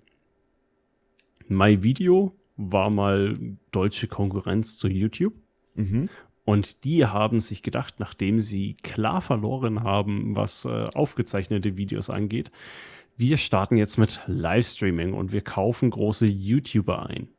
My-Video 1.47 2.35
war 2.57 2.93
mal 2.93 3.33
deutsche 3.71 4.07
Konkurrenz 4.07 4.77
zu 4.77 4.87
YouTube. 4.87 5.33
Mhm. 5.75 6.09
Und 6.43 6.85
die 6.85 7.05
haben 7.05 7.41
sich 7.41 7.61
gedacht, 7.61 7.95
nachdem 7.99 8.39
sie 8.39 8.75
klar 8.81 9.21
verloren 9.21 9.83
haben, 9.83 10.35
was 10.35 10.65
äh, 10.65 10.87
aufgezeichnete 10.93 11.77
Videos 11.77 12.09
angeht, 12.09 12.51
wir 13.17 13.37
starten 13.37 13.77
jetzt 13.77 13.97
mit 13.97 14.21
Livestreaming 14.27 15.13
und 15.13 15.31
wir 15.31 15.41
kaufen 15.41 15.89
große 15.89 16.25
YouTuber 16.25 17.07
ein. 17.07 17.29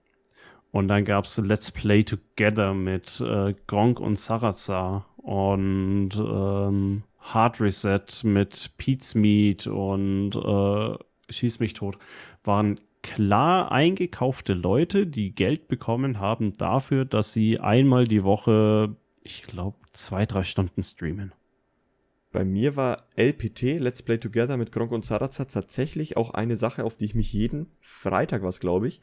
Und 0.70 0.88
dann 0.88 1.04
gab 1.04 1.24
es 1.24 1.38
Let's 1.38 1.70
Play 1.70 2.02
Together 2.02 2.74
mit 2.74 3.20
äh, 3.20 3.54
Gronk 3.66 4.00
und 4.00 4.18
Sarazar 4.18 5.06
und 5.16 6.10
ähm, 6.14 7.04
Hard 7.34 7.60
Reset 7.60 8.04
mit 8.24 8.72
Pete's 8.78 9.14
Meat 9.14 9.66
und 9.66 10.34
äh, 10.34 11.04
Schieß 11.30 11.60
mich 11.60 11.74
tot. 11.74 11.98
Waren 12.42 12.80
klar 13.02 13.70
eingekaufte 13.70 14.54
Leute, 14.54 15.06
die 15.06 15.34
Geld 15.34 15.68
bekommen 15.68 16.18
haben 16.20 16.54
dafür, 16.54 17.04
dass 17.04 17.32
sie 17.32 17.60
einmal 17.60 18.06
die 18.06 18.24
Woche 18.24 18.96
ich 19.28 19.42
glaube, 19.42 19.76
zwei, 19.92 20.26
drei 20.26 20.42
Stunden 20.42 20.82
streamen. 20.82 21.32
Bei 22.30 22.44
mir 22.44 22.76
war 22.76 23.06
LPT, 23.16 23.78
Let's 23.78 24.02
Play 24.02 24.18
Together 24.18 24.56
mit 24.56 24.72
Gronk 24.72 24.92
und 24.92 25.04
Sarazar, 25.04 25.48
tatsächlich 25.48 26.16
auch 26.16 26.30
eine 26.30 26.56
Sache, 26.56 26.84
auf 26.84 26.96
die 26.96 27.06
ich 27.06 27.14
mich 27.14 27.32
jeden 27.32 27.66
Freitag, 27.80 28.42
was 28.42 28.60
glaube 28.60 28.88
ich, 28.88 29.00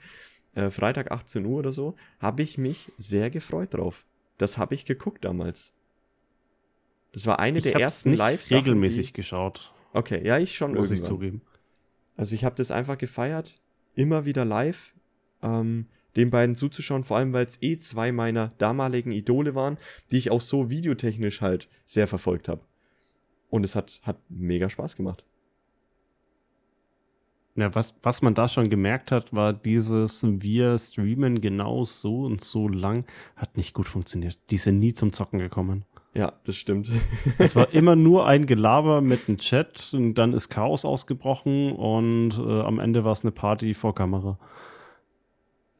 äh, 0.53 0.69
Freitag 0.69 1.11
18 1.11 1.45
Uhr 1.45 1.59
oder 1.59 1.71
so, 1.71 1.95
habe 2.19 2.43
ich 2.43 2.57
mich 2.57 2.91
sehr 2.97 3.29
gefreut 3.29 3.73
drauf. 3.73 4.05
Das 4.37 4.57
habe 4.57 4.75
ich 4.75 4.85
geguckt 4.85 5.25
damals. 5.25 5.73
Das 7.15 7.25
war 7.25 7.39
eine 7.39 7.59
ich 7.59 7.63
der 7.63 7.77
ersten 7.77 8.13
live 8.13 8.51
regelmäßig 8.51 9.07
die... 9.07 9.13
geschaut. 9.13 9.73
Okay, 9.93 10.21
ja, 10.27 10.37
ich 10.37 10.57
schon 10.57 10.73
Muss 10.73 10.91
irgendwann. 10.91 10.97
ich 10.97 11.03
zugeben. 11.03 11.41
Also 12.17 12.35
ich 12.35 12.43
habe 12.43 12.55
das 12.55 12.71
einfach 12.71 12.97
gefeiert, 12.97 13.55
immer 13.93 14.25
wieder 14.25 14.43
live, 14.43 14.93
ähm, 15.41 15.87
den 16.17 16.29
beiden 16.29 16.57
zuzuschauen, 16.57 17.05
vor 17.05 17.15
allem 17.15 17.31
weil 17.31 17.45
es 17.45 17.57
eh 17.61 17.79
zwei 17.79 18.11
meiner 18.11 18.51
damaligen 18.57 19.13
Idole 19.13 19.55
waren, 19.55 19.77
die 20.11 20.17
ich 20.17 20.29
auch 20.29 20.41
so 20.41 20.69
videotechnisch 20.69 21.39
halt 21.39 21.69
sehr 21.85 22.09
verfolgt 22.09 22.49
habe. 22.49 22.61
Und 23.49 23.63
es 23.63 23.75
hat, 23.75 24.01
hat 24.03 24.17
mega 24.27 24.69
Spaß 24.69 24.97
gemacht. 24.97 25.23
Ja, 27.55 27.73
was, 27.73 27.95
was 28.01 28.21
man 28.21 28.35
da 28.35 28.49
schon 28.49 28.69
gemerkt 28.69 29.13
hat, 29.13 29.33
war 29.33 29.53
dieses 29.53 30.21
Wir 30.41 30.77
streamen 30.77 31.39
genau 31.39 31.85
so 31.85 32.25
und 32.25 32.43
so 32.43 32.67
lang, 32.67 33.05
hat 33.37 33.55
nicht 33.55 33.73
gut 33.73 33.87
funktioniert. 33.87 34.37
Die 34.49 34.57
sind 34.57 34.79
nie 34.79 34.93
zum 34.93 35.13
Zocken 35.13 35.39
gekommen. 35.39 35.85
Ja, 36.15 36.33
das 36.45 36.55
stimmt. 36.55 36.89
es 37.37 37.55
war 37.55 37.73
immer 37.73 37.95
nur 37.95 38.25
ein 38.25 38.45
Gelaber 38.45 39.01
mit 39.01 39.27
einem 39.27 39.37
Chat 39.37 39.93
und 39.93 40.15
dann 40.15 40.33
ist 40.33 40.49
Chaos 40.49 40.85
ausgebrochen 40.85 41.73
und 41.73 42.31
äh, 42.39 42.61
am 42.61 42.79
Ende 42.79 43.03
war 43.03 43.11
es 43.11 43.23
eine 43.23 43.31
Party 43.31 43.73
vor 43.73 43.93
Kamera. 43.93 44.39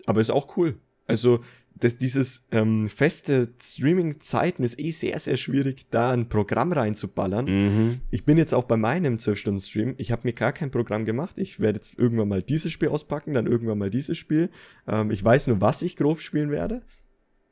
Aber 0.06 0.22
ist 0.22 0.30
auch 0.30 0.58
cool. 0.58 0.76
Also 1.08 1.40
das, 1.78 1.98
dieses 1.98 2.46
ähm, 2.52 2.88
feste 2.88 3.50
Streaming-Zeiten 3.62 4.64
ist 4.64 4.80
eh 4.80 4.92
sehr, 4.92 5.20
sehr 5.20 5.36
schwierig, 5.36 5.88
da 5.90 6.12
ein 6.12 6.30
Programm 6.30 6.72
reinzuballern. 6.72 7.46
Mhm. 7.46 8.02
Ich 8.12 8.24
bin 8.24 8.38
jetzt 8.38 8.54
auch 8.54 8.64
bei 8.64 8.78
meinem 8.78 9.18
12-Stunden-Stream. 9.18 9.96
Ich 9.98 10.12
habe 10.12 10.22
mir 10.26 10.34
gar 10.34 10.54
kein 10.54 10.72
Programm 10.72 11.06
gemacht. 11.06 11.38
Ich 11.38 11.60
werde 11.60 11.78
jetzt 11.78 11.98
irgendwann 12.00 12.30
mal 12.30 12.42
dieses 12.42 12.72
Spiel 12.72 12.90
auspacken, 12.90 13.34
dann 13.34 13.48
irgendwann 13.48 13.78
mal 13.78 13.90
dieses 13.90 14.18
Spiel. 14.18 14.50
Ähm, 14.88 15.12
ich 15.12 15.24
weiß 15.24 15.48
nur, 15.48 15.60
was 15.60 15.82
ich 15.82 15.98
grob 15.98 16.22
spielen 16.22 16.50
werde. 16.50 16.82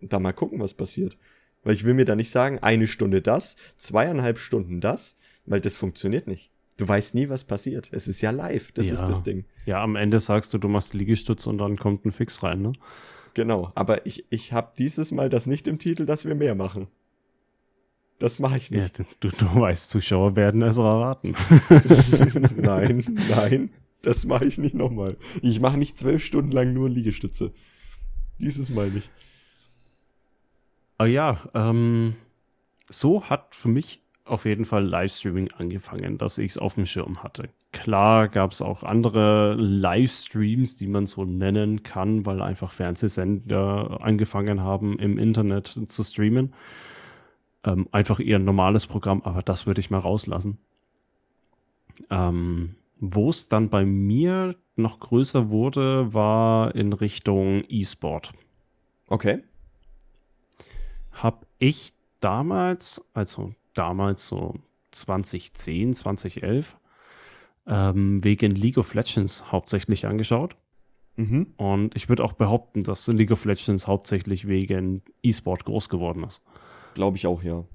Da 0.02 0.20
mal 0.20 0.34
gucken, 0.34 0.60
was 0.60 0.74
passiert. 0.74 1.18
Weil 1.64 1.74
ich 1.74 1.84
will 1.84 1.94
mir 1.94 2.06
da 2.06 2.16
nicht 2.16 2.30
sagen, 2.30 2.60
eine 2.60 2.88
Stunde 2.88 3.22
das, 3.22 3.56
zweieinhalb 3.78 4.38
Stunden 4.38 4.82
das, 4.82 5.16
weil 5.46 5.62
das 5.62 5.76
funktioniert 5.76 6.28
nicht. 6.28 6.50
Du 6.78 6.88
weißt 6.88 7.14
nie, 7.14 7.30
was 7.30 7.44
passiert. 7.44 7.90
Es 7.92 8.08
ist 8.08 8.22
ja 8.22 8.32
live. 8.32 8.72
Das 8.72 8.88
ja. 8.88 8.94
ist 8.94 9.04
das 9.04 9.24
Ding. 9.24 9.46
Ja, 9.66 9.84
am 9.84 9.96
Ende 9.96 10.20
sagst 10.20 10.54
du, 10.54 10.58
du 10.58 10.68
machst 10.68 10.94
Liegestütz 10.94 11.46
und 11.46 11.60
dann 11.60 11.78
kommt 11.78 12.06
ein 12.06 12.12
Fix 12.12 12.42
rein, 12.44 12.62
ne? 12.62 12.74
Genau, 13.36 13.72
aber 13.76 14.06
ich, 14.06 14.26
ich 14.30 14.54
habe 14.54 14.74
dieses 14.78 15.12
Mal 15.12 15.30
das 15.30 15.48
nicht 15.48 15.68
im 15.68 15.80
Titel, 15.80 16.06
dass 16.06 16.26
wir 16.26 16.36
mehr 16.36 16.56
machen. 16.56 16.88
Das 18.20 18.40
mache 18.40 18.58
ich 18.58 18.72
nicht. 18.72 19.00
Ja, 19.00 19.06
du, 19.20 19.30
du 19.30 19.56
weißt, 19.56 19.90
Zuschauer 19.90 20.36
werden 20.36 20.62
es 20.62 20.78
erwarten. 20.78 21.36
nein, 22.56 23.04
nein, 23.30 23.72
das 24.02 24.26
mache 24.26 24.46
ich 24.46 24.58
nicht 24.60 24.76
nochmal. 24.76 25.18
Ich 25.42 25.60
mache 25.60 25.78
nicht 25.78 25.98
zwölf 25.98 26.24
Stunden 26.24 26.52
lang 26.52 26.74
nur 26.74 26.90
Liegestütze. 26.90 27.52
Dieses 28.40 28.70
Mal 28.70 28.92
nicht. 28.92 29.10
Aber 31.04 31.10
ja, 31.10 31.38
ähm, 31.54 32.16
so 32.90 33.26
hat 33.26 33.56
für 33.56 33.68
mich 33.68 34.00
auf 34.24 34.46
jeden 34.46 34.64
Fall 34.64 34.86
Livestreaming 34.86 35.50
angefangen, 35.58 36.18
dass 36.18 36.38
ich 36.38 36.52
es 36.52 36.58
auf 36.58 36.76
dem 36.76 36.86
Schirm 36.86 37.22
hatte. 37.22 37.50
Klar 37.74 38.30
gab 38.30 38.54
es 38.54 38.62
auch 38.62 38.84
andere 38.84 39.56
Livestreams, 39.56 40.78
die 40.78 40.88
man 40.88 41.06
so 41.06 41.26
nennen 41.26 41.84
kann, 41.84 42.26
weil 42.26 42.42
einfach 42.42 42.72
Fernsehsender 42.72 43.98
angefangen 44.00 44.62
haben, 44.62 44.98
im 44.98 45.18
Internet 45.18 45.78
zu 45.88 46.04
streamen. 46.06 46.54
Ähm, 47.66 47.90
einfach 47.92 48.22
ein 48.22 48.46
normales 48.46 48.88
Programm, 48.88 49.24
aber 49.26 49.42
das 49.42 49.68
würde 49.68 49.82
ich 49.82 49.90
mal 49.90 50.00
rauslassen. 50.00 50.58
Ähm, 52.12 52.76
Wo 53.02 53.30
es 53.30 53.50
dann 53.50 53.68
bei 53.68 53.84
mir 53.84 54.56
noch 54.78 55.02
größer 55.02 55.50
wurde, 55.50 56.14
war 56.14 56.74
in 56.76 56.94
Richtung 56.94 57.66
E-Sport. 57.68 58.32
Okay. 59.10 59.44
Hab 61.14 61.46
ich 61.60 61.94
damals, 62.20 63.04
also 63.14 63.54
damals 63.74 64.28
so 64.28 64.56
2010, 64.92 65.94
2011, 65.94 66.78
ähm, 67.68 68.24
wegen 68.24 68.52
League 68.52 68.78
of 68.78 68.94
Legends 68.94 69.52
hauptsächlich 69.52 70.06
angeschaut. 70.06 70.56
Mhm. 71.16 71.54
Und 71.58 71.96
ich 71.96 72.10
würde 72.10 72.24
auch 72.24 72.34
behaupten, 72.34 72.82
dass 72.84 73.08
League 73.08 73.32
of 73.32 73.46
Legends 73.46 73.88
hauptsächlich 73.88 74.48
wegen 74.48 75.02
E-Sport 75.22 75.66
groß 75.66 75.90
geworden 75.90 76.24
ist. 76.24 76.42
Glaube 76.96 77.18
ich 77.18 77.28
auch, 77.28 77.44
ja. 77.44 77.66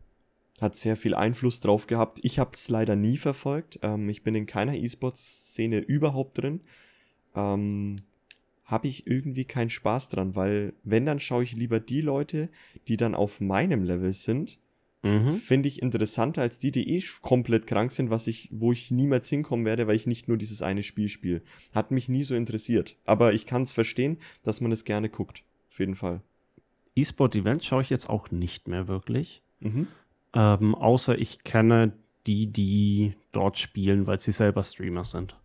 Hat 0.60 0.74
sehr 0.74 0.96
viel 0.96 1.14
Einfluss 1.14 1.60
drauf 1.60 1.86
gehabt. 1.86 2.18
Ich 2.22 2.38
habe 2.40 2.50
es 2.54 2.68
leider 2.68 2.96
nie 2.96 3.16
verfolgt. 3.16 3.78
Ähm, 3.82 4.08
ich 4.08 4.22
bin 4.24 4.34
in 4.34 4.46
keiner 4.46 4.74
E-Sport-Szene 4.74 5.78
überhaupt 5.78 6.38
drin. 6.38 6.60
Ähm, 7.36 7.96
habe 8.68 8.86
ich 8.86 9.08
irgendwie 9.08 9.44
keinen 9.44 9.70
Spaß 9.70 10.10
dran, 10.10 10.36
weil 10.36 10.74
wenn, 10.84 11.04
dann 11.04 11.18
schaue 11.18 11.42
ich 11.42 11.54
lieber 11.54 11.80
die 11.80 12.00
Leute, 12.00 12.48
die 12.86 12.96
dann 12.96 13.16
auf 13.16 13.40
meinem 13.40 13.82
Level 13.82 14.12
sind 14.12 14.60
Mhm. 15.02 15.32
Finde 15.32 15.68
ich 15.68 15.80
interessanter 15.80 16.42
als 16.42 16.58
die, 16.58 16.72
die 16.72 16.96
eh 16.96 17.02
komplett 17.22 17.66
krank 17.66 17.92
sind, 17.92 18.10
was 18.10 18.26
ich, 18.26 18.48
wo 18.52 18.72
ich 18.72 18.90
niemals 18.90 19.28
hinkommen 19.28 19.64
werde, 19.64 19.86
weil 19.86 19.96
ich 19.96 20.06
nicht 20.06 20.28
nur 20.28 20.36
dieses 20.36 20.60
eine 20.62 20.82
Spiel 20.82 21.08
spiele. 21.08 21.42
Hat 21.72 21.90
mich 21.90 22.08
nie 22.08 22.24
so 22.24 22.34
interessiert. 22.34 22.96
Aber 23.04 23.32
ich 23.32 23.46
kann 23.46 23.62
es 23.62 23.72
verstehen, 23.72 24.18
dass 24.42 24.60
man 24.60 24.72
es 24.72 24.84
gerne 24.84 25.08
guckt. 25.08 25.44
Auf 25.70 25.78
jeden 25.78 25.94
Fall. 25.94 26.20
E-Sport-Events 26.96 27.64
schaue 27.64 27.82
ich 27.82 27.90
jetzt 27.90 28.10
auch 28.10 28.30
nicht 28.30 28.66
mehr 28.66 28.88
wirklich. 28.88 29.42
Mhm. 29.60 29.86
Ähm, 30.34 30.74
außer 30.74 31.16
ich 31.16 31.44
kenne 31.44 31.92
die, 32.26 32.48
die 32.48 33.14
dort 33.30 33.58
spielen, 33.58 34.06
weil 34.06 34.18
sie 34.18 34.32
selber 34.32 34.64
Streamer 34.64 35.04
sind. 35.04 35.36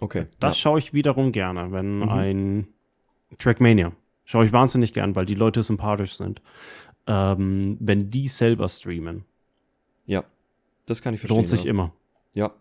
Okay. 0.00 0.26
Das 0.40 0.56
ja. 0.56 0.62
schaue 0.62 0.78
ich 0.78 0.92
wiederum 0.92 1.32
gerne, 1.32 1.72
wenn 1.72 1.98
mhm. 1.98 2.08
ein 2.08 2.68
Trackmania. 3.38 3.92
Schaue 4.24 4.44
ich 4.44 4.52
wahnsinnig 4.52 4.92
gern, 4.92 5.16
weil 5.16 5.24
die 5.24 5.34
Leute 5.34 5.62
sympathisch 5.62 6.14
sind 6.14 6.42
ähm, 7.08 7.78
wenn 7.80 8.10
die 8.10 8.28
selber 8.28 8.68
streamen. 8.68 9.24
Ja, 10.06 10.24
das 10.86 11.02
kann 11.02 11.14
ich 11.14 11.20
verstehen. 11.20 11.36
Lohnt 11.36 11.48
sich 11.48 11.64
ja. 11.64 11.70
immer. 11.70 11.92
Ja. 12.34 12.52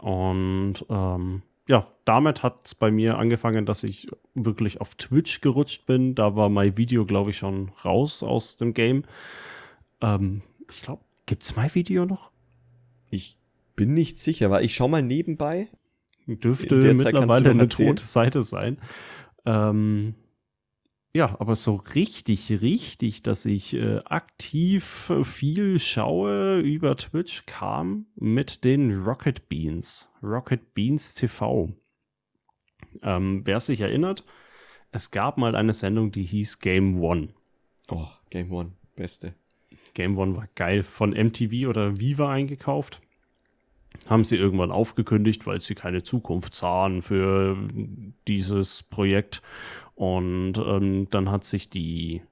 Und 0.00 0.84
ähm, 0.88 1.42
ja, 1.68 1.86
damit 2.06 2.42
hat 2.42 2.64
es 2.64 2.74
bei 2.74 2.90
mir 2.90 3.18
angefangen, 3.18 3.66
dass 3.66 3.84
ich 3.84 4.08
wirklich 4.34 4.80
auf 4.80 4.94
Twitch 4.94 5.42
gerutscht 5.42 5.84
bin. 5.86 6.14
Da 6.14 6.34
war 6.34 6.48
mein 6.48 6.76
Video, 6.78 7.04
glaube 7.04 7.30
ich, 7.30 7.38
schon 7.38 7.70
raus 7.84 8.22
aus 8.22 8.56
dem 8.56 8.72
Game. 8.72 9.04
Ähm, 10.00 10.42
ich 10.70 10.82
glaube, 10.82 11.02
gibt 11.26 11.42
es 11.42 11.54
mein 11.54 11.74
Video 11.74 12.06
noch? 12.06 12.30
Ich 13.10 13.37
bin 13.78 13.94
nicht 13.94 14.18
sicher, 14.18 14.50
weil 14.50 14.64
ich 14.64 14.74
schaue 14.74 14.90
mal 14.90 15.02
nebenbei. 15.02 15.68
Dürfte 16.26 16.74
mittlerweile 16.74 17.50
eine 17.50 17.68
tote 17.68 18.02
Seite 18.02 18.42
sein. 18.42 18.78
Ähm, 19.46 20.16
ja, 21.14 21.36
aber 21.38 21.54
so 21.54 21.76
richtig, 21.76 22.50
richtig, 22.60 23.22
dass 23.22 23.46
ich 23.46 23.74
äh, 23.74 24.00
aktiv 24.04 25.12
viel 25.22 25.78
schaue 25.78 26.58
über 26.58 26.96
Twitch, 26.96 27.46
kam 27.46 28.06
mit 28.16 28.64
den 28.64 29.04
Rocket 29.04 29.48
Beans. 29.48 30.10
Rocket 30.24 30.74
Beans 30.74 31.14
TV. 31.14 31.72
Ähm, 33.02 33.42
wer 33.44 33.60
sich 33.60 33.80
erinnert, 33.80 34.24
es 34.90 35.12
gab 35.12 35.38
mal 35.38 35.54
eine 35.54 35.72
Sendung, 35.72 36.10
die 36.10 36.24
hieß 36.24 36.58
Game 36.58 37.00
One. 37.00 37.28
Oh, 37.88 38.08
Game 38.28 38.52
One, 38.52 38.72
beste. 38.96 39.34
Game 39.94 40.18
One 40.18 40.36
war 40.36 40.48
geil. 40.56 40.82
Von 40.82 41.10
MTV 41.10 41.68
oder 41.68 41.98
Viva 41.98 42.32
eingekauft. 42.32 43.00
Haben 44.06 44.24
sie 44.24 44.36
irgendwann 44.36 44.70
aufgekündigt, 44.70 45.46
weil 45.46 45.60
sie 45.60 45.74
keine 45.74 46.02
Zukunft 46.02 46.54
sahen 46.54 47.02
für 47.02 47.56
dieses 48.26 48.82
Projekt 48.82 49.42
und 49.94 50.54
ähm, 50.58 51.08
dann 51.10 51.30
hat 51.30 51.44
sich 51.44 51.68
die 51.68 52.22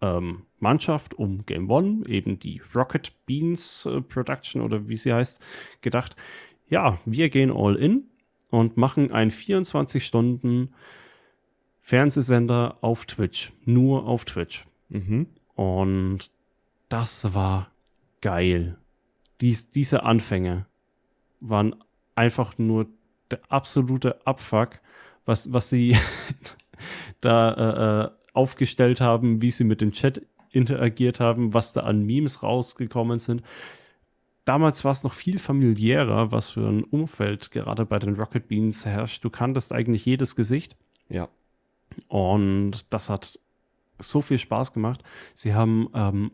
ähm, 0.00 0.42
Mannschaft 0.60 1.14
um 1.14 1.44
Game 1.46 1.70
One, 1.70 2.06
eben 2.06 2.38
die 2.38 2.62
Rocket 2.74 3.12
Beans 3.26 3.86
äh, 3.86 4.00
Production 4.00 4.62
oder 4.62 4.88
wie 4.88 4.96
sie 4.96 5.12
heißt, 5.12 5.40
gedacht, 5.80 6.16
ja, 6.68 6.98
wir 7.04 7.28
gehen 7.28 7.50
all 7.50 7.76
in 7.76 8.04
und 8.50 8.76
machen 8.76 9.10
einen 9.10 9.30
24 9.30 10.04
Stunden 10.04 10.72
Fernsehsender 11.80 12.78
auf 12.82 13.06
Twitch, 13.06 13.52
nur 13.64 14.06
auf 14.06 14.24
Twitch. 14.24 14.66
Mhm. 14.88 15.26
Und 15.54 16.30
das 16.88 17.34
war 17.34 17.70
geil. 18.20 18.78
Dies, 19.40 19.70
diese 19.70 20.02
Anfänge 20.02 20.66
waren 21.40 21.74
einfach 22.14 22.58
nur 22.58 22.86
der 23.30 23.40
absolute 23.48 24.26
Abfuck, 24.26 24.80
was, 25.24 25.52
was 25.52 25.70
sie 25.70 25.96
da 27.20 27.52
äh, 27.52 28.04
äh, 28.04 28.10
aufgestellt 28.32 29.00
haben, 29.00 29.42
wie 29.42 29.50
sie 29.50 29.64
mit 29.64 29.80
dem 29.80 29.92
Chat 29.92 30.22
interagiert 30.50 31.20
haben, 31.20 31.54
was 31.54 31.72
da 31.72 31.80
an 31.80 32.04
Memes 32.04 32.42
rausgekommen 32.42 33.18
sind. 33.18 33.42
Damals 34.44 34.84
war 34.84 34.92
es 34.92 35.04
noch 35.04 35.12
viel 35.12 35.38
familiärer, 35.38 36.32
was 36.32 36.48
für 36.50 36.66
ein 36.66 36.84
Umfeld 36.84 37.50
gerade 37.50 37.84
bei 37.84 37.98
den 37.98 38.16
Rocket 38.16 38.48
Beans 38.48 38.86
herrscht. 38.86 39.22
Du 39.22 39.28
kanntest 39.28 39.72
eigentlich 39.72 40.06
jedes 40.06 40.36
Gesicht. 40.36 40.74
Ja. 41.10 41.28
Und 42.08 42.86
das 42.90 43.10
hat 43.10 43.38
so 43.98 44.22
viel 44.22 44.38
Spaß 44.38 44.72
gemacht. 44.72 45.02
Sie 45.34 45.54
haben 45.54 45.88
ähm, 45.94 46.30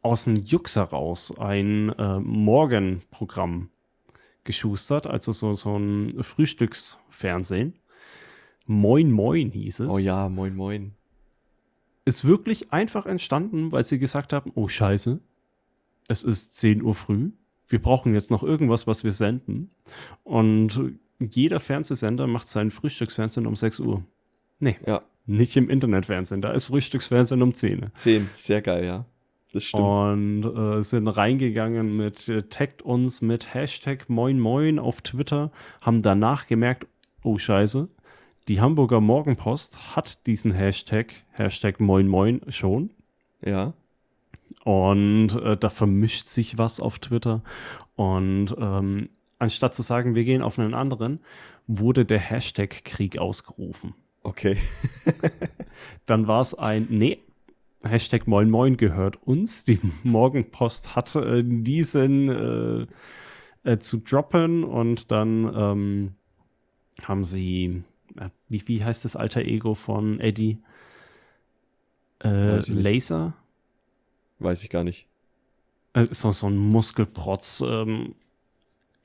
aus 0.00 0.24
dem 0.24 0.36
Jux 0.36 0.76
heraus 0.76 1.36
ein 1.38 1.90
äh, 1.90 2.20
Morgenprogramm 2.20 3.68
geschustert, 4.46 5.06
also 5.06 5.32
so, 5.32 5.54
so 5.54 5.78
ein 5.78 6.10
Frühstücksfernsehen. 6.22 7.74
Moin 8.66 9.10
Moin 9.12 9.50
hieß 9.50 9.80
es. 9.80 9.88
Oh 9.88 9.98
ja, 9.98 10.28
moin 10.28 10.56
moin. 10.56 10.92
Ist 12.04 12.24
wirklich 12.24 12.72
einfach 12.72 13.06
entstanden, 13.06 13.72
weil 13.72 13.84
sie 13.84 13.98
gesagt 13.98 14.32
haben, 14.32 14.52
oh 14.54 14.68
scheiße, 14.68 15.20
es 16.08 16.22
ist 16.22 16.56
10 16.56 16.82
Uhr 16.82 16.94
früh, 16.94 17.30
wir 17.68 17.82
brauchen 17.82 18.14
jetzt 18.14 18.30
noch 18.30 18.42
irgendwas, 18.42 18.86
was 18.86 19.04
wir 19.04 19.12
senden. 19.12 19.70
Und 20.22 20.94
jeder 21.18 21.60
Fernsehsender 21.60 22.26
macht 22.26 22.48
sein 22.48 22.70
Frühstücksfernsehen 22.70 23.46
um 23.46 23.56
6 23.56 23.80
Uhr. 23.80 24.04
Nee, 24.60 24.76
Ja, 24.86 25.02
nicht 25.26 25.56
im 25.56 25.68
Internetfernsehen, 25.68 26.40
da 26.40 26.52
ist 26.52 26.66
Frühstücksfernsehen 26.66 27.42
um 27.42 27.52
10. 27.52 27.90
10, 27.94 28.30
sehr 28.32 28.62
geil, 28.62 28.84
ja. 28.84 29.04
Das 29.56 29.64
stimmt. 29.64 29.82
Und 29.82 30.44
äh, 30.44 30.82
sind 30.82 31.08
reingegangen 31.08 31.96
mit, 31.96 32.28
äh, 32.28 32.42
taggt 32.42 32.82
uns 32.82 33.22
mit 33.22 33.54
Hashtag 33.54 34.10
Moin 34.10 34.38
Moin 34.38 34.78
auf 34.78 35.00
Twitter, 35.00 35.50
haben 35.80 36.02
danach 36.02 36.46
gemerkt, 36.46 36.86
oh 37.22 37.38
Scheiße, 37.38 37.88
die 38.48 38.60
Hamburger 38.60 39.00
Morgenpost 39.00 39.96
hat 39.96 40.26
diesen 40.26 40.52
Hashtag, 40.52 41.14
Hashtag 41.30 41.80
Moin 41.80 42.06
Moin 42.06 42.42
schon. 42.48 42.90
Ja, 43.42 43.72
Und 44.62 45.30
äh, 45.42 45.56
da 45.56 45.70
vermischt 45.70 46.26
sich 46.26 46.58
was 46.58 46.78
auf 46.78 46.98
Twitter. 46.98 47.42
Und 47.94 48.54
ähm, 48.60 49.08
anstatt 49.38 49.74
zu 49.74 49.80
sagen, 49.80 50.14
wir 50.14 50.24
gehen 50.24 50.42
auf 50.42 50.58
einen 50.58 50.74
anderen, 50.74 51.20
wurde 51.66 52.04
der 52.04 52.18
Hashtag 52.18 52.84
Krieg 52.84 53.18
ausgerufen. 53.18 53.94
okay. 54.22 54.58
Dann 56.04 56.26
war 56.26 56.42
es 56.42 56.52
ein, 56.52 56.88
nee, 56.90 57.20
Hashtag 57.86 58.26
Moin 58.26 58.50
Moin 58.50 58.76
gehört 58.76 59.22
uns. 59.22 59.64
Die 59.64 59.80
Morgenpost 60.02 60.94
hat 60.96 61.14
äh, 61.16 61.42
diesen 61.44 62.28
äh, 62.28 62.86
äh, 63.70 63.78
zu 63.78 63.98
droppen 63.98 64.64
und 64.64 65.10
dann 65.10 65.52
ähm, 65.54 66.14
haben 67.02 67.24
sie, 67.24 67.82
äh, 68.16 68.30
wie, 68.48 68.66
wie 68.66 68.84
heißt 68.84 69.04
das 69.04 69.16
alter 69.16 69.42
Ego 69.42 69.74
von 69.74 70.20
Eddie? 70.20 70.58
Äh, 72.20 72.28
Weiß. 72.28 72.68
Laser? 72.68 73.34
Weiß 74.38 74.62
ich 74.64 74.70
gar 74.70 74.84
nicht. 74.84 75.06
Ist 75.94 76.20
so, 76.20 76.32
so 76.32 76.48
ein 76.48 76.56
Muskelprotz 76.56 77.64
ähm, 77.66 78.14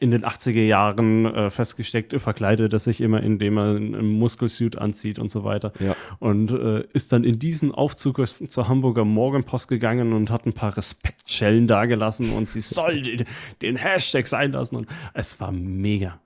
in 0.01 0.09
den 0.09 0.25
80er 0.25 0.63
Jahren 0.63 1.25
äh, 1.25 1.49
festgesteckt, 1.51 2.19
verkleidet 2.19 2.73
er 2.73 2.79
sich 2.79 3.01
immer, 3.01 3.21
indem 3.21 3.57
er 3.57 3.75
einen 3.75 4.07
Muskelsuit 4.07 4.79
anzieht 4.79 5.19
und 5.19 5.29
so 5.29 5.43
weiter. 5.43 5.73
Ja. 5.79 5.95
Und 6.17 6.49
äh, 6.49 6.83
ist 6.93 7.13
dann 7.13 7.23
in 7.23 7.37
diesen 7.37 7.71
Aufzug 7.71 8.19
zur 8.27 8.67
Hamburger 8.67 9.05
Morgenpost 9.05 9.67
gegangen 9.67 10.13
und 10.13 10.31
hat 10.31 10.47
ein 10.47 10.53
paar 10.53 10.75
Respektschellen 10.75 11.67
dagelassen 11.67 12.31
und 12.31 12.49
sie 12.49 12.61
soll 12.61 13.03
den, 13.03 13.25
den 13.61 13.75
Hashtag 13.75 14.27
sein 14.27 14.53
lassen. 14.53 14.75
Und 14.75 14.87
es 15.13 15.39
war 15.39 15.51
mega. 15.51 16.19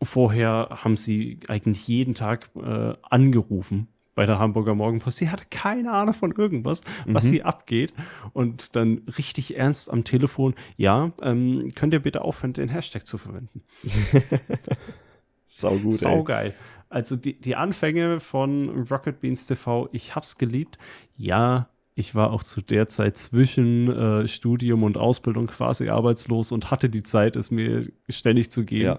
Vorher 0.00 0.68
haben 0.84 0.96
sie 0.96 1.40
eigentlich 1.48 1.88
jeden 1.88 2.14
Tag 2.14 2.50
äh, 2.54 2.92
angerufen 3.10 3.88
bei 4.16 4.26
der 4.26 4.40
Hamburger 4.40 4.74
Morgenpost. 4.74 5.18
Sie 5.18 5.30
hatte 5.30 5.44
keine 5.50 5.92
Ahnung 5.92 6.14
von 6.14 6.32
irgendwas, 6.32 6.80
was 7.04 7.26
Mhm. 7.26 7.32
hier 7.32 7.46
abgeht. 7.46 7.92
Und 8.32 8.74
dann 8.74 9.02
richtig 9.18 9.56
ernst 9.56 9.88
am 9.92 10.02
Telefon, 10.02 10.54
ja, 10.76 11.12
ähm, 11.22 11.70
könnt 11.76 11.92
ihr 11.92 12.00
bitte 12.00 12.22
aufhören, 12.22 12.54
den 12.54 12.68
Hashtag 12.70 13.06
zu 13.06 13.18
verwenden. 13.18 13.62
Sau 15.46 15.76
gut, 15.76 15.92
ey. 15.92 15.98
Saugeil. 15.98 16.54
Also 16.88 17.16
die, 17.16 17.38
die 17.38 17.56
Anfänge 17.56 18.20
von 18.20 18.86
Rocket 18.90 19.20
Beans 19.20 19.46
TV, 19.46 19.88
ich 19.92 20.14
hab's 20.14 20.38
geliebt. 20.38 20.78
Ja, 21.16 21.68
ich 21.94 22.14
war 22.14 22.32
auch 22.32 22.42
zu 22.42 22.60
der 22.62 22.88
Zeit 22.88 23.18
zwischen 23.18 23.90
äh, 23.90 24.28
Studium 24.28 24.82
und 24.82 24.96
Ausbildung 24.96 25.46
quasi 25.46 25.88
arbeitslos 25.88 26.52
und 26.52 26.70
hatte 26.70 26.88
die 26.88 27.02
Zeit, 27.02 27.36
es 27.36 27.50
mir 27.50 27.86
ständig 28.08 28.50
zu 28.50 28.64
geben. 28.64 28.84
Ja. 28.84 28.98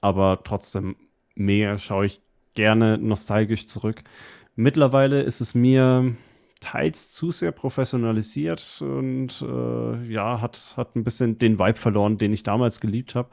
Aber 0.00 0.40
trotzdem, 0.42 0.96
mega 1.34 1.78
schaue 1.78 2.06
ich 2.06 2.20
gerne 2.54 2.98
nostalgisch 2.98 3.66
zurück. 3.66 4.02
Mittlerweile 4.54 5.22
ist 5.22 5.40
es 5.40 5.54
mir 5.54 6.14
teils 6.60 7.10
zu 7.12 7.32
sehr 7.32 7.52
professionalisiert 7.52 8.80
und 8.80 9.42
äh, 9.42 10.04
ja, 10.06 10.40
hat, 10.40 10.74
hat 10.76 10.94
ein 10.94 11.04
bisschen 11.04 11.38
den 11.38 11.58
Vibe 11.58 11.78
verloren, 11.78 12.18
den 12.18 12.32
ich 12.32 12.42
damals 12.42 12.80
geliebt 12.80 13.14
habe. 13.14 13.28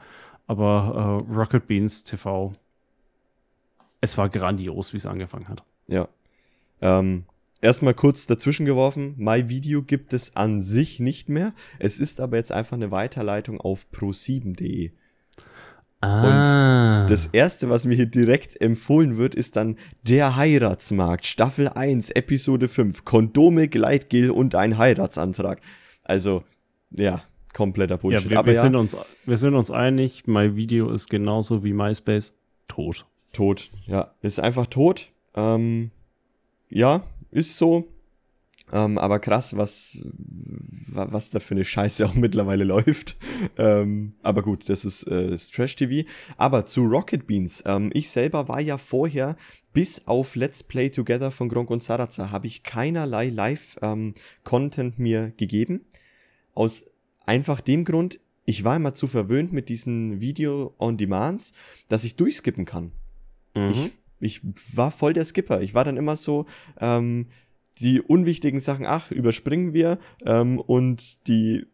Aber 0.46 1.20
äh, 1.30 1.32
Rocket 1.32 1.68
Beans 1.68 2.02
TV, 2.02 2.52
es 4.00 4.18
war 4.18 4.28
grandios, 4.28 4.92
wie 4.92 4.96
es 4.96 5.06
angefangen 5.06 5.48
hat. 5.48 5.62
Ja. 5.86 6.08
Ähm, 6.80 7.24
erstmal 7.60 7.94
kurz 7.94 8.26
dazwischen 8.26 8.66
geworfen. 8.66 9.14
My 9.16 9.48
Video 9.48 9.82
gibt 9.82 10.12
es 10.12 10.34
an 10.34 10.60
sich 10.60 10.98
nicht 10.98 11.28
mehr. 11.28 11.52
Es 11.78 12.00
ist 12.00 12.20
aber 12.20 12.36
jetzt 12.36 12.50
einfach 12.50 12.76
eine 12.76 12.90
Weiterleitung 12.90 13.60
auf 13.60 13.86
pro7.de. 13.92 14.90
Ah. 16.00 16.59
Das 17.10 17.26
erste, 17.26 17.68
was 17.68 17.86
mir 17.86 17.96
hier 17.96 18.06
direkt 18.06 18.60
empfohlen 18.60 19.16
wird, 19.16 19.34
ist 19.34 19.56
dann 19.56 19.76
der 20.02 20.36
Heiratsmarkt, 20.36 21.26
Staffel 21.26 21.66
1, 21.66 22.10
Episode 22.10 22.68
5. 22.68 23.04
Kondome, 23.04 23.66
Gleitgel 23.66 24.30
und 24.30 24.54
ein 24.54 24.78
Heiratsantrag. 24.78 25.60
Also, 26.04 26.44
ja, 26.92 27.24
kompletter 27.52 27.96
ja, 27.96 28.00
Bullshit. 28.00 28.30
wir, 28.30 28.38
aber 28.38 28.46
wir, 28.46 28.54
ja, 28.54 28.62
sind 28.62 28.76
uns, 28.76 28.96
wir 29.24 29.36
sind 29.36 29.56
uns 29.56 29.72
einig, 29.72 30.28
My 30.28 30.54
Video 30.54 30.88
ist 30.92 31.10
genauso 31.10 31.64
wie 31.64 31.72
MySpace 31.72 32.32
tot. 32.68 33.06
tot. 33.32 33.72
Ja, 33.88 34.14
ist 34.22 34.38
einfach 34.38 34.68
tot. 34.68 35.10
Ähm, 35.34 35.90
ja, 36.68 37.02
ist 37.32 37.58
so. 37.58 37.88
Ähm, 38.72 38.98
aber 38.98 39.18
krass, 39.18 39.56
was, 39.56 39.98
wa- 40.04 41.08
was 41.10 41.30
da 41.30 41.40
für 41.40 41.54
eine 41.54 41.64
Scheiße 41.64 42.06
auch 42.08 42.14
mittlerweile 42.14 42.64
läuft. 42.64 43.16
Ähm, 43.58 44.14
aber 44.22 44.42
gut, 44.42 44.68
das 44.68 44.84
ist, 44.84 45.04
äh, 45.08 45.32
ist 45.34 45.52
Trash-TV. 45.54 46.08
Aber 46.36 46.66
zu 46.66 46.82
Rocket 46.84 47.26
Beans. 47.26 47.62
Ähm, 47.66 47.90
ich 47.94 48.10
selber 48.10 48.48
war 48.48 48.60
ja 48.60 48.78
vorher, 48.78 49.36
bis 49.72 50.06
auf 50.06 50.36
Let's 50.36 50.62
Play 50.62 50.90
Together 50.90 51.30
von 51.30 51.48
Gronk 51.48 51.70
und 51.70 51.82
Sarazar, 51.82 52.30
habe 52.30 52.46
ich 52.46 52.62
keinerlei 52.62 53.28
Live-Content 53.28 54.98
mir 54.98 55.32
gegeben. 55.36 55.82
Aus 56.54 56.84
einfach 57.26 57.60
dem 57.60 57.84
Grund, 57.84 58.20
ich 58.44 58.64
war 58.64 58.76
immer 58.76 58.94
zu 58.94 59.06
verwöhnt 59.06 59.52
mit 59.52 59.68
diesen 59.68 60.20
Video-on-Demands, 60.20 61.52
dass 61.88 62.04
ich 62.04 62.16
durchskippen 62.16 62.64
kann. 62.64 62.92
Mhm. 63.54 63.68
Ich, 63.70 63.92
ich 64.20 64.40
war 64.74 64.90
voll 64.90 65.12
der 65.12 65.24
Skipper. 65.24 65.60
Ich 65.60 65.74
war 65.74 65.84
dann 65.84 65.96
immer 65.96 66.16
so, 66.16 66.46
ähm, 66.80 67.26
die 67.80 68.00
unwichtigen 68.00 68.60
Sachen, 68.60 68.86
ach, 68.86 69.10
überspringen 69.10 69.72
wir. 69.72 69.98
Ähm, 70.24 70.58
und 70.60 71.26
die, 71.26 71.66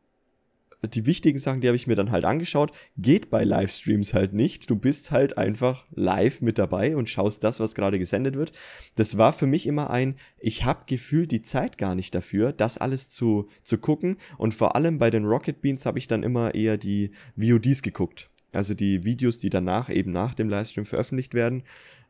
die 0.82 1.07
wichtigen 1.07 1.38
Sachen, 1.38 1.61
die 1.61 1.68
habe 1.68 1.76
ich 1.76 1.86
mir 1.86 1.96
dann 1.96 2.11
halt 2.11 2.24
angeschaut. 2.24 2.72
Geht 2.96 3.28
bei 3.28 3.44
Livestreams 3.44 4.14
halt 4.14 4.32
nicht. 4.32 4.70
Du 4.70 4.76
bist 4.76 5.11
halt 5.11 5.36
einfach 5.36 5.84
live 5.90 6.40
mit 6.40 6.59
dabei 6.59 6.96
und 6.96 7.09
schaust 7.09 7.42
das, 7.42 7.59
was 7.61 7.74
gerade 7.74 7.98
gesendet 7.98 8.36
wird. 8.36 8.52
Das 8.94 9.18
war 9.18 9.32
für 9.32 9.46
mich 9.46 9.66
immer 9.66 9.90
ein, 9.90 10.16
ich 10.38 10.64
habe 10.64 10.84
gefühlt 10.86 11.32
die 11.32 11.42
Zeit 11.42 11.76
gar 11.76 11.94
nicht 11.94 12.14
dafür, 12.14 12.52
das 12.52 12.78
alles 12.78 13.09
zu, 13.09 13.48
zu 13.62 13.78
gucken. 13.78 14.16
Und 14.38 14.54
vor 14.54 14.76
allem 14.76 14.98
bei 14.98 15.11
den 15.11 15.24
Rocket 15.24 15.61
Beans 15.61 15.86
habe 15.86 15.98
ich 15.98 16.07
dann 16.07 16.22
immer 16.22 16.54
eher 16.54 16.76
die 16.76 17.11
VODs 17.36 17.82
geguckt. 17.82 18.30
Also 18.52 18.74
die 18.74 19.04
Videos, 19.04 19.38
die 19.38 19.50
danach 19.50 19.90
eben 19.90 20.12
nach 20.12 20.34
dem 20.34 20.48
Livestream 20.48 20.84
veröffentlicht 20.84 21.34
werden 21.34 21.64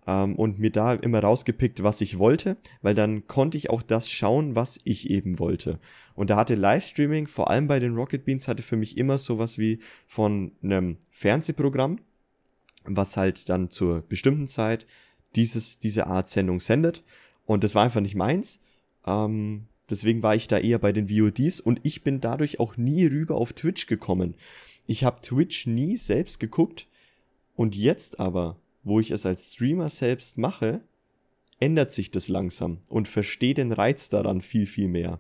ähm, 0.07 0.37
und 0.37 0.59
mir 0.59 0.71
da 0.71 0.95
immer 0.95 1.21
rausgepickt, 1.21 1.83
was 1.83 2.01
ich 2.01 2.19
wollte, 2.19 2.57
weil 2.83 2.95
dann 2.95 3.27
konnte 3.27 3.59
ich 3.59 3.71
auch 3.71 3.83
das 3.83 4.11
schauen, 4.11 4.55
was 4.55 4.79
ich 4.85 5.11
eben 5.11 5.39
wollte. 5.39 5.79
Und 6.15 6.31
da 6.31 6.37
hatte 6.37 6.55
Livestreaming, 6.55 7.27
vor 7.27 7.51
allem 7.51 7.67
bei 7.67 7.81
den 7.81 7.95
Rocket 7.95 8.25
Beans, 8.25 8.49
hatte 8.49 8.63
für 8.63 8.77
mich 8.77 8.97
immer 8.97 9.19
sowas 9.19 9.59
wie 9.59 9.81
von 10.07 10.53
einem 10.63 10.97
Fernsehprogramm, 11.11 11.99
was 12.85 13.17
halt 13.17 13.49
dann 13.49 13.71
zur 13.71 14.03
bestimmten 14.03 14.49
Zeit 14.49 14.87
dieses, 15.35 15.79
diese 15.79 16.07
Art 16.07 16.29
Sendung 16.29 16.61
sendet. 16.61 17.03
Und 17.45 17.65
das 17.65 17.75
war 17.75 17.85
einfach 17.85 18.01
nicht 18.01 18.15
meins. 18.15 18.61
Ähm, 19.07 19.67
deswegen 19.91 20.23
war 20.23 20.35
ich 20.35 20.49
da 20.49 20.59
eher 20.59 20.79
bei 20.79 20.93
den 20.93 21.09
VODs 21.09 21.61
und 21.61 21.81
ich 21.83 22.03
bin 22.03 22.21
dadurch 22.21 22.61
auch 22.61 22.77
nie 22.77 23.07
rüber 23.07 23.37
auf 23.37 23.53
Twitch 23.53 23.87
gekommen. 23.87 24.35
Ich 24.87 25.05
habe 25.05 25.21
Twitch 25.21 25.67
nie 25.67 25.97
selbst 25.97 26.41
geguckt 26.41 26.87
und 27.55 27.75
jetzt 27.75 28.21
aber, 28.21 28.57
wo 28.87 29.01
ich 29.01 29.11
es 29.11 29.27
als 29.27 29.53
Streamer 29.53 29.91
selbst 29.91 30.39
mache, 30.39 30.81
ändert 31.59 31.91
sich 31.91 32.13
das 32.13 32.29
langsam 32.29 32.79
und 32.89 33.09
verstehe 33.09 33.53
den 33.53 33.73
Reiz 33.73 34.09
daran 34.09 34.41
viel, 34.41 34.67
viel 34.67 34.87
mehr. 34.87 35.19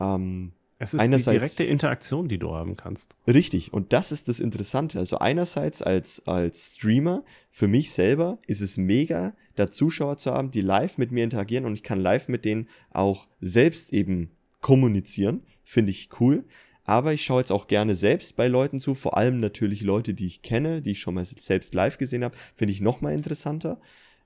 Ähm, 0.00 0.52
es 0.78 0.92
ist 0.92 1.00
einerseits- 1.00 1.26
die 1.26 1.38
direkte 1.38 1.64
Interaktion, 1.64 2.26
die 2.26 2.38
du 2.38 2.52
haben 2.52 2.76
kannst. 2.76 3.14
Richtig, 3.28 3.72
und 3.72 3.92
das 3.92 4.10
ist 4.10 4.26
das 4.26 4.40
Interessante. 4.40 4.98
Also 4.98 5.18
einerseits 5.18 5.80
als, 5.80 6.26
als 6.26 6.74
Streamer, 6.74 7.24
für 7.52 7.68
mich 7.68 7.92
selber 7.92 8.38
ist 8.48 8.60
es 8.60 8.76
mega, 8.78 9.36
da 9.54 9.70
Zuschauer 9.70 10.16
zu 10.16 10.32
haben, 10.32 10.50
die 10.50 10.60
live 10.60 10.98
mit 10.98 11.12
mir 11.12 11.22
interagieren 11.22 11.66
und 11.66 11.74
ich 11.74 11.84
kann 11.84 12.00
live 12.00 12.26
mit 12.26 12.44
denen 12.44 12.68
auch 12.90 13.28
selbst 13.40 13.92
eben 13.92 14.32
kommunizieren. 14.60 15.44
Finde 15.62 15.92
ich 15.92 16.08
cool. 16.18 16.44
Aber 16.84 17.12
ich 17.12 17.24
schaue 17.24 17.40
jetzt 17.40 17.52
auch 17.52 17.68
gerne 17.68 17.94
selbst 17.94 18.36
bei 18.36 18.48
Leuten 18.48 18.78
zu, 18.78 18.94
vor 18.94 19.16
allem 19.16 19.40
natürlich 19.40 19.82
Leute, 19.82 20.14
die 20.14 20.26
ich 20.26 20.42
kenne, 20.42 20.82
die 20.82 20.92
ich 20.92 21.00
schon 21.00 21.14
mal 21.14 21.24
selbst 21.24 21.74
live 21.74 21.98
gesehen 21.98 22.24
habe, 22.24 22.36
finde 22.54 22.72
ich 22.72 22.80
noch 22.80 23.00
mal 23.00 23.12
interessanter. 23.12 23.80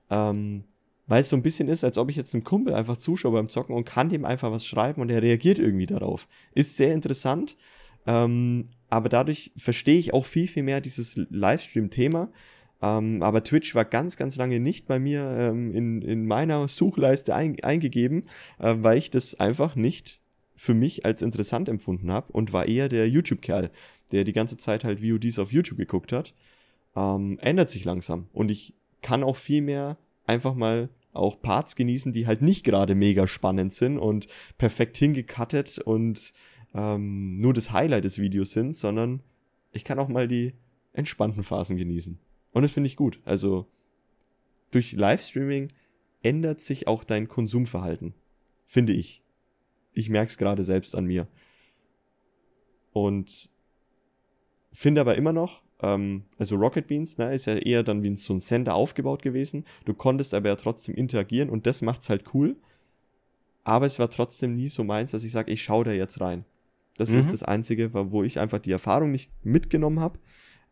Ähm, 0.09 0.63
weil 1.07 1.21
es 1.21 1.29
so 1.29 1.35
ein 1.35 1.43
bisschen 1.43 1.69
ist, 1.69 1.83
als 1.83 1.97
ob 1.97 2.09
ich 2.09 2.15
jetzt 2.15 2.33
einem 2.33 2.43
Kumpel 2.43 2.73
einfach 2.73 2.97
zuschaue 2.97 3.31
beim 3.31 3.49
Zocken 3.49 3.75
und 3.75 3.85
kann 3.85 4.09
dem 4.09 4.25
einfach 4.25 4.51
was 4.51 4.65
schreiben 4.65 5.01
und 5.01 5.09
er 5.09 5.21
reagiert 5.21 5.57
irgendwie 5.59 5.85
darauf. 5.85 6.27
Ist 6.53 6.75
sehr 6.75 6.93
interessant, 6.93 7.55
ähm, 8.05 8.69
aber 8.89 9.09
dadurch 9.09 9.51
verstehe 9.57 9.97
ich 9.97 10.13
auch 10.13 10.25
viel, 10.25 10.47
viel 10.47 10.63
mehr 10.63 10.81
dieses 10.81 11.15
Livestream-Thema. 11.15 12.29
Ähm, 12.81 13.23
aber 13.23 13.43
Twitch 13.43 13.73
war 13.73 13.85
ganz, 13.85 14.17
ganz 14.17 14.35
lange 14.35 14.59
nicht 14.59 14.85
bei 14.85 14.99
mir 14.99 15.23
ähm, 15.37 15.73
in, 15.73 16.01
in 16.01 16.27
meiner 16.27 16.67
Suchleiste 16.67 17.33
ein, 17.33 17.59
eingegeben, 17.63 18.25
äh, 18.59 18.75
weil 18.77 18.97
ich 18.97 19.09
das 19.09 19.39
einfach 19.39 19.75
nicht 19.75 20.21
für 20.57 20.73
mich 20.73 21.05
als 21.05 21.21
interessant 21.21 21.69
empfunden 21.69 22.11
habe 22.11 22.33
und 22.33 22.51
war 22.51 22.67
eher 22.67 22.89
der 22.89 23.07
YouTube-Kerl, 23.07 23.71
der 24.11 24.23
die 24.25 24.33
ganze 24.33 24.57
Zeit 24.57 24.83
halt 24.83 25.01
VODs 25.01 25.39
auf 25.39 25.53
YouTube 25.53 25.77
geguckt 25.77 26.11
hat. 26.11 26.33
Ähm, 26.95 27.37
ändert 27.39 27.69
sich 27.69 27.85
langsam 27.85 28.27
und 28.33 28.49
ich 28.49 28.73
kann 29.01 29.23
auch 29.23 29.35
viel 29.35 29.61
mehr 29.61 29.97
einfach 30.25 30.55
mal 30.55 30.89
auch 31.13 31.41
Parts 31.41 31.75
genießen, 31.75 32.11
die 32.11 32.27
halt 32.27 32.41
nicht 32.41 32.63
gerade 32.63 32.95
mega 32.95 33.27
spannend 33.27 33.73
sind 33.73 33.97
und 33.97 34.27
perfekt 34.57 34.97
hingekattet 34.97 35.79
und 35.79 36.33
ähm, 36.73 37.37
nur 37.37 37.53
das 37.53 37.71
Highlight 37.71 38.03
des 38.03 38.19
Videos 38.19 38.51
sind, 38.51 38.75
sondern 38.75 39.21
ich 39.71 39.83
kann 39.83 39.99
auch 39.99 40.07
mal 40.07 40.27
die 40.27 40.53
entspannten 40.93 41.43
Phasen 41.43 41.77
genießen. 41.77 42.19
Und 42.51 42.61
das 42.61 42.71
finde 42.71 42.87
ich 42.87 42.95
gut. 42.95 43.19
Also 43.25 43.67
durch 44.71 44.93
Livestreaming 44.93 45.69
ändert 46.23 46.61
sich 46.61 46.87
auch 46.87 47.03
dein 47.03 47.27
Konsumverhalten. 47.27 48.13
Finde 48.65 48.93
ich. 48.93 49.21
Ich 49.97 50.09
merke 50.09 50.29
es 50.29 50.37
gerade 50.37 50.63
selbst 50.63 50.95
an 50.95 51.05
mir. 51.05 51.27
Und 52.93 53.49
finde 54.71 55.01
aber 55.01 55.15
immer 55.15 55.33
noch, 55.33 55.63
ähm, 55.81 56.23
also 56.37 56.55
Rocket 56.55 56.87
Beans 56.87 57.17
ne, 57.17 57.33
ist 57.33 57.45
ja 57.45 57.55
eher 57.55 57.83
dann 57.83 58.03
wie 58.03 58.15
so 58.17 58.33
ein 58.33 58.39
Sender 58.39 58.75
aufgebaut 58.75 59.21
gewesen. 59.21 59.65
Du 59.85 59.93
konntest 59.93 60.33
aber 60.33 60.49
ja 60.49 60.55
trotzdem 60.55 60.95
interagieren 60.95 61.49
und 61.49 61.65
das 61.65 61.81
macht 61.81 62.03
es 62.03 62.09
halt 62.09 62.25
cool. 62.33 62.55
Aber 63.63 63.85
es 63.85 63.99
war 63.99 64.09
trotzdem 64.09 64.55
nie 64.55 64.69
so 64.69 64.83
meins, 64.83 65.11
dass 65.11 65.23
ich 65.23 65.31
sage, 65.31 65.51
ich 65.51 65.61
schaue 65.61 65.85
da 65.85 65.91
jetzt 65.91 66.21
rein. 66.21 66.45
Das 66.95 67.09
mhm. 67.09 67.19
ist 67.19 67.33
das 67.33 67.43
Einzige, 67.43 67.93
wo 67.93 68.23
ich 68.23 68.39
einfach 68.39 68.59
die 68.59 68.71
Erfahrung 68.71 69.11
nicht 69.11 69.31
mitgenommen 69.43 69.99
habe, 69.99 70.19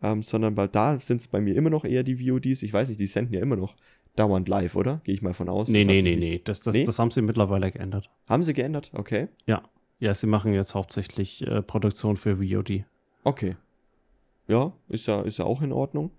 ähm, 0.02 0.24
sondern 0.24 0.56
weil 0.56 0.70
da 0.70 1.00
sind 1.00 1.22
es 1.22 1.28
bei 1.28 1.42
mir 1.42 1.56
immer 1.56 1.70
noch 1.70 1.84
eher 1.84 2.04
die 2.04 2.18
VODs. 2.18 2.64
Ich 2.64 2.74
weiß 2.74 2.90
nicht, 2.90 3.00
die 3.00 3.08
senden 3.08 3.34
ja 3.34 3.42
immer 3.42 3.56
noch 3.56 3.76
dauernd 4.16 4.48
live, 4.48 4.76
oder? 4.76 5.02
Gehe 5.04 5.14
ich 5.16 5.22
mal 5.22 5.34
von 5.34 5.50
aus. 5.50 5.68
Nee, 5.68 5.84
nee, 5.84 6.02
nee, 6.02 6.16
nee. 6.16 6.42
Das, 6.44 6.62
das, 6.62 6.76
nee. 6.76 6.86
das 6.86 7.00
haben 7.00 7.12
sie 7.12 7.22
mittlerweile 7.22 7.72
geändert. 7.72 8.10
Haben 8.28 8.44
sie 8.44 8.54
geändert? 8.54 8.92
Okay. 8.94 9.28
Ja. 9.46 9.64
Ja, 10.00 10.14
sie 10.14 10.28
machen 10.28 10.54
jetzt 10.54 10.76
hauptsächlich 10.76 11.46
äh, 11.48 11.62
Produktion 11.62 12.18
für 12.18 12.38
VOD. 12.38 12.84
Okay. 13.24 13.56
Ja, 14.48 14.74
ist 14.90 15.08
ja, 15.08 15.22
ist 15.22 15.40
ja 15.40 15.46
auch 15.46 15.62
in 15.62 15.72
Ordnung. 15.72 16.12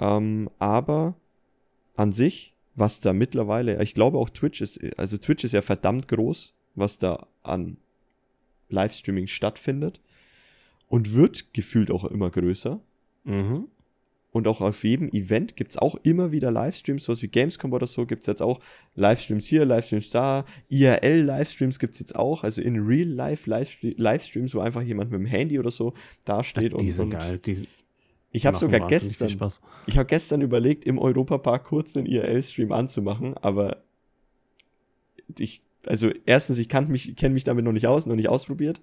Ähm, 0.00 0.50
aber 0.58 1.14
an 1.96 2.12
sich, 2.12 2.54
was 2.74 3.00
da 3.00 3.12
mittlerweile, 3.12 3.82
ich 3.82 3.94
glaube 3.94 4.18
auch 4.18 4.28
Twitch 4.28 4.60
ist, 4.60 4.80
also 4.98 5.18
Twitch 5.18 5.44
ist 5.44 5.52
ja 5.52 5.62
verdammt 5.62 6.08
groß, 6.08 6.54
was 6.74 6.98
da 6.98 7.26
an 7.42 7.76
Livestreaming 8.68 9.26
stattfindet 9.26 10.00
und 10.88 11.14
wird 11.14 11.54
gefühlt 11.54 11.90
auch 11.90 12.04
immer 12.04 12.30
größer. 12.30 12.80
Mhm. 13.24 13.68
Und 14.32 14.48
auch 14.48 14.60
auf 14.62 14.82
jedem 14.82 15.10
Event 15.10 15.56
gibt 15.56 15.72
es 15.72 15.76
auch 15.76 15.94
immer 16.02 16.32
wieder 16.32 16.50
Livestreams, 16.50 17.04
sowas 17.04 17.22
wie 17.22 17.28
Gamescom 17.28 17.72
oder 17.72 17.86
so, 17.86 18.06
gibt 18.06 18.22
es 18.22 18.26
jetzt 18.26 18.42
auch 18.42 18.60
Livestreams 18.94 19.46
hier, 19.46 19.66
Livestreams 19.66 20.10
da, 20.10 20.44
IRL-Livestreams 20.70 21.78
gibt 21.78 21.94
es 21.94 22.00
jetzt 22.00 22.16
auch, 22.16 22.42
also 22.42 22.62
in 22.62 22.80
Real-Life-Livestreams, 22.80 24.54
wo 24.54 24.60
einfach 24.60 24.82
jemand 24.82 25.10
mit 25.10 25.20
dem 25.20 25.26
Handy 25.26 25.58
oder 25.58 25.70
so 25.70 25.92
dasteht. 26.24 26.72
Die 26.80 26.90
sind 26.90 27.12
und 27.14 27.20
geil, 27.20 27.38
die 27.38 27.54
sind 27.54 27.68
ich 28.34 28.46
habe 28.46 28.56
sogar 28.56 28.86
gestern, 28.86 29.50
ich 29.86 29.98
habe 29.98 30.06
gestern 30.06 30.40
überlegt, 30.40 30.86
im 30.86 30.98
Europapark 30.98 31.64
kurz 31.64 31.96
einen 31.96 32.06
IRL-Stream 32.06 32.72
anzumachen, 32.72 33.36
aber 33.36 33.82
ich, 35.38 35.62
also 35.86 36.10
erstens, 36.24 36.56
ich 36.58 36.70
kenne 36.70 36.86
mich, 36.88 37.14
kenn 37.16 37.34
mich 37.34 37.44
damit 37.44 37.64
noch 37.64 37.72
nicht 37.72 37.86
aus, 37.86 38.06
noch 38.06 38.16
nicht 38.16 38.30
ausprobiert. 38.30 38.80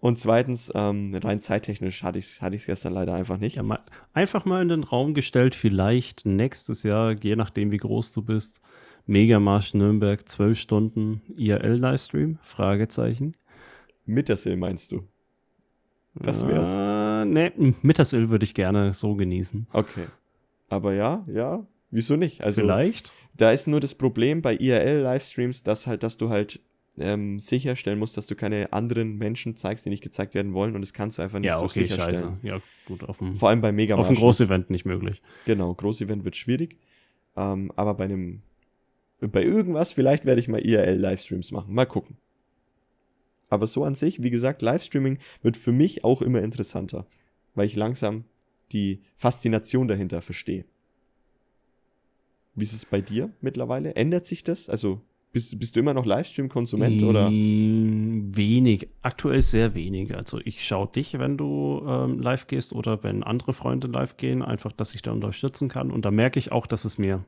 Und 0.00 0.18
zweitens, 0.18 0.70
ähm, 0.74 1.12
rein 1.14 1.40
zeittechnisch 1.40 2.04
hatte 2.04 2.18
ich 2.18 2.26
es 2.26 2.42
hatte 2.42 2.56
gestern 2.56 2.92
leider 2.92 3.14
einfach 3.14 3.38
nicht. 3.38 3.56
Ja, 3.56 3.64
mal, 3.64 3.80
einfach 4.12 4.44
mal 4.44 4.62
in 4.62 4.68
den 4.68 4.84
Raum 4.84 5.12
gestellt, 5.12 5.56
vielleicht 5.56 6.24
nächstes 6.24 6.84
Jahr, 6.84 7.12
je 7.12 7.34
nachdem 7.34 7.72
wie 7.72 7.78
groß 7.78 8.12
du 8.12 8.22
bist, 8.22 8.60
Megamarsch 9.06 9.74
Nürnberg, 9.74 10.28
12 10.28 10.58
Stunden 10.58 11.22
IRL-Livestream? 11.36 12.38
Fragezeichen. 12.42 13.34
Mittersill 14.04 14.56
meinst 14.56 14.92
du? 14.92 15.02
Das 16.14 16.46
wär's. 16.46 16.76
Äh, 16.76 17.24
nee, 17.24 17.74
Mittersill 17.82 18.28
würde 18.28 18.44
ich 18.44 18.54
gerne 18.54 18.92
so 18.92 19.14
genießen. 19.14 19.66
Okay. 19.72 20.06
Aber 20.68 20.94
ja, 20.94 21.24
ja, 21.32 21.66
wieso 21.90 22.16
nicht? 22.16 22.42
Also, 22.42 22.62
Vielleicht. 22.62 23.12
Da 23.34 23.52
ist 23.52 23.66
nur 23.66 23.80
das 23.80 23.94
Problem 23.94 24.42
bei 24.42 24.54
IRL-Livestreams, 24.54 25.62
dass 25.62 25.86
halt, 25.86 26.02
dass 26.02 26.16
du 26.16 26.28
halt 26.28 26.60
ähm, 27.00 27.38
sicherstellen 27.38 27.98
musst, 27.98 28.16
dass 28.16 28.26
du 28.26 28.34
keine 28.34 28.72
anderen 28.72 29.16
Menschen 29.18 29.56
zeigst, 29.56 29.84
die 29.84 29.90
nicht 29.90 30.02
gezeigt 30.02 30.34
werden 30.34 30.52
wollen 30.52 30.74
und 30.74 30.80
das 30.80 30.92
kannst 30.92 31.18
du 31.18 31.22
einfach 31.22 31.38
nicht 31.38 31.48
ja, 31.48 31.58
so 31.58 31.64
okay, 31.64 31.82
sicherstellen. 31.82 32.14
Scheiße. 32.14 32.38
Ja, 32.42 32.58
gut, 32.86 33.04
auf 33.04 33.18
dem, 33.18 33.36
Vor 33.36 33.48
allem 33.48 33.60
bei 33.60 33.72
Mega 33.72 33.96
Auf 33.96 34.06
einem 34.06 34.16
Großevent 34.16 34.70
nicht 34.70 34.84
möglich. 34.84 35.22
Genau, 35.44 35.74
Großevent 35.74 36.24
wird 36.24 36.36
schwierig. 36.36 36.76
Ähm, 37.36 37.72
aber 37.76 37.94
bei 37.94 38.04
einem, 38.04 38.42
bei 39.20 39.44
irgendwas, 39.44 39.92
vielleicht 39.92 40.24
werde 40.24 40.40
ich 40.40 40.48
mal 40.48 40.60
IRL-Livestreams 40.60 41.52
machen. 41.52 41.74
Mal 41.74 41.86
gucken. 41.86 42.16
Aber 43.48 43.66
so 43.66 43.84
an 43.84 43.94
sich, 43.94 44.22
wie 44.22 44.30
gesagt, 44.30 44.62
Livestreaming 44.62 45.18
wird 45.42 45.56
für 45.56 45.72
mich 45.72 46.04
auch 46.04 46.22
immer 46.22 46.42
interessanter, 46.42 47.06
weil 47.54 47.66
ich 47.66 47.76
langsam 47.76 48.24
die 48.72 49.00
Faszination 49.16 49.88
dahinter 49.88 50.20
verstehe. 50.20 50.64
Wie 52.54 52.64
ist 52.64 52.72
es 52.72 52.84
bei 52.84 53.00
dir 53.00 53.30
mittlerweile? 53.40 53.94
Ändert 53.94 54.26
sich 54.26 54.42
das? 54.42 54.68
Also 54.68 55.00
bist, 55.32 55.58
bist 55.58 55.76
du 55.76 55.80
immer 55.80 55.94
noch 55.94 56.06
Livestream-Konsument 56.06 57.02
oder? 57.02 57.30
Wenig, 57.30 58.88
aktuell 59.02 59.42
sehr 59.42 59.74
wenig. 59.74 60.14
Also 60.14 60.38
ich 60.42 60.64
schaue 60.64 60.88
dich, 60.88 61.18
wenn 61.18 61.36
du 61.36 61.82
ähm, 61.86 62.20
live 62.20 62.46
gehst 62.46 62.72
oder 62.72 63.02
wenn 63.02 63.22
andere 63.22 63.52
Freunde 63.52 63.88
live 63.88 64.16
gehen, 64.16 64.42
einfach, 64.42 64.72
dass 64.72 64.94
ich 64.94 65.02
da 65.02 65.12
unterstützen 65.12 65.68
kann. 65.68 65.90
Und 65.90 66.04
da 66.04 66.10
merke 66.10 66.38
ich 66.38 66.52
auch, 66.52 66.66
dass 66.66 66.84
es 66.84 66.98
mir 66.98 67.24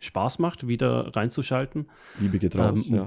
Spaß 0.00 0.38
macht, 0.38 0.66
wieder 0.66 1.14
reinzuschalten. 1.14 1.86
Liebe 2.18 2.38
geht 2.38 2.56
raus, 2.56 2.90
ähm, 2.90 2.96
ja. 2.96 3.06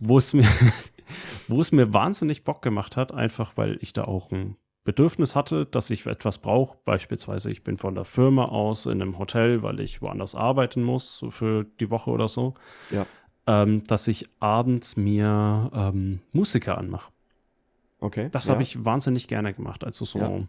Wo 0.00 0.18
es 0.18 0.32
mir, 0.32 0.46
wo 1.48 1.60
es 1.60 1.70
mir 1.70 1.92
wahnsinnig 1.92 2.44
Bock 2.44 2.62
gemacht 2.62 2.96
hat, 2.96 3.12
einfach 3.12 3.56
weil 3.56 3.78
ich 3.80 3.92
da 3.92 4.04
auch 4.04 4.32
ein 4.32 4.56
Bedürfnis 4.84 5.34
hatte, 5.34 5.66
dass 5.66 5.90
ich 5.90 6.06
etwas 6.06 6.38
brauche. 6.38 6.78
Beispielsweise, 6.84 7.50
ich 7.50 7.62
bin 7.64 7.76
von 7.76 7.94
der 7.94 8.04
Firma 8.04 8.44
aus 8.46 8.86
in 8.86 9.02
einem 9.02 9.18
Hotel, 9.18 9.62
weil 9.62 9.80
ich 9.80 10.00
woanders 10.00 10.34
arbeiten 10.34 10.82
muss 10.82 11.24
für 11.30 11.66
die 11.80 11.90
Woche 11.90 12.10
oder 12.10 12.28
so. 12.28 12.54
Ja 12.90 13.04
ähm, 13.46 13.84
dass 13.86 14.08
ich 14.08 14.28
abends 14.40 14.96
mir 14.96 15.70
ähm, 15.74 16.20
Musiker 16.32 16.78
anmache. 16.78 17.12
Okay. 18.00 18.28
Das 18.32 18.46
ja. 18.46 18.52
habe 18.52 18.62
ich 18.62 18.84
wahnsinnig 18.84 19.28
gerne 19.28 19.54
gemacht. 19.54 19.84
Also 19.84 20.04
so 20.04 20.18
ja. 20.18 20.40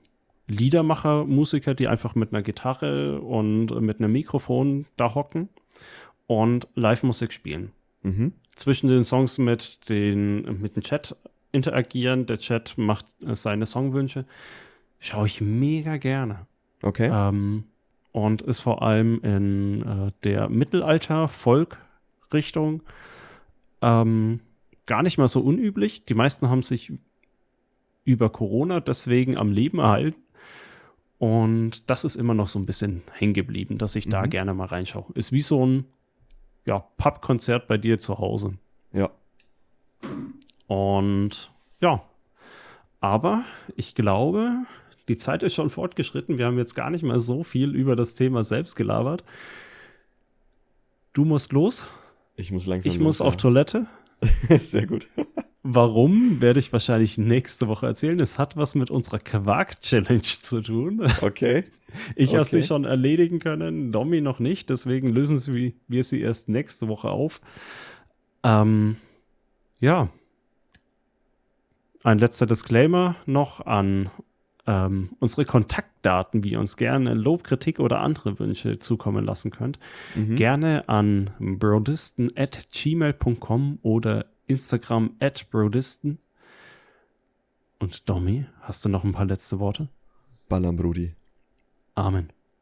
Liedermacher, 0.48 1.26
Musiker, 1.26 1.76
die 1.76 1.88
einfach 1.88 2.16
mit 2.16 2.34
einer 2.34 2.42
Gitarre 2.42 3.22
und 3.22 3.68
mit 3.82 4.00
einem 4.00 4.12
Mikrofon 4.12 4.86
da 4.96 5.14
hocken 5.16 5.50
und 6.26 6.68
Live-Musik 6.76 7.34
spielen. 7.34 7.72
Mhm. 8.04 8.34
Zwischen 8.56 8.90
den 8.90 9.04
Songs 9.04 9.38
mit, 9.38 9.90
den, 9.90 10.62
mit 10.62 10.76
dem 10.76 10.84
Chat 10.84 11.16
interagieren. 11.52 12.26
Der 12.26 12.40
Chat 12.40 12.78
macht 12.78 13.06
seine 13.20 13.66
Songwünsche. 13.66 14.26
Schaue 15.00 15.28
ich 15.28 15.42
mega 15.42 15.98
gerne. 15.98 16.48
Okay. 16.82 17.10
Ähm, 17.12 17.66
und 18.12 18.42
ist 18.42 18.62
vor 18.62 18.82
allem 18.82 19.22
in 19.22 19.82
äh, 19.84 20.12
der 20.24 20.50
Mittelalter-Folk- 20.50 21.78
Richtung. 22.34 22.82
Ähm, 23.82 24.40
gar 24.86 25.04
nicht 25.04 25.18
mal 25.18 25.28
so 25.28 25.42
unüblich. 25.42 26.06
Die 26.06 26.14
meisten 26.14 26.50
haben 26.50 26.64
sich 26.64 26.94
über 28.04 28.30
Corona 28.30 28.80
deswegen 28.80 29.38
am 29.38 29.52
Leben 29.52 29.80
erhalten. 29.80 30.22
Und 31.20 31.90
das 31.90 32.04
ist 32.04 32.16
immer 32.16 32.34
noch 32.34 32.48
so 32.48 32.60
ein 32.60 32.66
bisschen 32.66 33.02
hängen 33.12 33.34
geblieben, 33.34 33.78
dass 33.78 33.96
ich 33.96 34.06
mhm. 34.06 34.12
da 34.12 34.26
gerne 34.26 34.54
mal 34.54 34.66
reinschaue. 34.66 35.06
Ist 35.14 35.32
wie 35.32 35.42
so 35.42 35.66
ein 35.66 35.86
ja, 36.66 36.80
Pub-Konzert 36.98 37.68
bei 37.68 37.78
dir 37.78 38.00
zu 38.00 38.20
Hause. 38.20 38.58
Ja. 38.94 39.10
Und 40.68 41.52
ja, 41.82 42.04
aber 43.00 43.46
ich 43.76 43.96
glaube, 43.96 44.66
die 45.08 45.18
Zeit 45.18 45.44
ist 45.44 45.54
schon 45.54 45.70
fortgeschritten. 45.70 46.38
Wir 46.38 46.46
haben 46.46 46.58
jetzt 46.58 46.76
gar 46.76 46.90
nicht 46.90 47.04
mal 47.04 47.20
so 47.20 47.44
viel 47.44 47.76
über 47.76 47.96
das 47.96 48.16
Thema 48.16 48.44
selbst 48.44 48.76
gelabert. 48.76 49.24
Du 51.14 51.26
musst 51.26 51.52
los. 51.54 51.90
Ich 52.38 52.52
muss 52.52 52.68
langsam. 52.68 52.92
Ich 52.92 52.98
los, 52.98 53.04
muss 53.04 53.20
ja. 53.20 53.26
auf 53.26 53.36
Toilette. 53.36 53.88
Sehr 54.60 54.88
gut. 54.88 55.08
Warum, 55.64 56.42
werde 56.42 56.60
ich 56.60 56.72
wahrscheinlich 56.72 57.18
nächste 57.18 57.68
Woche 57.68 57.88
erzählen. 57.88 58.18
Es 58.22 58.38
hat 58.38 58.56
was 58.56 58.74
mit 58.74 58.90
unserer 58.90 59.20
Quark-Challenge 59.20 60.22
zu 60.22 60.62
tun. 60.62 61.06
Okay. 61.22 61.66
Ich 62.18 62.30
okay. 62.32 62.38
habe 62.40 62.50
sie 62.50 62.64
schon 62.64 62.84
erledigen 62.84 63.40
können, 63.40 63.94
Domi 63.94 64.20
noch 64.20 64.40
nicht, 64.40 64.70
deswegen 64.70 65.08
lösen 65.08 65.74
wir 65.88 66.04
sie 66.04 66.20
erst 66.20 66.50
nächste 66.50 66.90
Woche 66.90 67.10
auf. 67.10 67.40
Ähm, 68.44 68.98
ja. 69.80 70.10
Ein 72.04 72.20
letzter 72.20 72.46
Disclaimer 72.46 73.16
noch 73.26 73.66
an 73.66 74.12
ähm, 74.68 75.10
unsere 75.20 75.46
Kontaktdaten, 75.46 76.44
wie 76.44 76.52
ihr 76.52 76.60
uns 76.60 76.76
gerne 76.78 77.14
Lob, 77.14 77.44
Kritik 77.44 77.80
oder 77.80 78.02
andere 78.02 78.38
Wünsche 78.40 78.80
zukommen 78.80 79.26
lassen 79.26 79.50
könnt, 79.50 79.80
Mhm. 80.16 80.36
gerne 80.36 80.88
an 80.90 81.30
brodisten 81.40 82.30
at 82.36 82.68
gmail.com 82.72 83.80
oder 83.82 84.26
Instagram 84.48 85.12
at 85.20 85.50
brodisten. 85.50 86.20
Und 87.80 88.10
Domi, 88.10 88.46
hast 88.62 88.84
du 88.86 88.90
noch 88.90 89.04
ein 89.04 89.12
paar 89.14 89.26
letzte 89.26 89.60
Worte? 89.60 89.88
Ballern, 90.50 90.76
Brudi. 90.76 91.14
Amen. 91.96 92.30